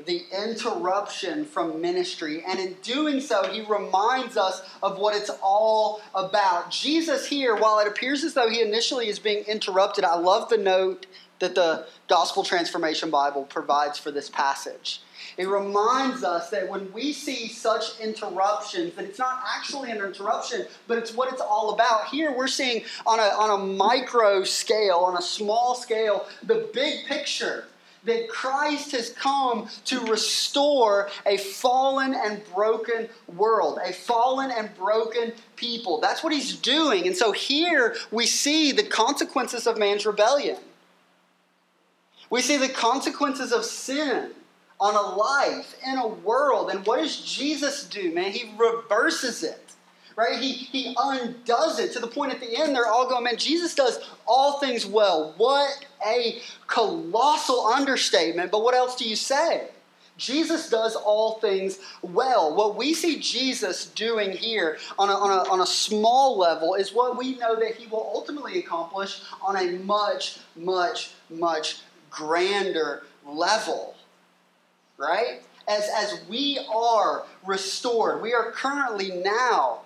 the 0.07 0.23
interruption 0.33 1.45
from 1.45 1.81
ministry, 1.81 2.45
and 2.47 2.61
in 2.61 2.75
doing 2.83 3.21
so, 3.21 3.49
he 3.49 3.63
reminds 3.63 4.37
us 4.37 4.63
of 4.81 4.99
what 4.99 5.17
it's 5.17 5.31
all 5.43 6.01
about. 6.15 6.71
Jesus 6.71 7.27
here, 7.27 7.57
while 7.57 7.81
it 7.81 7.89
appears 7.89 8.23
as 8.23 8.35
though 8.35 8.49
he 8.49 8.63
initially 8.63 9.09
is 9.09 9.19
being 9.19 9.45
interrupted, 9.45 10.05
I 10.05 10.17
love 10.17 10.49
the 10.49 10.57
note 10.57 11.07
that 11.41 11.57
the 11.57 11.87
Gospel 12.09 12.45
Transformation 12.45 13.11
Bible 13.11 13.45
provides 13.45 13.99
for 13.99 14.13
this 14.13 14.31
passage. 14.31 15.01
It 15.39 15.47
reminds 15.47 16.24
us 16.24 16.51
that 16.51 16.68
when 16.68 16.93
we 16.93 17.12
see 17.12 17.47
such 17.47 18.01
interruptions, 18.01 18.95
that 18.95 19.05
it's 19.05 19.20
not 19.20 19.41
actually 19.57 19.93
an 19.93 19.99
interruption, 19.99 20.66
but 20.89 20.99
it's 20.99 21.14
what 21.14 21.32
it's 21.32 21.41
all 21.41 21.72
about. 21.74 22.09
Here 22.09 22.36
we're 22.36 22.49
seeing 22.49 22.82
on 23.07 23.20
a, 23.20 23.22
on 23.22 23.61
a 23.61 23.64
micro 23.64 24.43
scale, 24.43 24.97
on 24.97 25.16
a 25.16 25.22
small 25.22 25.76
scale, 25.76 26.26
the 26.43 26.68
big 26.74 27.07
picture 27.07 27.66
that 28.03 28.28
Christ 28.28 28.91
has 28.93 29.11
come 29.11 29.68
to 29.84 30.01
restore 30.07 31.09
a 31.24 31.36
fallen 31.36 32.14
and 32.14 32.43
broken 32.53 33.09
world, 33.36 33.78
a 33.84 33.93
fallen 33.93 34.51
and 34.51 34.74
broken 34.76 35.32
people. 35.55 36.01
That's 36.01 36.24
what 36.24 36.32
he's 36.32 36.57
doing. 36.57 37.07
And 37.07 37.16
so 37.16 37.30
here 37.30 37.95
we 38.11 38.26
see 38.26 38.72
the 38.72 38.82
consequences 38.82 39.68
of 39.68 39.78
man's 39.78 40.05
rebellion. 40.05 40.57
We 42.28 42.43
see 42.43 42.57
the 42.57 42.68
consequences 42.68 43.53
of 43.53 43.64
sin 43.64 44.32
on 44.81 44.95
a 44.95 45.16
life 45.16 45.76
in 45.87 45.99
a 45.99 46.07
world. 46.07 46.70
And 46.70 46.87
what 46.87 47.01
does 47.01 47.20
Jesus 47.20 47.85
do, 47.85 48.12
man? 48.14 48.33
He 48.33 48.53
reverses 48.57 49.43
it. 49.43 49.64
Right? 50.16 50.39
He, 50.41 50.53
he 50.53 50.97
undoes 50.99 51.79
it 51.79 51.93
to 51.93 52.01
the 52.01 52.09
point 52.09 52.33
at 52.33 52.41
the 52.41 52.57
end 52.57 52.74
they're 52.74 52.89
all 52.89 53.09
going, 53.09 53.22
man, 53.22 53.37
Jesus 53.37 53.74
does 53.76 54.01
all 54.26 54.59
things 54.59 54.85
well. 54.85 55.33
What 55.37 55.87
a 56.05 56.41
colossal 56.66 57.66
understatement, 57.66 58.51
but 58.51 58.64
what 58.64 58.74
else 58.74 58.97
do 58.97 59.09
you 59.09 59.14
say? 59.14 59.68
Jesus 60.16 60.68
does 60.68 60.97
all 60.97 61.39
things 61.39 61.79
well. 62.03 62.55
What 62.57 62.74
we 62.74 62.93
see 62.95 63.20
Jesus 63.20 63.87
doing 63.87 64.33
here 64.33 64.79
on 64.99 65.09
a, 65.09 65.12
on, 65.12 65.31
a, 65.31 65.51
on 65.51 65.61
a 65.61 65.66
small 65.66 66.37
level 66.37 66.74
is 66.74 66.93
what 66.93 67.16
we 67.16 67.37
know 67.37 67.55
that 67.55 67.76
he 67.76 67.87
will 67.87 68.11
ultimately 68.12 68.59
accomplish 68.59 69.22
on 69.41 69.57
a 69.57 69.79
much, 69.85 70.41
much, 70.57 71.12
much 71.31 71.83
grander 72.11 73.05
level 73.24 73.95
right? 74.99 75.41
As, 75.67 75.89
as 75.95 76.21
we 76.29 76.59
are 76.73 77.25
restored, 77.47 78.21
we 78.21 78.35
are 78.35 78.51
currently 78.53 79.11
now, 79.23 79.81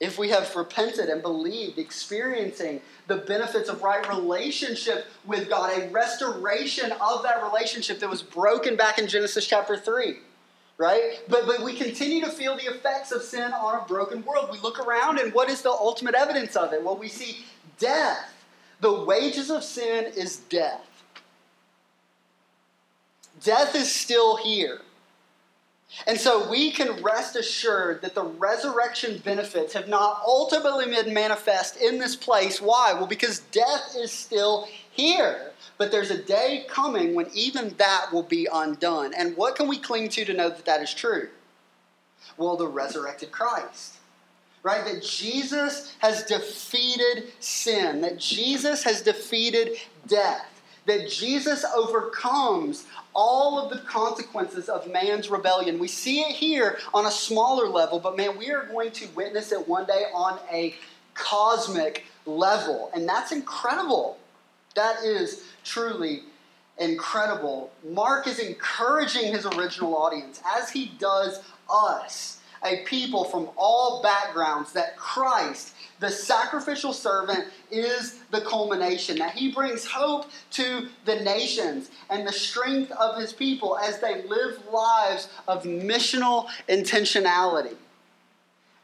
if 0.00 0.18
we 0.18 0.30
have 0.30 0.54
repented 0.56 1.08
and 1.08 1.22
believed, 1.22 1.78
experiencing 1.78 2.80
the 3.06 3.18
benefits 3.18 3.68
of 3.68 3.82
right 3.82 4.08
relationship 4.08 5.06
with 5.24 5.48
God, 5.48 5.78
a 5.78 5.88
restoration 5.90 6.92
of 6.92 7.22
that 7.22 7.42
relationship 7.42 8.00
that 8.00 8.08
was 8.08 8.22
broken 8.22 8.76
back 8.76 8.98
in 8.98 9.06
Genesis 9.06 9.46
chapter 9.46 9.76
3 9.76 10.18
right? 10.76 11.20
But, 11.28 11.46
but 11.46 11.62
we 11.62 11.74
continue 11.74 12.20
to 12.22 12.30
feel 12.30 12.56
the 12.56 12.64
effects 12.64 13.12
of 13.12 13.22
sin 13.22 13.52
on 13.52 13.80
a 13.80 13.84
broken 13.86 14.24
world. 14.24 14.48
We 14.50 14.58
look 14.58 14.84
around, 14.84 15.18
and 15.18 15.32
what 15.32 15.48
is 15.48 15.62
the 15.62 15.70
ultimate 15.70 16.14
evidence 16.14 16.56
of 16.56 16.72
it? 16.72 16.82
Well, 16.82 16.96
we 16.96 17.08
see 17.08 17.44
death. 17.78 18.44
The 18.80 19.04
wages 19.04 19.50
of 19.50 19.62
sin 19.62 20.12
is 20.16 20.38
death. 20.38 20.93
Death 23.44 23.74
is 23.74 23.94
still 23.94 24.36
here. 24.36 24.80
And 26.06 26.18
so 26.18 26.50
we 26.50 26.72
can 26.72 27.02
rest 27.02 27.36
assured 27.36 28.02
that 28.02 28.14
the 28.14 28.24
resurrection 28.24 29.18
benefits 29.18 29.74
have 29.74 29.88
not 29.88 30.22
ultimately 30.26 30.86
been 30.86 31.14
manifest 31.14 31.76
in 31.76 31.98
this 31.98 32.16
place. 32.16 32.60
Why? 32.60 32.92
Well, 32.94 33.06
because 33.06 33.40
death 33.52 33.94
is 33.96 34.10
still 34.10 34.68
here. 34.90 35.52
But 35.78 35.92
there's 35.92 36.10
a 36.10 36.22
day 36.22 36.66
coming 36.68 37.14
when 37.14 37.26
even 37.32 37.74
that 37.78 38.06
will 38.12 38.22
be 38.22 38.48
undone. 38.52 39.12
And 39.14 39.36
what 39.36 39.56
can 39.56 39.68
we 39.68 39.78
cling 39.78 40.08
to 40.10 40.24
to 40.24 40.32
know 40.32 40.48
that 40.48 40.64
that 40.64 40.82
is 40.82 40.92
true? 40.92 41.28
Well, 42.36 42.56
the 42.56 42.66
resurrected 42.66 43.30
Christ. 43.30 43.96
Right? 44.62 44.84
That 44.84 45.02
Jesus 45.02 45.94
has 45.98 46.24
defeated 46.24 47.32
sin, 47.38 48.00
that 48.00 48.18
Jesus 48.18 48.82
has 48.84 49.02
defeated 49.02 49.76
death, 50.08 50.53
that 50.86 51.08
Jesus 51.08 51.64
overcomes 51.74 52.86
all 53.14 53.58
of 53.58 53.70
the 53.70 53.78
consequences 53.84 54.68
of 54.68 54.90
man's 54.90 55.30
rebellion. 55.30 55.78
We 55.78 55.88
see 55.88 56.20
it 56.20 56.32
here 56.32 56.78
on 56.92 57.06
a 57.06 57.10
smaller 57.10 57.68
level, 57.68 57.98
but 57.98 58.16
man, 58.16 58.36
we 58.36 58.50
are 58.50 58.64
going 58.64 58.90
to 58.92 59.08
witness 59.14 59.52
it 59.52 59.66
one 59.68 59.86
day 59.86 60.04
on 60.12 60.38
a 60.52 60.74
cosmic 61.14 62.04
level. 62.26 62.90
And 62.94 63.08
that's 63.08 63.32
incredible. 63.32 64.18
That 64.74 65.04
is 65.04 65.44
truly 65.62 66.24
incredible. 66.78 67.70
Mark 67.88 68.26
is 68.26 68.38
encouraging 68.38 69.32
his 69.32 69.46
original 69.46 69.96
audience, 69.96 70.42
as 70.56 70.70
he 70.70 70.92
does 70.98 71.40
us, 71.70 72.40
a 72.64 72.84
people 72.84 73.24
from 73.24 73.48
all 73.56 74.02
backgrounds, 74.02 74.72
that 74.72 74.96
Christ 74.96 75.73
the 76.04 76.10
sacrificial 76.10 76.92
servant 76.92 77.46
is 77.70 78.20
the 78.30 78.42
culmination, 78.42 79.16
that 79.18 79.34
he 79.34 79.50
brings 79.50 79.86
hope 79.86 80.30
to 80.50 80.88
the 81.06 81.16
nations 81.20 81.90
and 82.10 82.26
the 82.26 82.32
strength 82.32 82.90
of 82.92 83.18
his 83.18 83.32
people 83.32 83.78
as 83.78 84.00
they 84.00 84.22
live 84.24 84.62
lives 84.70 85.28
of 85.48 85.64
missional 85.64 86.46
intentionality. 86.68 87.74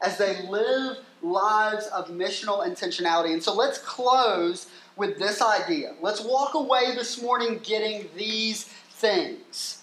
As 0.03 0.17
they 0.17 0.49
live 0.49 0.97
lives 1.21 1.87
of 1.89 2.09
missional 2.09 2.67
intentionality. 2.67 3.35
And 3.35 3.43
so 3.43 3.55
let's 3.55 3.77
close 3.77 4.69
with 4.97 5.19
this 5.19 5.43
idea. 5.43 5.95
Let's 6.01 6.23
walk 6.23 6.55
away 6.55 6.95
this 6.95 7.21
morning 7.21 7.61
getting 7.63 8.09
these 8.17 8.65
things. 8.65 9.83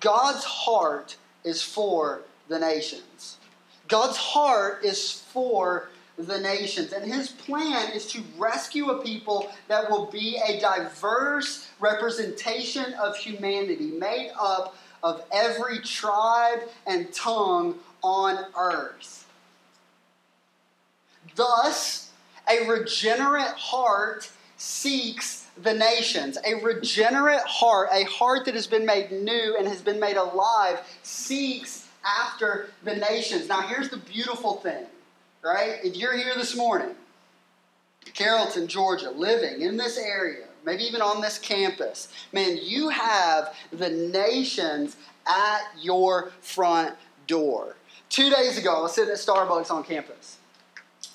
God's 0.00 0.44
heart 0.44 1.16
is 1.44 1.60
for 1.60 2.22
the 2.48 2.58
nations. 2.58 3.33
God's 3.88 4.16
heart 4.16 4.84
is 4.84 5.12
for 5.12 5.88
the 6.16 6.38
nations, 6.40 6.92
and 6.92 7.12
his 7.12 7.28
plan 7.28 7.90
is 7.92 8.06
to 8.06 8.22
rescue 8.38 8.90
a 8.90 9.02
people 9.02 9.50
that 9.68 9.90
will 9.90 10.06
be 10.06 10.40
a 10.46 10.60
diverse 10.60 11.68
representation 11.80 12.94
of 12.94 13.16
humanity, 13.16 13.90
made 13.98 14.30
up 14.40 14.76
of 15.02 15.24
every 15.32 15.80
tribe 15.80 16.60
and 16.86 17.12
tongue 17.12 17.74
on 18.02 18.46
earth. 18.56 19.26
Thus, 21.34 22.10
a 22.48 22.68
regenerate 22.68 23.54
heart 23.56 24.30
seeks 24.56 25.46
the 25.62 25.74
nations. 25.74 26.38
A 26.46 26.54
regenerate 26.54 27.40
heart, 27.40 27.88
a 27.92 28.04
heart 28.04 28.44
that 28.44 28.54
has 28.54 28.66
been 28.66 28.86
made 28.86 29.10
new 29.10 29.56
and 29.58 29.66
has 29.66 29.82
been 29.82 30.00
made 30.00 30.16
alive, 30.16 30.80
seeks 31.02 31.83
after 32.04 32.70
the 32.84 32.96
nations. 32.96 33.48
Now, 33.48 33.62
here's 33.62 33.88
the 33.88 33.96
beautiful 33.96 34.56
thing, 34.56 34.86
right? 35.42 35.78
If 35.82 35.96
you're 35.96 36.16
here 36.16 36.34
this 36.36 36.56
morning, 36.56 36.94
Carrollton, 38.12 38.66
Georgia, 38.68 39.10
living 39.10 39.62
in 39.62 39.76
this 39.76 39.96
area, 39.98 40.46
maybe 40.64 40.84
even 40.84 41.00
on 41.02 41.20
this 41.20 41.38
campus, 41.38 42.08
man, 42.32 42.58
you 42.62 42.90
have 42.90 43.54
the 43.72 43.90
nations 43.90 44.96
at 45.26 45.62
your 45.80 46.30
front 46.40 46.94
door. 47.26 47.76
Two 48.10 48.30
days 48.30 48.58
ago, 48.58 48.76
I 48.76 48.80
was 48.82 48.94
sitting 48.94 49.10
at 49.12 49.18
Starbucks 49.18 49.70
on 49.70 49.82
campus. 49.84 50.38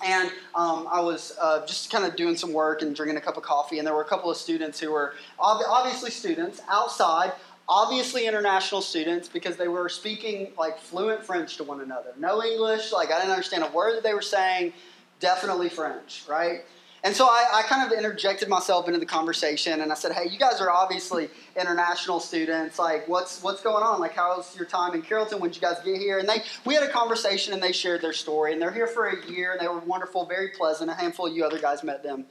and 0.03 0.31
um, 0.55 0.87
I 0.91 1.01
was 1.01 1.35
uh, 1.41 1.65
just 1.65 1.91
kind 1.91 2.05
of 2.05 2.15
doing 2.15 2.35
some 2.37 2.53
work 2.53 2.81
and 2.81 2.95
drinking 2.95 3.17
a 3.17 3.21
cup 3.21 3.37
of 3.37 3.43
coffee, 3.43 3.79
and 3.79 3.87
there 3.87 3.93
were 3.93 4.01
a 4.01 4.05
couple 4.07 4.31
of 4.31 4.37
students 4.37 4.79
who 4.79 4.91
were 4.91 5.13
ob- 5.39 5.61
obviously 5.67 6.09
students 6.09 6.61
outside, 6.69 7.33
obviously 7.70 8.26
international 8.26 8.82
students 8.82 9.30
because 9.30 9.55
they 9.55 9.67
were 9.67 9.88
speaking 9.88 10.51
like 10.57 10.80
fluent 10.80 11.24
French 11.24 11.55
to 11.57 11.63
one 11.63 11.82
another. 11.82 12.13
No 12.17 12.43
English, 12.43 12.91
like 12.91 13.11
I 13.11 13.20
didn't 13.20 13.32
understand 13.32 13.63
a 13.63 13.70
word 13.72 13.95
that 13.95 14.03
they 14.03 14.15
were 14.15 14.24
saying, 14.24 14.74
definitely 15.20 15.70
French, 15.70 16.24
right? 16.28 16.61
And 17.01 17.15
so 17.15 17.28
I, 17.28 17.45
I, 17.53 17.61
kind 17.61 17.89
of 17.89 17.97
interjected 17.97 18.49
myself 18.49 18.88
into 18.88 18.99
the 18.99 19.05
conversation 19.05 19.80
and 19.80 19.89
I 19.89 19.95
said, 19.95 20.11
hey, 20.11 20.28
you 20.28 20.38
guys 20.38 20.59
are 20.59 20.70
obviously 20.70 21.30
international 21.55 22.20
students. 22.20 22.78
Like, 22.78 23.07
what's 23.07 23.41
what's 23.41 23.61
going 23.61 23.84
on? 23.84 24.01
Like, 24.01 24.13
how's 24.13 24.53
your 24.57 24.65
time 24.65 24.93
in 24.93 25.01
Carrollton? 25.01 25.39
When 25.39 25.51
did 25.51 25.61
you 25.61 25.61
guys 25.61 25.78
get 25.86 25.95
here? 25.95 26.20
And 26.20 26.28
they 26.28 26.43
we 26.65 26.74
had 26.74 26.84
a 26.84 26.91
conversation 26.91 27.53
and 27.53 27.63
they 27.63 27.72
shared 27.72 28.01
their 28.01 28.11
story. 28.11 28.51
And 28.51 28.61
they're 28.61 28.74
here 28.74 28.88
for 28.88 29.07
a 29.07 29.32
year 29.32 29.53
and 29.53 29.61
they 29.61 29.70
were 29.70 29.80
wonderful, 29.80 30.26
very 30.26 30.49
pleasant. 30.49 30.91
A 30.91 30.93
handful 30.93 31.28
of 31.28 31.34
you 31.34 31.45
other 31.45 31.59
guys 31.59 31.86
met 31.86 32.03
them 32.03 32.26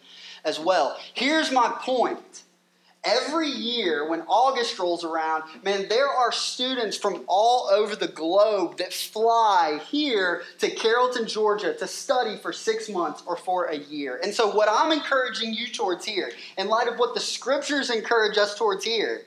as 0.45 0.61
well. 0.61 0.99
Here's 1.15 1.51
my 1.51 1.75
point 1.81 2.43
Every 3.09 3.49
year 3.49 4.07
when 4.07 4.21
August 4.29 4.79
rolls 4.79 5.03
around, 5.03 5.45
man, 5.65 5.89
there 5.89 6.09
are 6.09 6.31
students 6.31 6.95
from 6.95 7.25
all 7.27 7.71
over 7.73 7.97
the 7.97 8.09
globe 8.09 8.77
that 8.77 8.93
fly 8.93 9.81
here 9.91 10.43
to 10.59 10.69
Carrollton, 10.69 11.27
Georgia 11.27 11.73
to 11.73 11.87
study 11.87 12.37
for 12.37 12.53
six 12.53 12.91
months 12.91 13.23
or 13.27 13.37
for 13.37 13.65
a 13.67 13.77
year. 13.77 14.21
And 14.23 14.35
so, 14.35 14.51
what 14.51 14.69
I'm 14.71 14.93
encouraging 14.93 15.55
you 15.55 15.69
towards 15.69 16.05
here, 16.05 16.33
in 16.59 16.69
light 16.69 16.87
of 16.87 16.99
what 16.99 17.15
the 17.15 17.21
scriptures 17.21 17.89
encourage 17.89 18.37
us 18.37 18.55
towards 18.55 18.85
here, 18.85 19.23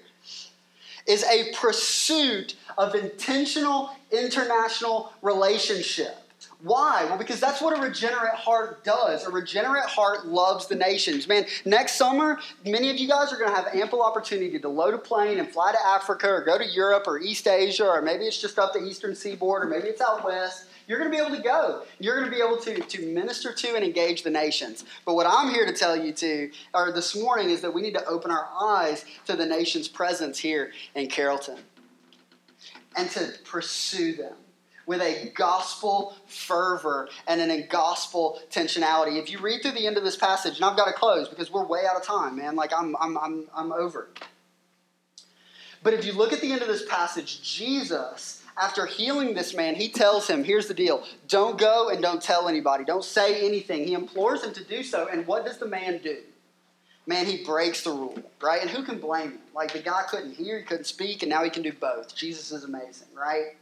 is 1.07 1.23
a 1.23 1.51
pursuit 1.53 2.55
of 2.77 2.93
intentional 2.93 3.95
international 4.11 5.11
relationship. 5.23 6.20
Why? 6.64 7.05
Well, 7.05 7.18
because 7.18 7.39
that's 7.39 7.59
what 7.59 7.78
a 7.78 7.82
regenerate 7.82 8.36
heart 8.36 8.84
does. 8.84 9.26
A 9.26 9.32
regenerate 9.32 9.86
heart 9.86 10.28
loves 10.28 10.68
the 10.68 10.76
nations. 10.76 11.28
Man, 11.28 11.45
next 11.66 11.95
summer, 11.95 12.39
many 12.64 12.91
of 12.91 12.97
you 12.97 13.07
guys 13.07 13.34
are 13.34 13.38
going 13.38 13.49
to 13.49 13.55
have 13.55 13.74
ample 13.74 14.03
opportunity 14.03 14.59
to 14.59 14.70
load 14.70 14.93
a 14.93 14.99
plane 14.99 15.39
and 15.39 15.49
fly 15.49 15.72
to 15.72 15.88
Africa 15.88 16.30
or 16.30 16.41
go 16.41 16.59
to 16.59 16.68
Europe 16.68 17.05
or 17.07 17.20
East 17.20 17.47
Asia, 17.47 17.88
or 17.88 18.01
maybe 18.03 18.26
it's 18.26 18.39
just 18.39 18.59
up 18.59 18.74
the 18.74 18.84
eastern 18.84 19.16
seaboard, 19.16 19.64
or 19.64 19.68
maybe 19.68 19.88
it's 19.88 20.01
out 20.01 20.24
west. 20.24 20.68
You're 20.88 20.99
going 20.99 21.09
to 21.09 21.18
be 21.18 21.24
able 21.24 21.36
to 21.36 21.41
go. 21.41 21.84
You're 21.99 22.20
going 22.20 22.30
to 22.30 22.36
be 22.36 22.43
able 22.43 22.57
to, 22.57 22.80
to 22.80 23.07
minister 23.07 23.53
to 23.53 23.76
and 23.76 23.84
engage 23.84 24.22
the 24.22 24.30
nations. 24.30 24.86
But 25.03 25.16
what 25.16 25.26
I'm 25.28 25.51
here 25.51 25.66
to 25.66 25.74
tell 25.74 25.95
you 25.95 26.12
to, 26.14 26.51
or 26.76 26.91
this 26.91 27.16
morning, 27.16 27.49
is 27.49 27.62
that 27.62 27.74
we 27.74 27.82
need 27.82 27.93
to 27.95 28.05
open 28.05 28.30
our 28.30 28.47
eyes 28.62 29.05
to 29.26 29.36
the 29.36 29.45
nation's 29.45 29.88
presence 29.88 30.38
here 30.38 30.74
in 30.93 31.07
Carrollton 31.07 31.57
and 32.95 33.09
to 33.12 33.34
pursue 33.45 34.14
them 34.14 34.34
with 34.91 35.01
a 35.01 35.31
gospel 35.35 36.13
fervor 36.27 37.07
and 37.25 37.39
a 37.39 37.61
gospel 37.61 38.41
tensionality. 38.51 39.17
If 39.17 39.31
you 39.31 39.39
read 39.39 39.61
through 39.61 39.71
the 39.71 39.87
end 39.87 39.95
of 39.95 40.03
this 40.03 40.17
passage, 40.17 40.57
and 40.57 40.65
I've 40.65 40.75
got 40.75 40.87
to 40.87 40.91
close 40.91 41.29
because 41.29 41.49
we're 41.49 41.63
way 41.63 41.83
out 41.89 41.95
of 41.95 42.03
time, 42.03 42.35
man. 42.35 42.57
Like 42.57 42.73
I'm, 42.77 42.97
I'm, 42.99 43.17
I'm, 43.17 43.47
I'm 43.55 43.71
over. 43.71 44.09
But 45.81 45.93
if 45.93 46.03
you 46.03 46.11
look 46.11 46.33
at 46.33 46.41
the 46.41 46.51
end 46.51 46.61
of 46.61 46.67
this 46.67 46.85
passage, 46.85 47.41
Jesus, 47.41 48.43
after 48.61 48.85
healing 48.85 49.33
this 49.33 49.55
man, 49.55 49.75
he 49.75 49.87
tells 49.87 50.27
him, 50.27 50.43
here's 50.43 50.67
the 50.67 50.73
deal 50.73 51.05
don't 51.29 51.57
go 51.57 51.87
and 51.87 52.01
don't 52.01 52.21
tell 52.21 52.49
anybody, 52.49 52.83
don't 52.83 53.05
say 53.05 53.47
anything. 53.47 53.87
He 53.87 53.93
implores 53.93 54.43
him 54.43 54.51
to 54.55 54.63
do 54.65 54.83
so. 54.83 55.07
And 55.09 55.25
what 55.25 55.45
does 55.45 55.57
the 55.57 55.67
man 55.67 56.01
do? 56.03 56.17
Man, 57.07 57.25
he 57.25 57.45
breaks 57.45 57.85
the 57.85 57.91
rule, 57.91 58.21
right? 58.41 58.61
And 58.61 58.69
who 58.69 58.83
can 58.83 58.99
blame 58.99 59.31
him? 59.31 59.39
Like 59.55 59.71
the 59.71 59.79
guy 59.79 60.01
couldn't 60.09 60.35
hear, 60.35 60.59
he 60.59 60.65
couldn't 60.65 60.83
speak, 60.83 61.23
and 61.23 61.29
now 61.29 61.45
he 61.45 61.49
can 61.49 61.63
do 61.63 61.71
both. 61.71 62.13
Jesus 62.13 62.51
is 62.51 62.65
amazing, 62.65 63.07
right? 63.15 63.55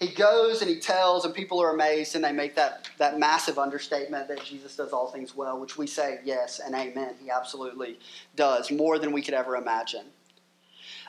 He 0.00 0.08
goes 0.08 0.62
and 0.62 0.70
he 0.70 0.78
tells, 0.78 1.24
and 1.24 1.34
people 1.34 1.60
are 1.60 1.74
amazed, 1.74 2.14
and 2.14 2.22
they 2.22 2.32
make 2.32 2.54
that, 2.54 2.88
that 2.98 3.18
massive 3.18 3.58
understatement 3.58 4.28
that 4.28 4.44
Jesus 4.44 4.76
does 4.76 4.92
all 4.92 5.08
things 5.08 5.34
well, 5.34 5.58
which 5.58 5.76
we 5.76 5.86
say 5.86 6.20
yes 6.24 6.60
and 6.64 6.74
amen. 6.74 7.14
He 7.22 7.30
absolutely 7.30 7.98
does, 8.36 8.70
more 8.70 8.98
than 8.98 9.12
we 9.12 9.22
could 9.22 9.34
ever 9.34 9.56
imagine. 9.56 10.06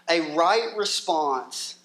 A 0.10 0.36
right 0.36 0.76
response 0.76 1.76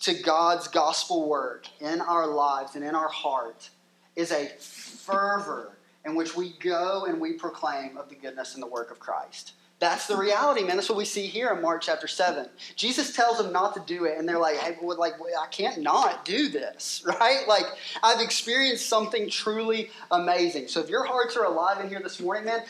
to 0.00 0.14
God's 0.22 0.68
gospel 0.68 1.26
work 1.26 1.66
in 1.80 2.02
our 2.02 2.26
lives 2.26 2.74
and 2.74 2.84
in 2.84 2.94
our 2.94 3.08
heart 3.08 3.70
is 4.14 4.30
a 4.30 4.46
fervor 4.58 5.78
in 6.04 6.14
which 6.14 6.36
we 6.36 6.52
go 6.60 7.06
and 7.06 7.18
we 7.20 7.32
proclaim 7.32 7.96
of 7.96 8.08
the 8.08 8.14
goodness 8.14 8.54
and 8.54 8.62
the 8.62 8.66
work 8.66 8.90
of 8.90 9.00
Christ. 9.00 9.52
That's 9.80 10.08
the 10.08 10.16
reality, 10.16 10.64
man. 10.64 10.76
That's 10.76 10.88
what 10.88 10.98
we 10.98 11.04
see 11.04 11.26
here 11.26 11.50
in 11.50 11.62
Mark 11.62 11.82
chapter 11.82 12.08
7. 12.08 12.48
Jesus 12.74 13.14
tells 13.14 13.38
them 13.38 13.52
not 13.52 13.74
to 13.74 13.82
do 13.86 14.06
it, 14.06 14.18
and 14.18 14.28
they're 14.28 14.38
like, 14.38 14.56
hey, 14.56 14.76
well, 14.82 14.98
like, 14.98 15.14
I 15.14 15.46
can't 15.46 15.80
not 15.80 16.24
do 16.24 16.48
this, 16.48 17.04
right? 17.20 17.46
Like, 17.46 17.66
I've 18.02 18.20
experienced 18.20 18.88
something 18.88 19.30
truly 19.30 19.90
amazing. 20.10 20.66
So 20.66 20.80
if 20.80 20.88
your 20.88 21.04
hearts 21.04 21.36
are 21.36 21.44
alive 21.44 21.80
in 21.80 21.88
here 21.88 22.00
this 22.02 22.20
morning, 22.20 22.46
man, 22.46 22.62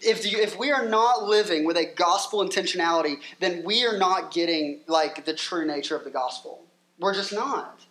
if, 0.00 0.30
you, 0.30 0.38
if 0.38 0.58
we 0.58 0.70
are 0.70 0.88
not 0.88 1.24
living 1.24 1.66
with 1.66 1.76
a 1.76 1.84
gospel 1.84 2.42
intentionality, 2.42 3.16
then 3.38 3.62
we 3.62 3.84
are 3.84 3.98
not 3.98 4.32
getting, 4.32 4.80
like, 4.86 5.26
the 5.26 5.34
true 5.34 5.66
nature 5.66 5.94
of 5.94 6.04
the 6.04 6.10
gospel. 6.10 6.64
We're 6.98 7.14
just 7.14 7.34
not. 7.34 7.82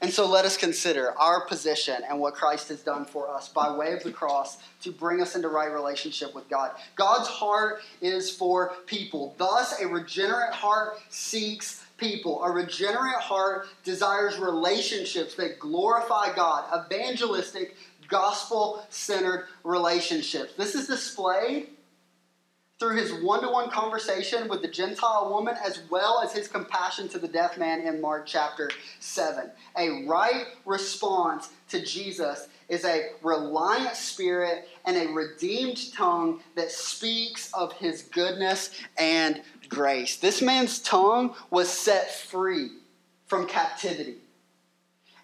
And 0.00 0.12
so 0.12 0.28
let 0.28 0.44
us 0.44 0.56
consider 0.56 1.18
our 1.18 1.46
position 1.46 2.02
and 2.08 2.20
what 2.20 2.34
Christ 2.34 2.68
has 2.68 2.82
done 2.82 3.04
for 3.04 3.28
us 3.28 3.48
by 3.48 3.74
way 3.74 3.92
of 3.92 4.02
the 4.04 4.12
cross 4.12 4.58
to 4.82 4.92
bring 4.92 5.20
us 5.20 5.34
into 5.34 5.48
right 5.48 5.72
relationship 5.72 6.34
with 6.34 6.48
God. 6.48 6.70
God's 6.94 7.28
heart 7.28 7.82
is 8.00 8.30
for 8.30 8.74
people. 8.86 9.34
Thus, 9.38 9.80
a 9.80 9.88
regenerate 9.88 10.52
heart 10.52 10.98
seeks 11.08 11.84
people. 11.96 12.44
A 12.44 12.50
regenerate 12.50 13.16
heart 13.16 13.66
desires 13.82 14.38
relationships 14.38 15.34
that 15.34 15.58
glorify 15.58 16.34
God, 16.34 16.86
evangelistic, 16.86 17.74
gospel 18.08 18.86
centered 18.90 19.46
relationships. 19.64 20.54
This 20.56 20.74
is 20.74 20.86
displayed 20.86 21.70
through 22.78 22.96
his 22.96 23.12
one 23.24 23.42
to 23.42 23.48
one 23.48 23.70
conversation 23.70 24.48
with 24.48 24.62
the 24.62 24.68
Gentile 24.68 25.28
woman, 25.30 25.56
as 25.64 25.80
well 25.90 26.20
as 26.22 26.32
his 26.32 26.46
compassion 26.46 27.08
to 27.08 27.18
the 27.18 27.26
deaf 27.26 27.58
man 27.58 27.80
in 27.80 28.00
Mark 28.00 28.24
chapter 28.24 28.70
7. 29.00 29.50
A 29.76 30.04
right 30.06 30.46
response 30.64 31.50
to 31.70 31.84
Jesus 31.84 32.46
is 32.68 32.84
a 32.84 33.10
reliant 33.22 33.96
spirit 33.96 34.68
and 34.84 34.96
a 34.96 35.12
redeemed 35.12 35.92
tongue 35.92 36.40
that 36.54 36.70
speaks 36.70 37.52
of 37.52 37.72
his 37.72 38.02
goodness 38.02 38.70
and 38.96 39.42
grace. 39.68 40.16
This 40.16 40.40
man's 40.40 40.78
tongue 40.78 41.34
was 41.50 41.68
set 41.68 42.14
free 42.14 42.70
from 43.26 43.46
captivity. 43.46 44.18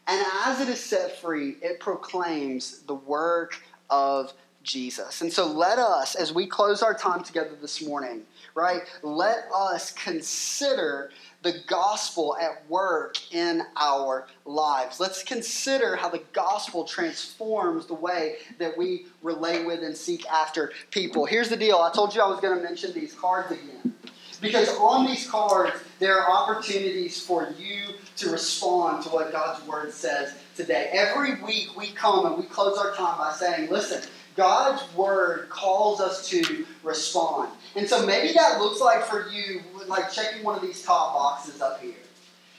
And 0.06 0.24
as 0.44 0.60
it 0.60 0.68
is 0.68 0.80
set 0.80 1.20
free, 1.20 1.56
it 1.62 1.80
proclaims 1.80 2.80
the 2.80 2.94
work 2.94 3.62
of 3.88 4.32
Jesus. 4.64 5.20
And 5.20 5.32
so 5.32 5.46
let 5.46 5.78
us, 5.78 6.16
as 6.16 6.32
we 6.32 6.46
close 6.46 6.82
our 6.82 6.94
time 6.94 7.22
together 7.22 7.52
this 7.60 7.86
morning, 7.86 8.22
right, 8.54 8.82
let 9.02 9.44
us 9.54 9.92
consider 9.92 11.10
the 11.42 11.60
gospel 11.66 12.36
at 12.40 12.68
work 12.68 13.32
in 13.32 13.62
our 13.76 14.26
lives. 14.46 14.98
Let's 14.98 15.22
consider 15.22 15.94
how 15.94 16.08
the 16.08 16.22
gospel 16.32 16.84
transforms 16.84 17.86
the 17.86 17.94
way 17.94 18.36
that 18.58 18.76
we 18.76 19.06
relate 19.22 19.66
with 19.66 19.82
and 19.82 19.96
seek 19.96 20.26
after 20.26 20.72
people. 20.90 21.26
Here's 21.26 21.50
the 21.50 21.56
deal 21.56 21.76
I 21.76 21.92
told 21.92 22.14
you 22.14 22.22
I 22.22 22.26
was 22.26 22.40
going 22.40 22.56
to 22.56 22.64
mention 22.64 22.92
these 22.92 23.12
cards 23.12 23.52
again. 23.52 23.94
Because 24.40 24.68
on 24.76 25.06
these 25.06 25.26
cards, 25.30 25.72
there 26.00 26.20
are 26.20 26.30
opportunities 26.30 27.24
for 27.24 27.54
you 27.58 27.94
to 28.16 28.30
respond 28.30 29.02
to 29.04 29.08
what 29.10 29.32
God's 29.32 29.66
word 29.66 29.92
says 29.92 30.34
today. 30.54 30.90
Every 30.92 31.40
week 31.42 31.76
we 31.76 31.92
come 31.92 32.26
and 32.26 32.36
we 32.36 32.44
close 32.44 32.76
our 32.76 32.94
time 32.94 33.16
by 33.16 33.32
saying, 33.32 33.70
listen, 33.70 34.02
God's 34.36 34.82
word 34.94 35.48
calls 35.48 36.00
us 36.00 36.28
to 36.28 36.66
respond. 36.82 37.50
And 37.76 37.88
so 37.88 38.04
maybe 38.04 38.32
that 38.34 38.58
looks 38.58 38.80
like 38.80 39.04
for 39.04 39.28
you, 39.28 39.62
like 39.86 40.10
checking 40.12 40.42
one 40.42 40.56
of 40.56 40.62
these 40.62 40.82
top 40.82 41.14
boxes 41.14 41.60
up 41.60 41.80
here. 41.80 41.94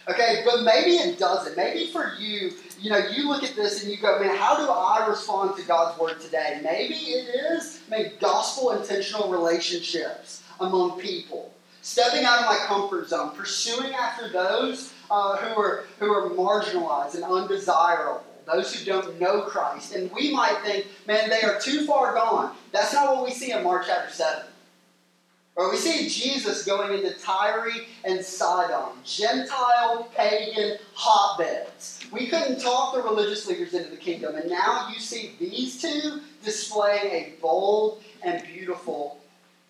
Okay, 0.07 0.43
but 0.45 0.63
maybe 0.63 0.91
it 0.91 1.17
doesn't. 1.17 1.57
Maybe 1.57 1.87
for 1.87 2.13
you, 2.19 2.51
you 2.79 2.91
know, 2.91 2.97
you 2.97 3.27
look 3.27 3.43
at 3.43 3.55
this 3.55 3.81
and 3.81 3.91
you 3.91 3.97
go, 3.97 4.19
man, 4.19 4.35
how 4.37 4.55
do 4.55 4.71
I 4.71 5.07
respond 5.07 5.57
to 5.57 5.63
God's 5.63 5.99
word 5.99 6.21
today? 6.21 6.61
Maybe 6.63 6.93
it 6.93 7.35
is 7.51 7.81
make 7.89 8.19
gospel 8.19 8.71
intentional 8.71 9.31
relationships 9.31 10.43
among 10.59 10.99
people. 10.99 11.51
Stepping 11.81 12.23
out 12.23 12.39
of 12.39 12.45
my 12.45 12.57
comfort 12.65 13.09
zone, 13.09 13.35
pursuing 13.35 13.93
after 13.93 14.29
those 14.29 14.93
uh, 15.09 15.37
who 15.37 15.59
are 15.59 15.85
who 15.99 16.11
are 16.11 16.29
marginalized 16.31 17.15
and 17.15 17.23
undesirable 17.23 18.23
those 18.45 18.73
who 18.73 18.85
don't 18.85 19.19
know 19.19 19.41
Christ. 19.41 19.95
And 19.95 20.11
we 20.11 20.33
might 20.33 20.57
think, 20.63 20.87
man, 21.07 21.29
they 21.29 21.41
are 21.41 21.59
too 21.59 21.85
far 21.85 22.13
gone. 22.13 22.55
That's 22.71 22.93
not 22.93 23.15
what 23.15 23.25
we 23.25 23.31
see 23.31 23.51
in 23.51 23.63
Mark 23.63 23.85
chapter 23.87 24.13
7. 24.13 24.45
Or 25.55 25.71
we 25.71 25.77
see 25.77 26.09
Jesus 26.09 26.65
going 26.65 26.93
into 26.93 27.17
Tyre 27.17 27.71
and 28.03 28.23
Sidon, 28.23 28.91
Gentile 29.05 30.09
pagan 30.13 30.77
hotbeds. 30.93 32.05
We 32.11 32.27
couldn't 32.27 32.59
talk 32.59 32.93
the 32.93 33.01
religious 33.01 33.47
leaders 33.47 33.73
into 33.73 33.89
the 33.89 33.95
kingdom, 33.95 34.35
and 34.35 34.49
now 34.49 34.89
you 34.93 34.99
see 34.99 35.31
these 35.39 35.81
two 35.81 36.19
displaying 36.43 37.05
a 37.05 37.33
bold 37.41 38.03
and 38.21 38.45
beautiful 38.45 39.21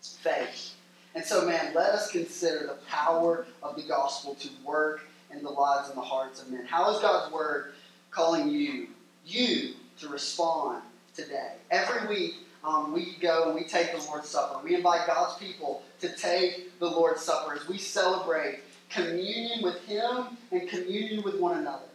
faith. 0.01 0.73
And 1.13 1.23
so, 1.23 1.45
man, 1.45 1.73
let 1.75 1.91
us 1.91 2.11
consider 2.11 2.65
the 2.65 2.77
power 2.89 3.45
of 3.61 3.75
the 3.75 3.83
gospel 3.83 4.33
to 4.35 4.49
work 4.65 5.07
in 5.31 5.43
the 5.43 5.49
lives 5.49 5.89
and 5.89 5.97
the 5.97 6.01
hearts 6.01 6.41
of 6.41 6.49
men. 6.49 6.65
How 6.65 6.93
is 6.93 6.99
God's 6.99 7.31
word 7.31 7.73
calling 8.15 8.49
you, 8.49 8.87
you, 9.25 9.73
to 9.99 10.07
respond 10.07 10.81
today. 11.13 11.53
Every 11.69 12.07
week, 12.07 12.35
um, 12.63 12.93
we 12.93 13.17
go 13.19 13.47
and 13.47 13.55
we 13.55 13.65
take 13.65 13.91
the 13.91 14.03
Lord's 14.07 14.29
Supper. 14.29 14.59
We 14.63 14.73
invite 14.73 15.05
God's 15.05 15.37
people 15.37 15.83
to 15.99 16.15
take 16.15 16.79
the 16.79 16.87
Lord's 16.87 17.21
Supper 17.21 17.53
as 17.53 17.67
we 17.67 17.77
celebrate 17.77 18.59
communion 18.89 19.61
with 19.61 19.83
Him 19.85 20.37
and 20.51 20.67
communion 20.69 21.23
with 21.23 21.39
one 21.39 21.57
another. 21.57 21.85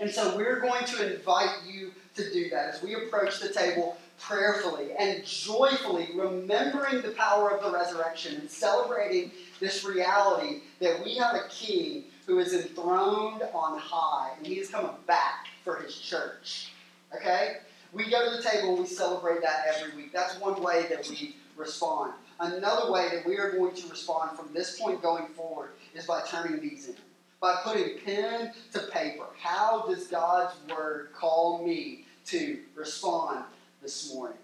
And 0.00 0.10
so 0.10 0.36
we're 0.36 0.60
going 0.60 0.84
to 0.86 1.14
invite 1.14 1.62
you 1.66 1.92
to 2.16 2.30
do 2.32 2.50
that 2.50 2.74
as 2.74 2.82
we 2.82 2.94
approach 2.94 3.40
the 3.40 3.48
table 3.48 3.96
prayerfully 4.18 4.92
and 4.98 5.24
joyfully, 5.24 6.08
remembering 6.14 7.00
the 7.02 7.10
power 7.10 7.50
of 7.50 7.62
the 7.62 7.70
resurrection 7.70 8.36
and 8.40 8.50
celebrating 8.50 9.30
this 9.60 9.84
reality 9.84 10.60
that 10.80 11.02
we 11.02 11.16
have 11.16 11.34
a 11.34 11.48
king 11.48 12.04
who 12.32 12.38
is 12.38 12.54
enthroned 12.54 13.42
on 13.52 13.78
high 13.78 14.30
and 14.38 14.46
he 14.46 14.54
is 14.54 14.70
coming 14.70 14.90
back 15.06 15.48
for 15.62 15.76
his 15.76 15.94
church. 15.94 16.72
Okay? 17.14 17.58
We 17.92 18.08
go 18.08 18.24
to 18.24 18.38
the 18.38 18.42
table 18.42 18.70
and 18.70 18.78
we 18.78 18.86
celebrate 18.86 19.42
that 19.42 19.66
every 19.68 19.94
week. 19.94 20.14
That's 20.14 20.40
one 20.40 20.62
way 20.62 20.86
that 20.88 21.06
we 21.10 21.36
respond. 21.58 22.14
Another 22.40 22.90
way 22.90 23.10
that 23.12 23.26
we 23.26 23.36
are 23.36 23.50
going 23.50 23.74
to 23.74 23.86
respond 23.86 24.38
from 24.38 24.48
this 24.54 24.80
point 24.80 25.02
going 25.02 25.26
forward 25.34 25.72
is 25.94 26.06
by 26.06 26.22
turning 26.26 26.58
these 26.62 26.88
in, 26.88 26.96
by 27.38 27.56
putting 27.62 27.98
pen 27.98 28.54
to 28.72 28.78
paper. 28.90 29.26
How 29.38 29.84
does 29.86 30.06
God's 30.06 30.54
word 30.74 31.10
call 31.14 31.62
me 31.66 32.06
to 32.28 32.60
respond 32.74 33.44
this 33.82 34.14
morning? 34.14 34.38